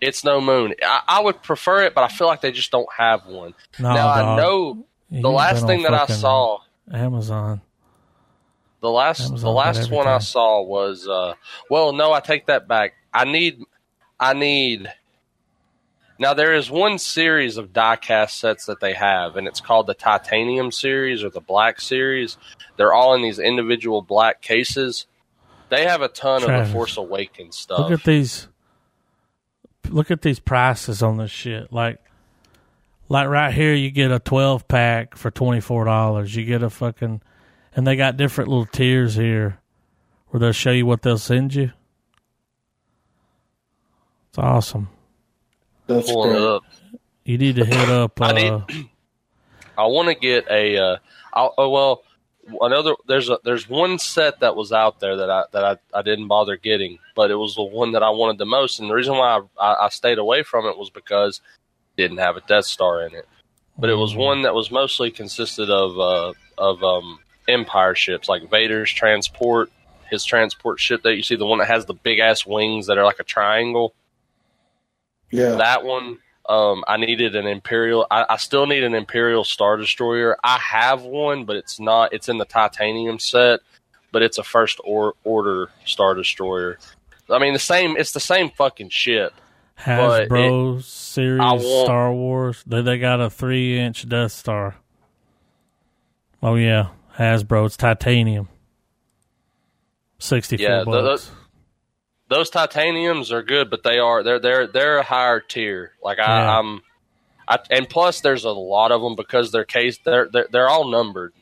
[0.00, 0.74] It's no moon.
[0.82, 3.54] I, I would prefer it, but I feel like they just don't have one.
[3.78, 4.38] No, now I dog.
[4.38, 6.60] know You the last thing that I saw.
[6.92, 7.60] Amazon.
[8.80, 11.34] The last Amazon the last one I saw was uh
[11.68, 12.94] well no I take that back.
[13.12, 13.62] I need
[14.18, 14.90] I need
[16.20, 19.94] now there is one series of diecast sets that they have and it's called the
[19.94, 22.36] titanium series or the black series.
[22.76, 25.06] They're all in these individual black cases
[25.70, 26.60] They have a ton Travis.
[26.62, 27.78] of the Force Awakens stuff.
[27.78, 28.48] Look at these.
[29.88, 31.72] Look at these prices on this shit.
[31.72, 31.98] Like,
[33.08, 36.34] like right here, you get a twelve pack for twenty four dollars.
[36.36, 37.22] You get a fucking,
[37.74, 39.58] and they got different little tiers here,
[40.28, 41.72] where they'll show you what they'll send you.
[44.28, 44.88] It's awesome.
[45.96, 46.64] That's Pulling it up.
[47.24, 48.20] You need to hit up.
[48.20, 48.64] I need- Uh,
[49.78, 50.76] I want to get a.
[50.78, 50.96] Uh,
[51.34, 52.02] oh well,
[52.60, 52.94] another.
[53.06, 53.38] There's a.
[53.44, 56.98] There's one set that was out there that I that I, I didn't bother getting,
[57.14, 58.78] but it was the one that I wanted the most.
[58.80, 61.40] And the reason why I, I, I stayed away from it was because
[61.96, 63.26] it didn't have a Death Star in it.
[63.78, 68.50] But it was one that was mostly consisted of uh, of um, Empire ships, like
[68.50, 69.70] Vader's transport,
[70.10, 72.98] his transport ship that you see, the one that has the big ass wings that
[72.98, 73.94] are like a triangle.
[75.30, 75.56] Yeah.
[75.56, 78.06] That one, um, I needed an Imperial.
[78.10, 80.36] I, I still need an Imperial Star Destroyer.
[80.42, 82.12] I have one, but it's not.
[82.12, 83.60] It's in the titanium set,
[84.12, 86.78] but it's a first or, order Star Destroyer.
[87.28, 87.96] I mean, the same.
[87.96, 89.32] It's the same fucking ship.
[89.86, 92.62] but Hasbro series want- Star Wars.
[92.66, 94.74] They they got a three inch Death Star.
[96.42, 97.66] Oh yeah, Hasbro.
[97.66, 98.48] It's titanium.
[100.18, 101.30] Sixty four Yeah, the- the- bucks.
[102.30, 105.92] Those titaniums are good, but they are they're they're they're a higher tier.
[106.02, 106.58] Like I, Yeah.
[106.58, 106.80] I'm,
[107.48, 110.88] I, and plus there's a lot of them because they're case they're they're they're all
[110.88, 111.32] numbered.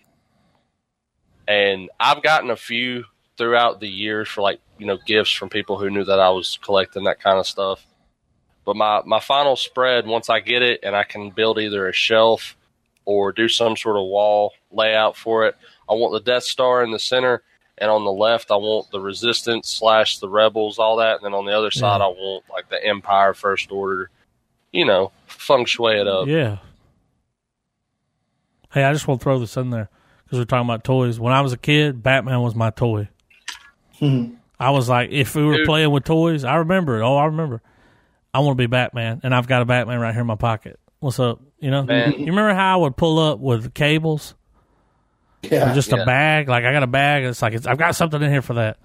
[1.46, 3.04] And I've gotten a few
[3.36, 6.58] throughout the years for like you know gifts from people who knew that I was
[6.62, 7.86] collecting that kind of stuff.
[8.64, 11.92] But my my final spread once I get it and I can build either a
[11.92, 12.56] shelf
[13.04, 15.56] or do some sort of wall layout for it.
[15.88, 17.42] I want the Death Star in the center,
[17.80, 21.34] and on the left I want the Resistance slash the Rebels, all that, and then
[21.34, 22.06] on the other side Yeah.
[22.06, 24.10] I want like the Empire First Order.
[24.72, 26.26] You know, feng shui it up.
[26.28, 26.58] Yeah.
[28.72, 29.88] Hey, I just want to throw this in there
[30.24, 31.18] because we're talking about toys.
[31.18, 33.08] When I was a kid, Batman was my toy.
[34.60, 35.66] I was like, if we were Dude.
[35.66, 37.02] playing with toys, I remember it.
[37.04, 37.62] Oh, I remember.
[38.34, 40.78] I want to be Batman, and I've got a Batman right here in my pocket.
[41.00, 41.40] What's up?
[41.60, 42.12] You know, Man.
[42.12, 44.34] you remember how I would pull up with cables,
[45.42, 45.70] Yeah.
[45.70, 46.02] or just Yeah.
[46.02, 46.48] a bag?
[46.48, 47.24] Like I got a bag.
[47.24, 48.78] It's like it's, I've got something in here for that.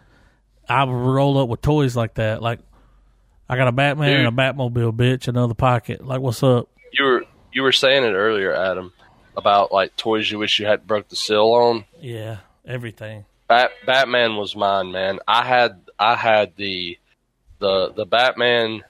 [0.69, 2.41] I would roll up with toys like that.
[2.41, 2.59] Like
[3.49, 6.05] I got a Batman and a Batmobile, bitch, another pocket.
[6.05, 6.69] Like what's up?
[6.91, 8.93] You were you were saying it earlier, Adam,
[9.35, 11.85] about like toys you wish you had broke the seal on.
[11.99, 13.25] Yeah, everything.
[13.47, 15.19] Bat, Batman was mine, man.
[15.27, 16.97] I had I had the
[17.59, 18.83] the the Batman.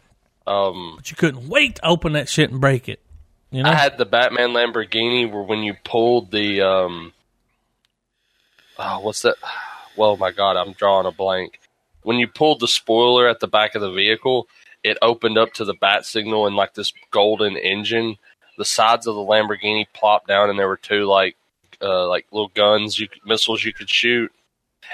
[0.46, 3.00] Um, But you couldn't wait to open that shit and break it.
[3.50, 3.70] You know?
[3.70, 7.14] I had the Batman Lamborghini where when you pulled the um,
[8.80, 9.36] oh, what's that?
[9.96, 11.60] Well, my God, I'm drawing a blank.
[12.04, 14.48] When you pulled the spoiler at the back of the vehicle,
[14.84, 18.18] it opened up to the bat signal and like this golden engine.
[18.58, 21.36] The sides of the Lamborghini plopped down, and there were two like
[21.82, 24.32] uh, like little guns, you could, missiles you could shoot.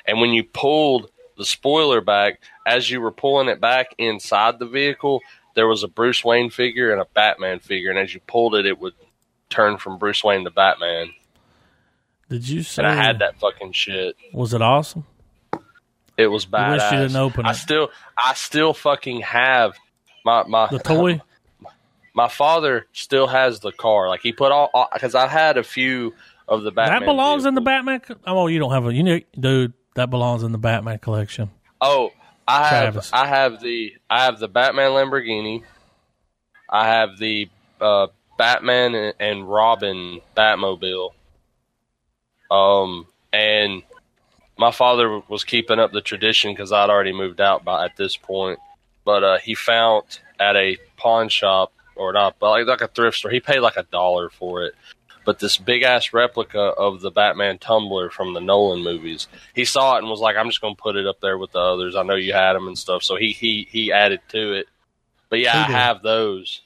[0.06, 4.66] And when you pulled the spoiler back, as you were pulling it back inside the
[4.66, 5.22] vehicle,
[5.56, 8.66] there was a Bruce Wayne figure and a Batman figure, and as you pulled it,
[8.66, 8.94] it would
[9.50, 11.12] turn from Bruce Wayne to Batman.
[12.30, 12.84] Did you say?
[12.84, 14.16] And I had that fucking shit.
[14.34, 15.06] Was it awesome?
[16.18, 16.72] It was badass.
[16.74, 17.50] wish you didn't open it.
[17.50, 19.76] I still, I still fucking have
[20.26, 21.22] my my The toy?
[22.14, 24.10] My father still has the car.
[24.10, 26.14] Like he put all because I had a few
[26.48, 27.00] of the Batman.
[27.00, 27.62] that belongs in the.
[27.62, 28.02] Batman.
[28.02, 28.94] Co- oh, you don't have a.
[28.94, 31.50] You know, dude, that belongs in the Batman collection.
[31.80, 32.12] Oh,
[32.48, 33.10] I have Travis.
[33.14, 35.64] I have the I have the Batman Lamborghini.
[36.70, 37.50] I have the
[37.80, 38.08] uh,
[38.38, 41.12] Batman and, and Robin Batmobile.
[42.52, 43.84] Um, and
[44.58, 48.18] my father was keeping up the tradition because I'd already moved out by at this
[48.18, 48.60] point.
[49.06, 53.18] But uh, he found at a pawn shop or not, but like, like a thrift
[53.18, 53.32] store.
[53.32, 54.74] He paid like a dollar for it.
[55.26, 59.96] But this big ass replica of the Batman tumbler from the Nolan movies, he saw
[59.96, 61.96] it and was like, "I'm just gonna put it up there with the others.
[61.96, 64.68] I know you had them and stuff." So he he he added to it.
[65.30, 66.62] But yeah, I have those.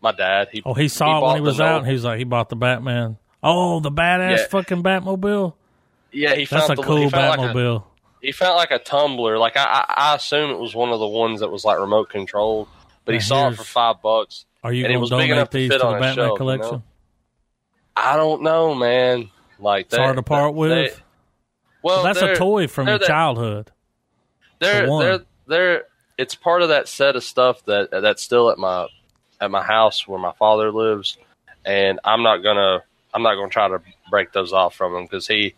[0.00, 0.48] My dad.
[0.50, 2.24] He Oh, he saw it when he was out, Nolan- and he was like, he
[2.24, 3.18] bought the Batman.
[3.42, 4.46] Oh, the badass Yeah.
[4.48, 5.54] fucking Batmobile.
[6.12, 7.84] yeah, he That's found a the, cool he found like a- Batmobile.
[8.22, 9.38] he felt like a tumbler.
[9.38, 12.08] Like I, I, I assume it was one of the ones that was like remote
[12.10, 12.68] controlled.
[13.04, 14.44] But he saw it for five bucks.
[14.62, 16.30] Are you and it going was to big donate to these to the Batman shelf,
[16.32, 16.70] you collection?
[16.72, 16.82] know?
[17.96, 19.30] I don't know, man.
[19.58, 20.70] Like It's hard to part with.
[20.70, 20.92] they-
[21.82, 23.70] well, That's a toy from your that- childhood.
[24.58, 25.04] They're one.
[25.04, 25.82] they're they're.
[26.18, 28.88] It's part of that set of stuff that that's still at my
[29.40, 31.16] at my house where my father lives,
[31.64, 32.82] and I'm not gonna
[33.18, 35.54] I'm not gonna try to break those off from him because he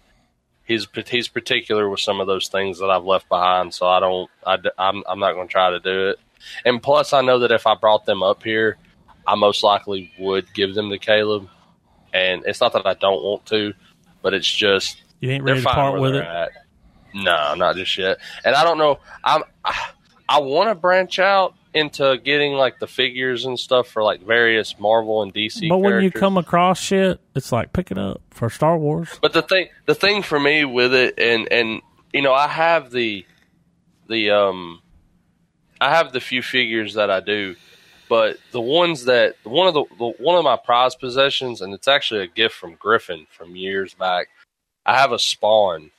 [0.64, 3.74] he's he's particular with some of those things that I've left behind.
[3.74, 6.18] So I don't I, am I'm not gonna try to do it.
[6.64, 8.78] And plus, I know that if I brought them up here,
[9.26, 11.50] I most likely would give them to Caleb.
[12.14, 13.74] And it's not that I don't want to,
[14.22, 16.24] but it's just You ain't ready to part with it.
[16.24, 16.52] at.
[17.12, 18.18] No, not just yet.
[18.42, 19.00] And I don't know.
[19.22, 19.42] I'm.
[19.66, 19.90] I,
[20.30, 24.78] I want to branch out into getting like the figures and stuff for like various
[24.78, 25.68] Marvel and DC.
[25.68, 29.18] But when you come across shit, it's like pick it up for Star Wars.
[29.22, 31.82] But the thing, the thing for me with it, and and
[32.12, 33.24] you know, I have the
[34.09, 34.82] the um,
[35.80, 37.56] I have the few figures that I do,
[38.09, 41.88] but the ones that one of the, the one of my prized possessions, and it's
[41.88, 44.28] actually a gift from Griffin from years back.
[44.84, 45.90] I have a Spawn,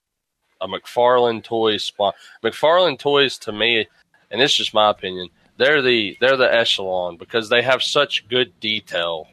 [0.60, 2.14] a McFarlane Toys Spawn.
[2.44, 3.88] McFarlane Toys to me,
[4.30, 5.30] and it's just my opinion,
[5.62, 9.28] they're the they're the echelon because they have such good detail.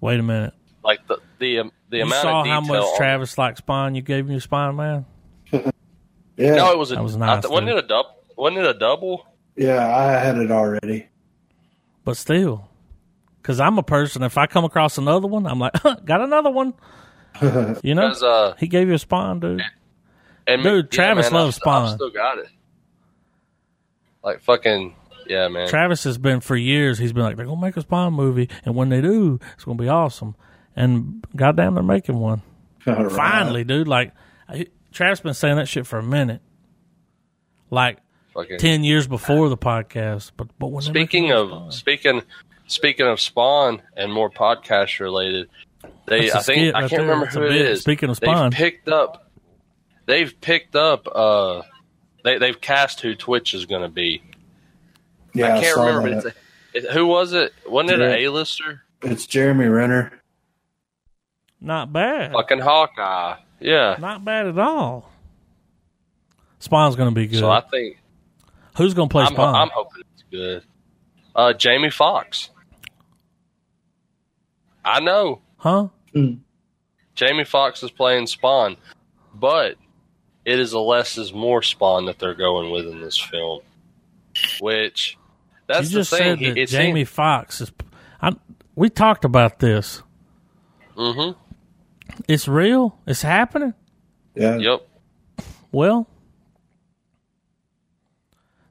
[0.00, 0.54] Wait a minute.
[0.82, 2.54] Like the the um, the you amount saw of detail.
[2.54, 5.04] how much on- Travis liked Spawn you gave me a Spawn Man?
[6.38, 6.96] Yeah, No, it was a.
[6.96, 8.10] That was nice, th- wasn't it a double?
[8.36, 9.26] Wasn't it a double?
[9.56, 11.06] yeah, I had it already.
[12.04, 12.68] But still.
[13.40, 15.72] Because I'm a person, if I come across another one, I'm like,
[16.04, 16.74] got another one.
[17.82, 18.08] You know?
[18.08, 19.62] Uh, He gave you a Spawn, dude.
[20.46, 22.48] and Dude, Travis man, loves I've, I've still got it.
[24.22, 24.94] Like fucking
[25.28, 25.68] yeah, man.
[25.68, 26.98] Travis has been for years.
[26.98, 29.78] He's been like, they're gonna make a Spawn movie, and when they do, it's gonna
[29.78, 30.34] be awesome.
[30.74, 32.42] And goddamn, they're making one
[32.86, 33.12] All right.
[33.12, 33.88] finally, dude.
[33.88, 34.12] Like,
[34.48, 36.40] I, Travis been saying that shit for a minute,
[37.70, 37.98] like
[38.34, 38.58] fucking.
[38.58, 40.32] ten years before the podcast.
[40.36, 42.22] But but when speaking of Spawn- speaking
[42.66, 45.48] speaking of Spawn and more podcast related,
[46.06, 47.00] they That's a I think skit I right can't there.
[47.02, 47.66] remember That's a who it bit.
[47.72, 47.80] is.
[47.82, 48.50] Speaking of Spawn.
[48.50, 49.30] they've picked up.
[50.06, 51.08] They've picked up.
[51.12, 51.62] uh
[52.24, 54.22] They they've cast who Twitch is going to be.
[55.38, 56.20] Yeah, I can't saw remember.
[56.22, 56.26] that.
[56.74, 57.52] It's a- it- who was it?
[57.66, 58.12] Wasn't it Yeah.
[58.14, 58.82] an A-lister?
[59.02, 60.12] It's Jeremy Renner.
[61.60, 63.36] not bad, Fucking Hawkeye.
[63.60, 63.96] Yeah.
[63.98, 65.10] not bad at all.
[66.58, 67.38] Spawn's gonna be good.
[67.40, 67.98] So I think
[68.76, 69.54] Who's gonna play I'm, Spawn?
[69.54, 70.62] I'm hoping it's good.
[71.34, 72.50] Uh, Jamie Foxx.
[74.84, 75.88] I know huh?
[77.14, 78.76] Jamie Foxx is playing Spawn,
[79.34, 79.76] but
[80.44, 83.60] it is a less is more Spawn that they're going with in this film.
[84.60, 85.16] Which
[85.66, 86.38] that's you just the thing.
[86.38, 87.72] said that it Jamie Foxx is.
[88.20, 88.32] I,
[88.74, 90.02] we talked about this.
[90.96, 91.38] Mm-hmm.
[92.28, 92.98] It's real.
[93.06, 93.74] It's happening.
[94.34, 94.88] Yeah, Yep.
[95.72, 96.08] Well,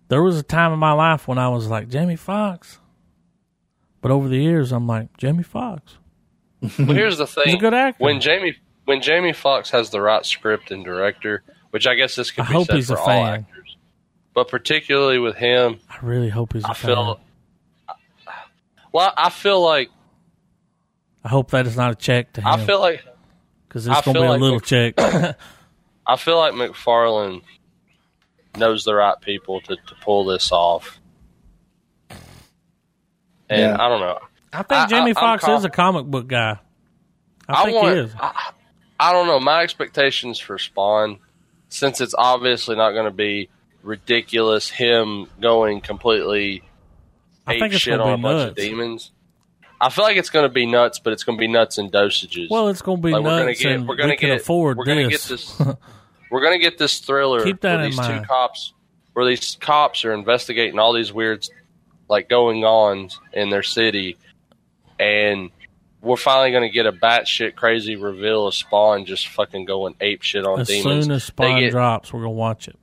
[0.08, 2.80] there was a time in my life when I was like Jamie Foxx,
[4.02, 5.98] but over the years I'm like Jamie Foxx.
[6.62, 7.44] Well, here's the thing.
[7.46, 8.04] He's a good actor.
[8.04, 8.56] When Jamie
[8.86, 12.48] when Jamie Foxx has the right script and director, which I guess this could I
[12.48, 13.28] be hope said he's for a all fan.
[13.42, 13.55] actors,
[14.36, 16.96] but particularly with him, I really hope he's a I fan.
[16.96, 17.20] feel.
[18.92, 19.90] Well, I feel like
[21.24, 23.04] I hope that is not a check to him I feel like
[23.68, 24.94] because I it's gonna feel be a like little Mc- check.
[26.08, 27.42] I feel like McFarlane
[28.58, 31.00] knows the right people to, to pull this off.
[33.50, 33.76] And Yeah.
[33.84, 34.20] I don't know.
[34.54, 36.60] I think I- Jamie I- I'm is a comic book guy.
[37.48, 38.12] I, think want, he is.
[38.20, 38.52] I,
[39.00, 39.40] I don't know.
[39.40, 41.20] My expectations for Spawn,
[41.70, 43.50] since it's obviously not going to be
[43.86, 46.64] ridiculous, him going completely
[47.48, 49.12] I ape think shit on a be bunch of demons.
[49.80, 51.92] I feel like it's going to be nuts, but it's going to be nuts in
[51.92, 52.50] dosages.
[52.50, 54.86] Well, it's gonna be Like, we're gonna nuts, get- we're we can get- afford we're
[54.86, 55.28] gonna this.
[55.28, 55.30] get
[55.68, 55.76] this-
[56.32, 58.22] we're going to get this thriller Keep that where in these mind.
[58.24, 58.74] two cops,
[59.14, 61.46] where these cops are investigating all these weird,
[62.10, 64.18] like going on in their city,
[65.00, 65.52] and
[66.02, 70.22] we're finally going to get a batshit crazy reveal of Spawn just fucking going ape
[70.24, 70.86] shit on as demons.
[71.00, 72.78] As soon as Spawn get- drops, we're gonna watch it.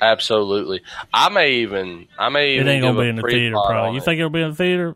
[0.00, 0.82] Absolutely,
[1.12, 3.92] I may even, I may It even ain't gonna be a in the theater, probably.
[3.92, 4.04] You it.
[4.04, 4.94] think it'll be in the theater?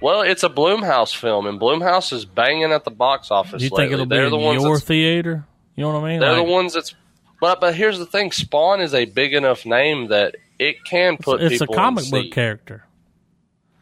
[0.00, 3.60] Well, it's a Blumhouse film, and Blumhouse is banging at the box office.
[3.60, 3.84] Do you lately.
[3.84, 5.44] think it'll be They're in the ones your theater?
[5.76, 6.20] You know what I mean?
[6.20, 6.94] They're Like, the ones that's.
[7.40, 11.42] But but here's the thing: Spawn is a big enough name that it can put
[11.42, 11.74] it's a people.
[11.74, 12.32] comic in book seat.
[12.32, 12.84] character.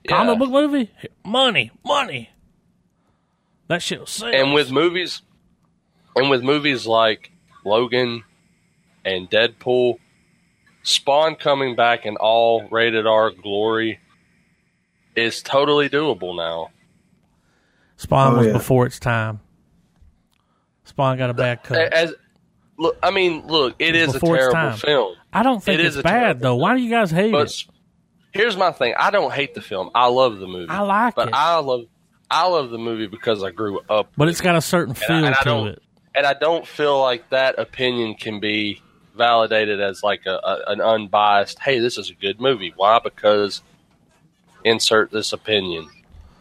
[0.04, 0.16] Yeah.
[0.16, 0.90] Comic book movie?
[1.24, 2.30] Money, money.
[3.68, 4.28] That shit will sell.
[4.28, 5.22] and with movies,
[6.16, 7.30] and with movies like
[7.64, 8.24] Logan
[9.04, 9.98] and Deadpool,
[10.82, 14.00] Spawn coming back in all rated R glory
[15.14, 16.70] is totally doable now.
[17.96, 18.52] Spawn Oh, was yeah.
[18.54, 19.40] before its time.
[20.84, 21.92] Spawn got a bad cut.
[21.92, 22.14] As
[22.78, 25.14] look, I mean, look, it It's a terrible film.
[25.32, 26.56] I don't think it it's is bad terrible though.
[26.56, 27.44] Why do you guys hate But it?
[27.44, 27.66] s-
[28.32, 29.90] here's my thing: I don't hate the film.
[29.94, 30.68] I love the movie.
[30.68, 31.82] I like but it, I love
[32.30, 34.10] I love the movie because I grew up.
[34.16, 35.82] but with it's got a certain feel and I to don't- it.
[36.16, 38.81] and I don't feel like that opinion can be
[39.16, 41.58] validated as like a, a an unbiased.
[41.58, 42.72] Hey, this is a good movie.
[42.74, 43.00] Why?
[43.02, 43.62] Because
[44.64, 45.88] insert this opinion.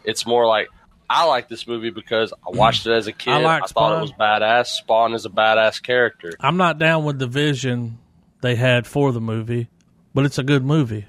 [0.04, 0.68] It's more like
[1.08, 3.34] I like this movie because I watched it as a kid.
[3.34, 4.66] I like thought it was badass.
[4.66, 6.32] Spawn is a badass character.
[6.40, 7.98] I'm not down with the vision
[8.40, 9.68] they had for the movie,
[10.14, 11.06] but it's a good movie.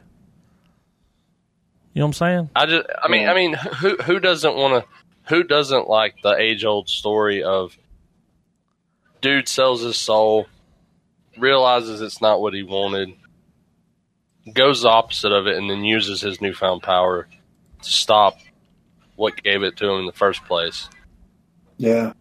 [1.94, 2.50] You know what I'm saying?
[2.56, 4.90] I just, I mean, I mean, who who doesn't want to?
[5.30, 7.78] Who doesn't like the age old story of
[9.22, 10.48] dude sells his soul,
[11.38, 13.14] realizes it's not what he wanted,
[14.54, 17.28] goes the opposite of it, and then uses his newfound power
[17.82, 18.38] to stop
[19.16, 20.90] what gave it to him in the first place.
[21.78, 22.14] Yeah.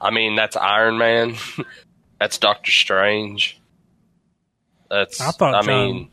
[0.00, 1.34] I mean, that's Iron Man.
[2.20, 3.60] that's Doctor Strange.
[4.90, 5.20] That's.
[5.20, 6.10] I thought I John- mean,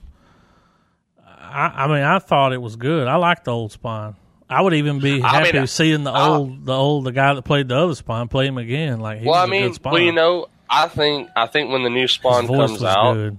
[1.27, 3.07] I, I mean, I thought it was good.
[3.07, 4.15] I liked the old Spawn.
[4.49, 7.33] I would even be I happy mean, seeing the I- old, the old, the guy
[7.33, 8.99] that played the other Spawn play him again.
[8.99, 9.93] Like, he well, I was a mean, good Spawn.
[9.93, 13.37] well, you know, I think I think when the new Spawn comes out, good.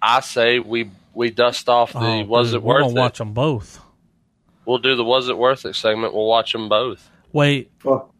[0.00, 3.00] I say we we dust off the Oh, was dude, it we're worth gonna it?
[3.00, 3.80] watch them both.
[4.64, 6.14] We'll do the was it worth it segment.
[6.14, 7.08] We'll watch them both.
[7.32, 8.10] Wait, Fuck.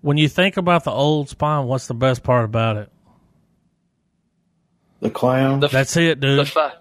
[0.00, 2.90] when you think about the old Spawn, what's the best part about it?
[5.00, 5.60] The clown.
[5.60, 6.38] The That's it, dude.
[6.38, 6.76] the fact,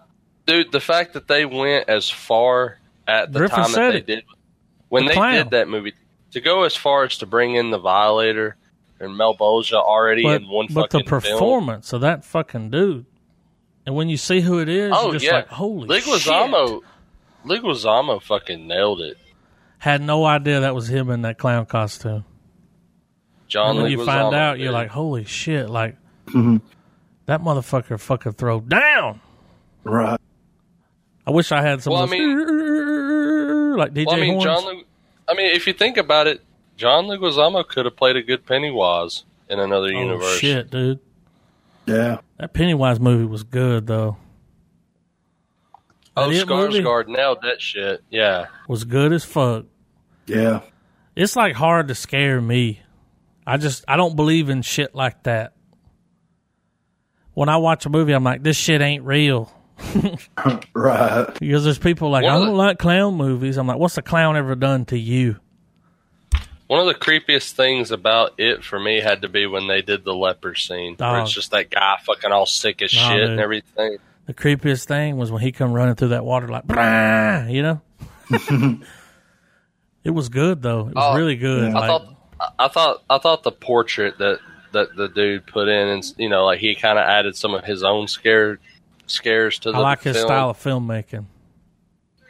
[0.45, 2.77] dude, the fact that they went as far
[3.07, 4.05] at the Griffin time that they it.
[4.05, 4.23] did
[4.89, 5.34] when The they clown.
[5.35, 5.93] did that movie
[6.31, 8.57] to go as far as to bring in the Violator
[9.02, 11.34] and Malebolgia already but in one but the fucking film.
[11.40, 13.06] performance of that fucking dude,
[13.86, 16.07] and when you see who it is, Oh you're just yeah, like, holy shit!
[16.07, 16.82] Leguizamo,
[17.45, 19.18] Leguizamo fucking nailed it.
[19.80, 22.23] Had no idea that was him in that clown costume.
[23.48, 25.69] John And when you find out, you're like, holy shit!
[25.69, 25.98] Like
[26.28, 26.61] Mhm.
[27.26, 29.19] that motherfucker fucking throw down.
[29.84, 30.19] Right.
[31.26, 34.44] I wish I had some Well, of I those like DJ Well, I mean, horns.
[34.44, 34.64] John.
[34.65, 34.84] Lu-
[35.28, 36.41] I mean, if you think about it,
[36.81, 40.39] John Leguizamo could have played a good Pennywise in another oh universe.
[40.39, 40.99] shit, dude!
[41.85, 42.21] Yeah.
[42.39, 44.17] That Pennywise movie was good though.
[46.17, 48.03] Oh, That It Skarsgård nailed that shit.
[48.09, 48.47] Yeah.
[48.67, 49.65] was good as fuck.
[50.25, 50.61] Yeah.
[51.15, 52.81] It's like hard to scare me.
[53.45, 55.53] I just I don't believe in shit like that.
[57.35, 59.53] When I watch a movie, I'm like, this shit ain't real.
[60.73, 61.27] Right.
[61.39, 63.57] Because there's people like, One I don't like clown movies.
[63.57, 65.35] I'm like, what's a clown ever done to you?
[66.72, 70.06] One of the creepiest things about it for me had to be when they did
[70.06, 71.23] the leper scene, where Dog.
[71.23, 73.30] it's just that guy fucking all sick as Nah, shit dude.
[73.31, 73.98] and everything.
[74.27, 77.81] The creepiest thing was when he come running through that water like, "Brah," you know.
[80.06, 80.88] it was good though.
[80.88, 81.72] It was Oh, really good.
[81.73, 81.77] yeah.
[81.77, 84.39] I Like, thought, I- I thought, I thought the portrait that
[84.72, 87.65] that the dude put in, and you know, like he kind of added some of
[87.65, 88.60] his own scare
[89.07, 89.77] scares to the.
[89.77, 90.27] I like his film.
[90.27, 91.26] style of filmmaking.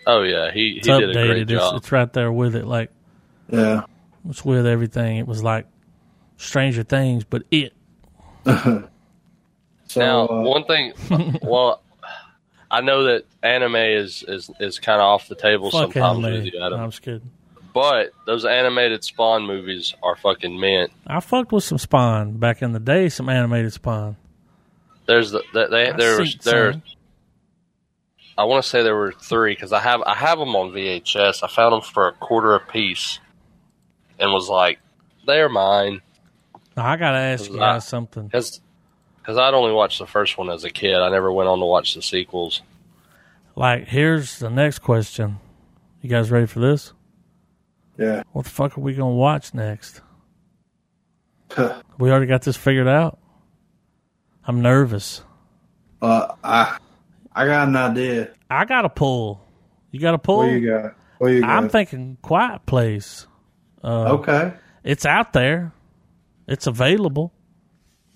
[0.07, 1.41] Oh yeah, he he did a great updated.
[1.43, 1.76] It's, job.
[1.76, 2.65] it's right there with it.
[2.65, 2.89] Like
[3.51, 3.84] Yeah.
[4.30, 5.18] It's with everything.
[5.18, 5.68] It was like
[6.38, 7.73] Stranger Things, but it.
[9.88, 10.93] So, now, uh, one thing,
[11.41, 11.84] well,
[12.72, 16.31] I know that anime is is is kind of off the table sometimes anime.
[16.31, 16.80] with you, No, Adam.
[16.80, 17.30] I'm just kidding.
[17.73, 20.91] But those animated Spawn movies are fucking mint.
[21.06, 23.10] I fucked with some Spawn back in the day.
[23.10, 24.15] Some animated Spawn.
[25.07, 26.72] There's the they, they I there was there.
[26.72, 26.84] some.
[28.38, 31.43] I want to say there were three because I have I have them on VHS.
[31.43, 33.19] I found them for a quarter a piece,
[34.22, 34.80] and was like,
[35.27, 36.02] they're mine
[36.77, 37.73] Now, I gotta ask you Nah.
[37.73, 38.27] guys something.
[38.27, 38.61] because
[39.18, 40.95] because I'd only watched the first one as a kid.
[40.95, 42.61] I never went on to watch the sequels.
[43.56, 45.39] Like, here's the next question.
[46.02, 46.93] You guys ready for this?
[47.98, 48.23] yeah.
[48.31, 50.02] What the fuck are we gonna watch next?
[51.99, 53.19] We already got this figured out.
[54.45, 55.23] I'm nervous.
[56.02, 56.77] Uh, I
[57.34, 58.31] I got an idea.
[58.49, 59.45] I got a pull.
[59.91, 60.38] You got a pull?
[60.38, 60.95] What you got?
[61.19, 61.49] What you got?
[61.49, 63.27] I'm thinking Quiet Place.
[63.83, 64.53] Uh, okay.
[64.83, 65.73] It's out there.
[66.47, 67.33] It's available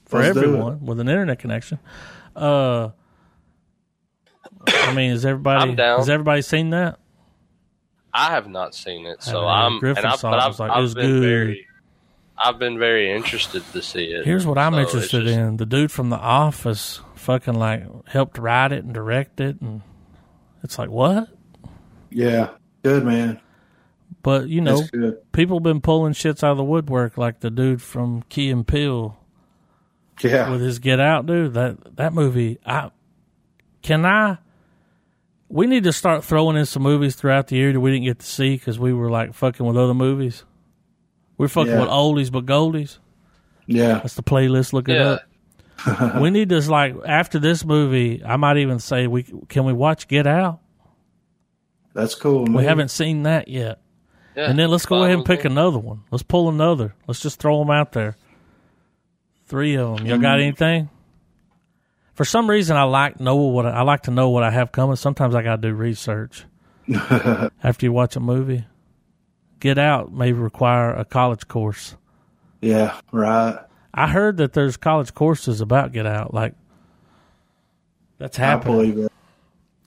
[0.05, 1.79] for Let's everyone with an internet connection.
[2.35, 2.89] Uh,
[4.67, 5.99] I mean, has everybody I'm down.
[5.99, 6.99] has everybody seen that?
[8.13, 10.47] I have not seen it, so Uh, I'm Griffin and I, saw but it, I've,
[10.49, 11.21] was like, it I've was been good.
[11.21, 11.67] very
[12.37, 14.25] I've been very interested to see it.
[14.25, 18.37] Here's what I'm So interested just- in: the dude from The Office, fucking like helped
[18.37, 19.81] write it and direct it, and
[20.63, 21.29] it's like what?
[22.09, 22.49] Yeah.
[22.83, 23.39] Good man.
[24.25, 25.31] But you know, That's good.
[25.33, 29.19] people been pulling shits out of the woodwork, like the dude from Key and Peele
[30.23, 30.49] Yeah.
[30.49, 31.53] with his Get Out, dude.
[31.53, 32.89] That that movie, I
[33.83, 34.39] can I.
[35.47, 38.17] We need to start throwing in some movies throughout the year that we didn't get
[38.17, 40.43] to see because we were like fucking with other movies.
[41.37, 41.81] We're fucking Yeah.
[41.81, 42.97] with oldies but goldies.
[43.67, 43.99] Yeah.
[43.99, 44.73] That's the playlist.
[44.73, 45.17] Look it Yeah.
[45.85, 46.15] up.
[46.19, 48.23] we need to like after this movie.
[48.25, 50.61] I might even say we can we watch Get Out.
[51.93, 52.47] That's cool.
[52.47, 52.53] Man.
[52.55, 53.81] We haven't seen that yet.
[54.35, 56.03] Yeah, And then let's go ahead and pick another one.
[56.11, 56.93] Let's pull another.
[57.07, 58.17] Let's just throw them out there.
[59.45, 60.07] Three of them.
[60.07, 60.41] Y'all got mm-hmm.
[60.41, 60.89] anything?
[62.15, 64.95] For some reason, I like know what I like to know what I have coming.
[64.95, 66.45] Sometimes I got to do research
[67.63, 68.65] after you watch a movie.
[69.59, 71.95] Get Out may require a college course.
[72.61, 72.99] Yeah.
[73.11, 73.59] Right.
[73.93, 76.33] I heard that there's college courses about Get Out.
[76.33, 76.53] Like
[78.17, 78.75] that's I happening.
[78.75, 79.11] believe it.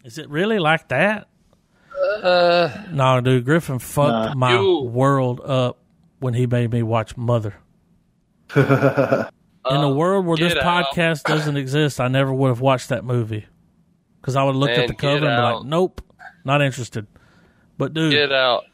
[0.04, 1.27] Is it really like that?
[2.24, 3.44] Uh, No, dude.
[3.44, 4.34] Griffin fucked Nah.
[4.34, 5.78] my You- world up
[6.20, 7.54] when he made me watch Mother.
[8.56, 8.62] in
[9.70, 10.86] a world where this Out.
[10.86, 13.46] podcast doesn't exist, I never would have watched that movie
[14.20, 16.00] because I would have looked Man, at the cover and Get be like, "Nope,
[16.44, 17.06] not interested."
[17.76, 18.64] But dude, Get out.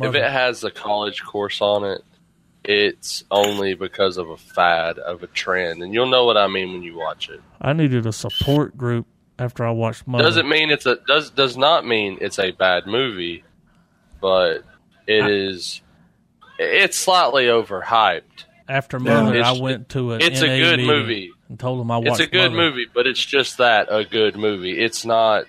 [0.00, 2.02] If it has a college course on it,
[2.64, 6.72] it's only because of a fad of a trend, and you'll know what I mean
[6.72, 7.40] when you watch it.
[7.60, 9.06] I needed a support group
[9.40, 10.22] after I watched Mother.
[10.24, 13.42] Doesn't mean it's a does does not mean it's a bad movie,
[14.20, 14.62] but
[15.06, 15.80] it is
[16.58, 18.44] it's slightly overhyped.
[18.68, 19.50] after Yeah.
[19.50, 21.30] I went to an It's a good movie.
[21.48, 22.20] and told them I watched.
[22.20, 22.70] It's a good Mother.
[22.70, 24.78] movie, but it's just that a good movie.
[24.78, 25.44] It's not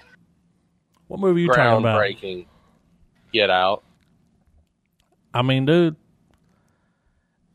[1.08, 2.00] What movie you talking about?
[2.02, 2.46] groundbreaking.
[3.34, 3.84] Get out.
[5.34, 5.96] I mean, dude,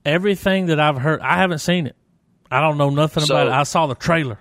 [0.05, 1.97] everything that I've heard, I haven't seen it.
[2.51, 3.53] I don't know nothing So- about it.
[3.53, 4.39] I saw the trailer.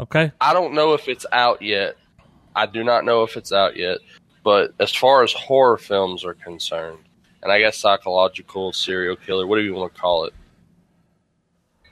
[0.00, 1.96] Okay, I don't know if it's out yet.
[2.54, 3.98] I do not know if it's out yet.
[4.44, 6.98] But as far as horror films are concerned,
[7.42, 10.34] and I guess psychological serial killer, whatever you want to call it.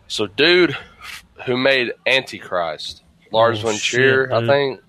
[0.09, 0.77] So, dude
[1.45, 4.81] who made Antichrist, Lars Oh, von Trier, shit, I think,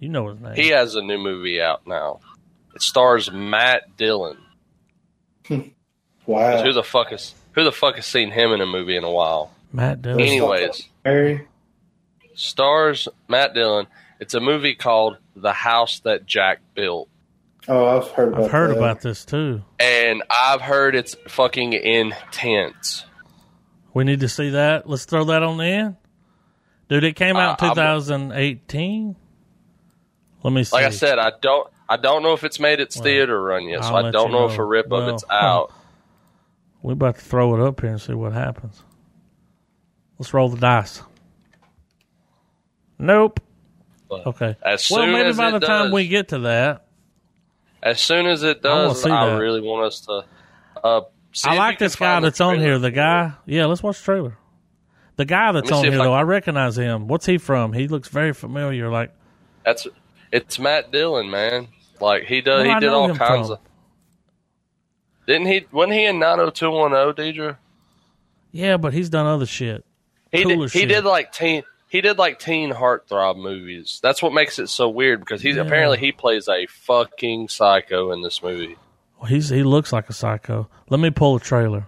[0.00, 0.54] you know his name.
[0.54, 2.20] he has a new movie out now.
[2.74, 4.38] It stars Matt Dillon.
[6.26, 6.64] Wow.
[6.64, 9.10] Who the fuck is who the fuck has seen him in a movie in a
[9.10, 9.52] while?
[9.72, 10.20] Matt Dillon.
[10.20, 11.46] Anyways, Harry?
[12.36, 13.86] Stars Matt Dillon.
[14.20, 17.08] It's a movie called The House That Jack Built.
[17.68, 18.78] Oh, I've heard about I've heard that.
[18.78, 19.62] about this too.
[19.80, 23.04] And I've heard it's fucking intense.
[23.92, 24.88] We need to see that.
[24.88, 25.96] Let's throw that on the end.
[26.88, 29.16] Dude, it came out Uh, I'm- 2018.
[30.44, 30.76] Let me see.
[30.76, 33.64] Like I said, I don't I don't know if it's made its Well, theater run
[33.64, 34.52] yet, so I'll I don't you know know.
[34.52, 35.34] if a rip Well, of it's huh.
[35.36, 35.72] out.
[36.82, 38.82] We're about to throw it up here and see what happens.
[40.18, 41.02] Let's roll the dice.
[42.98, 43.40] Nope.
[44.08, 44.56] But Okay.
[44.62, 46.86] As Well, maybe as by the time we get to that,
[47.82, 50.24] As soon as it does, see I, really want us to.
[50.82, 51.00] Uh,
[51.32, 52.78] see I like this guy that's on here.
[52.78, 54.38] The guy, yeah, let's watch the trailer.
[55.16, 57.08] The guy that's on here, I though, I recognize him.
[57.08, 57.72] What's he from?
[57.72, 58.90] He looks very familiar.
[58.90, 59.14] Like,
[59.64, 59.86] That's
[60.30, 61.68] it's Matt Dillon, man.
[62.00, 63.52] Like he does, he I did all kinds from?
[63.52, 63.58] of.
[65.26, 65.66] Didn't he?
[65.72, 67.56] Wasn't he in nine hundred two one zero, Deidre?
[68.52, 69.84] yeah, but he's done other shit.
[70.30, 70.72] He Cooler did.
[70.72, 71.62] He did like teen.
[71.88, 74.00] He did like teen heartthrob movies.
[74.02, 75.62] That's what makes it so weird because he's Yeah.
[75.62, 78.76] apparently he plays a fucking psycho in this movie.
[79.18, 80.68] Well, he's he looks like a psycho.
[80.90, 81.86] Let me pull a trailer.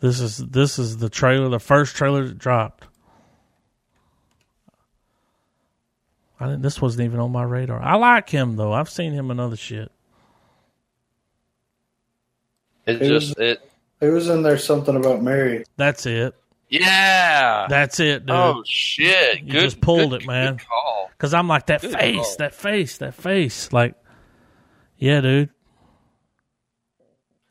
[0.00, 2.86] This is this is the trailer, the first trailer that dropped.
[6.38, 7.80] I didn't, this wasn't even on my radar.
[7.80, 8.72] I like him though.
[8.72, 9.90] I've seen him in other shit.
[12.86, 13.60] It It just it.
[14.00, 15.64] It was in there something about Mary.
[15.76, 16.34] That's it.
[16.68, 17.66] Yeah.
[17.68, 18.34] That's it, dude.
[18.34, 19.40] oh shit!
[19.42, 20.58] You Good, just pulled good- it, man.
[21.12, 22.36] Because I'm like that Good face, call.
[22.38, 23.72] that face, that face.
[23.72, 23.94] Like,
[24.98, 25.50] yeah, dude.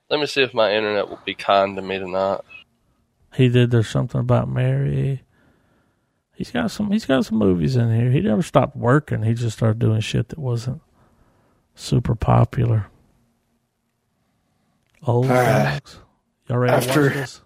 [0.10, 2.42] Let me see if my internet will be kind to me tonight.
[3.36, 3.72] He did.
[3.72, 5.24] There's something about Mary.
[6.36, 6.92] He's got some.
[6.92, 8.12] He's got some movies in here.
[8.12, 9.24] He never stopped working.
[9.24, 10.82] He just started doing shit that wasn't
[11.74, 12.88] super popular.
[15.06, 15.74] Old All right.
[15.84, 15.98] dogs.
[16.48, 17.42] Y'all ready to After- watch this?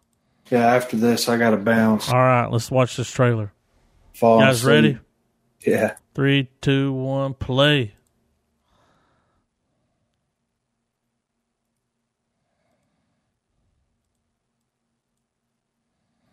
[0.50, 2.08] Yeah, after this, I got to bounce.
[2.10, 3.52] All right, let's watch this trailer.
[4.14, 4.72] Fall Guys, asleep.
[4.74, 5.00] ready?
[5.66, 5.96] Yeah.
[6.16, 7.94] Three, two, one, play.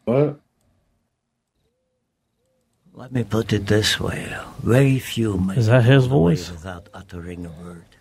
[0.04, 0.40] What?
[2.92, 4.36] Let me put it this way.
[4.62, 6.50] Very few may Is that his go away voice?
[6.50, 7.93] without uttering a word.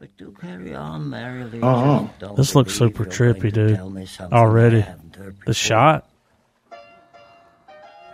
[0.00, 1.60] But do carry on merrily.
[1.60, 2.34] Uh-huh.
[2.34, 3.76] This looks super trippy, dude.
[3.76, 4.78] tell me something Already.
[4.78, 6.08] I haven't heard The shot.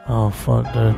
[0.08, 0.96] Oh fuck, dude.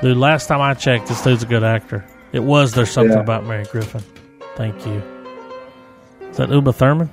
[0.00, 2.04] Dude, last time I checked, this dude's a good actor.
[2.32, 3.22] It was There's Something Yeah.
[3.22, 4.02] About Mary Griffin.
[4.54, 5.02] Thank you.
[6.30, 7.10] Is that Uma Thurman?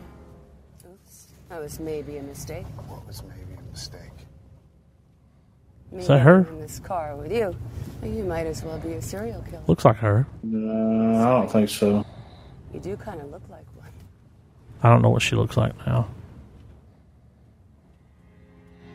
[0.87, 1.27] Oops.
[1.49, 2.65] That was maybe a mistake.
[2.87, 4.08] What was maybe a mistake?
[5.91, 6.47] Me that her?
[6.49, 7.55] In this car with you.
[8.03, 9.63] You might as well be a serial killer.
[9.67, 10.27] Looks like her.
[10.43, 12.05] No, I don't think so.
[12.73, 13.89] You do kind of look like one.
[14.83, 16.07] I don't know what she looks like now.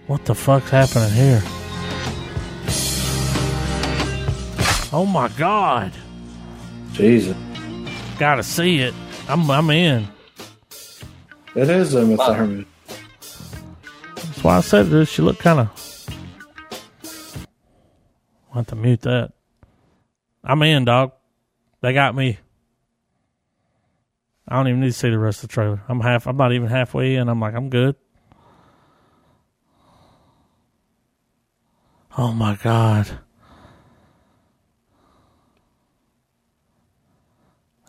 [0.06, 1.42] What the fuck's happening here?
[4.92, 5.92] Oh my god.
[6.92, 7.36] Jesus.
[8.18, 8.94] Gotta see it.
[9.28, 10.06] I'm I'm in.
[11.56, 12.66] It is Uma Thurman.
[14.14, 15.08] That's why I said this.
[15.08, 15.83] She looked kind of.
[18.54, 19.32] I have to mute that.
[20.44, 21.12] I'm in, dog.
[21.80, 22.38] They got me.
[24.46, 25.82] I don't even need to see the rest of the trailer.
[25.88, 26.28] I'm half.
[26.28, 27.28] I'm not even halfway in.
[27.28, 27.96] I'm like, I'm good.
[32.16, 33.18] Oh my god.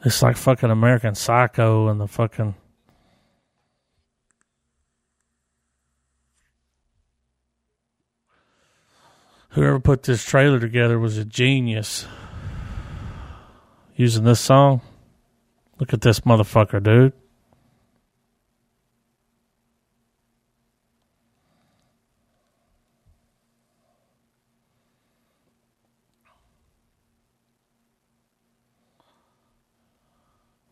[0.04, 2.56] It's like fucking American Psycho and the fucking.
[9.56, 12.06] Whoever put this trailer together was a genius.
[13.95, 14.82] Using this song.
[15.80, 17.14] Look at this motherfucker, dude.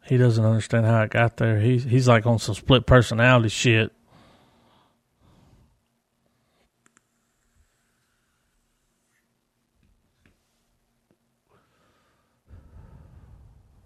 [0.05, 1.61] He doesn't understand how it got there.
[1.61, 3.93] He's he's like on some split personality shit.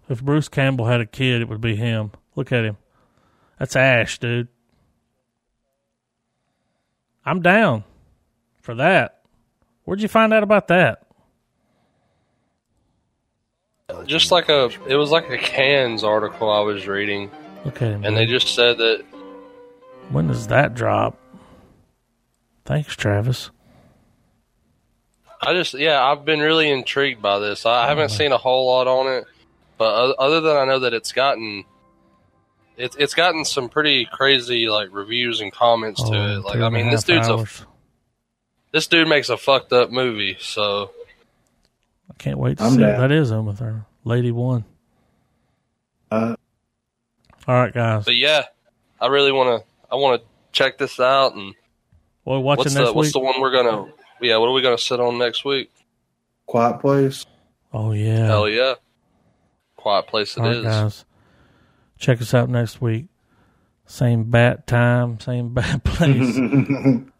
[0.08, 2.12] If Bruce Campbell had a kid, it would be him.
[2.34, 2.76] Look at him.
[3.58, 4.48] That's Ash, dude.
[7.24, 7.84] I'm down
[8.62, 9.22] for that.
[9.84, 11.04] Where'd you find out about that?
[14.06, 17.30] Just like a, it was like a Cannes article I was reading,
[17.66, 17.92] Okay.
[17.92, 19.04] and they just said that
[20.10, 21.18] when does that drop?
[22.64, 23.50] Thanks, Travis.
[25.40, 27.64] I just, yeah, I've been really intrigued by this.
[27.64, 28.14] I haven't uh-huh.
[28.14, 29.24] seen a whole lot on it,
[29.78, 31.64] but other than I know that it's gotten,
[32.76, 36.44] it's it's gotten some pretty crazy like reviews and comments to Oh, it.
[36.44, 37.28] Like, I mean, this half dude's
[37.62, 37.66] a
[38.72, 40.36] this dude makes a fucked up movie.
[40.40, 40.90] So
[42.10, 43.00] I can't wait to I'm see down.
[43.00, 43.84] That is Uma Thurman.
[44.04, 44.64] Lady One.
[46.10, 46.34] Uh,
[47.46, 48.04] All right, guys.
[48.04, 48.44] But yeah,
[49.00, 49.68] I really want to.
[49.90, 51.34] I want to check this out.
[51.34, 51.54] And
[52.24, 53.92] Well, watching what's next the what's the one we're gonna?
[54.20, 55.70] Yeah, what are we gonna sit on next week?
[56.46, 57.26] Quiet Place.
[57.72, 58.26] oh yeah.
[58.26, 58.74] Hell yeah,
[59.78, 60.64] Quiet Place it All is.
[60.64, 61.04] guys.
[61.98, 63.06] Check us out next week.
[63.86, 66.36] Same bat time, same bat place.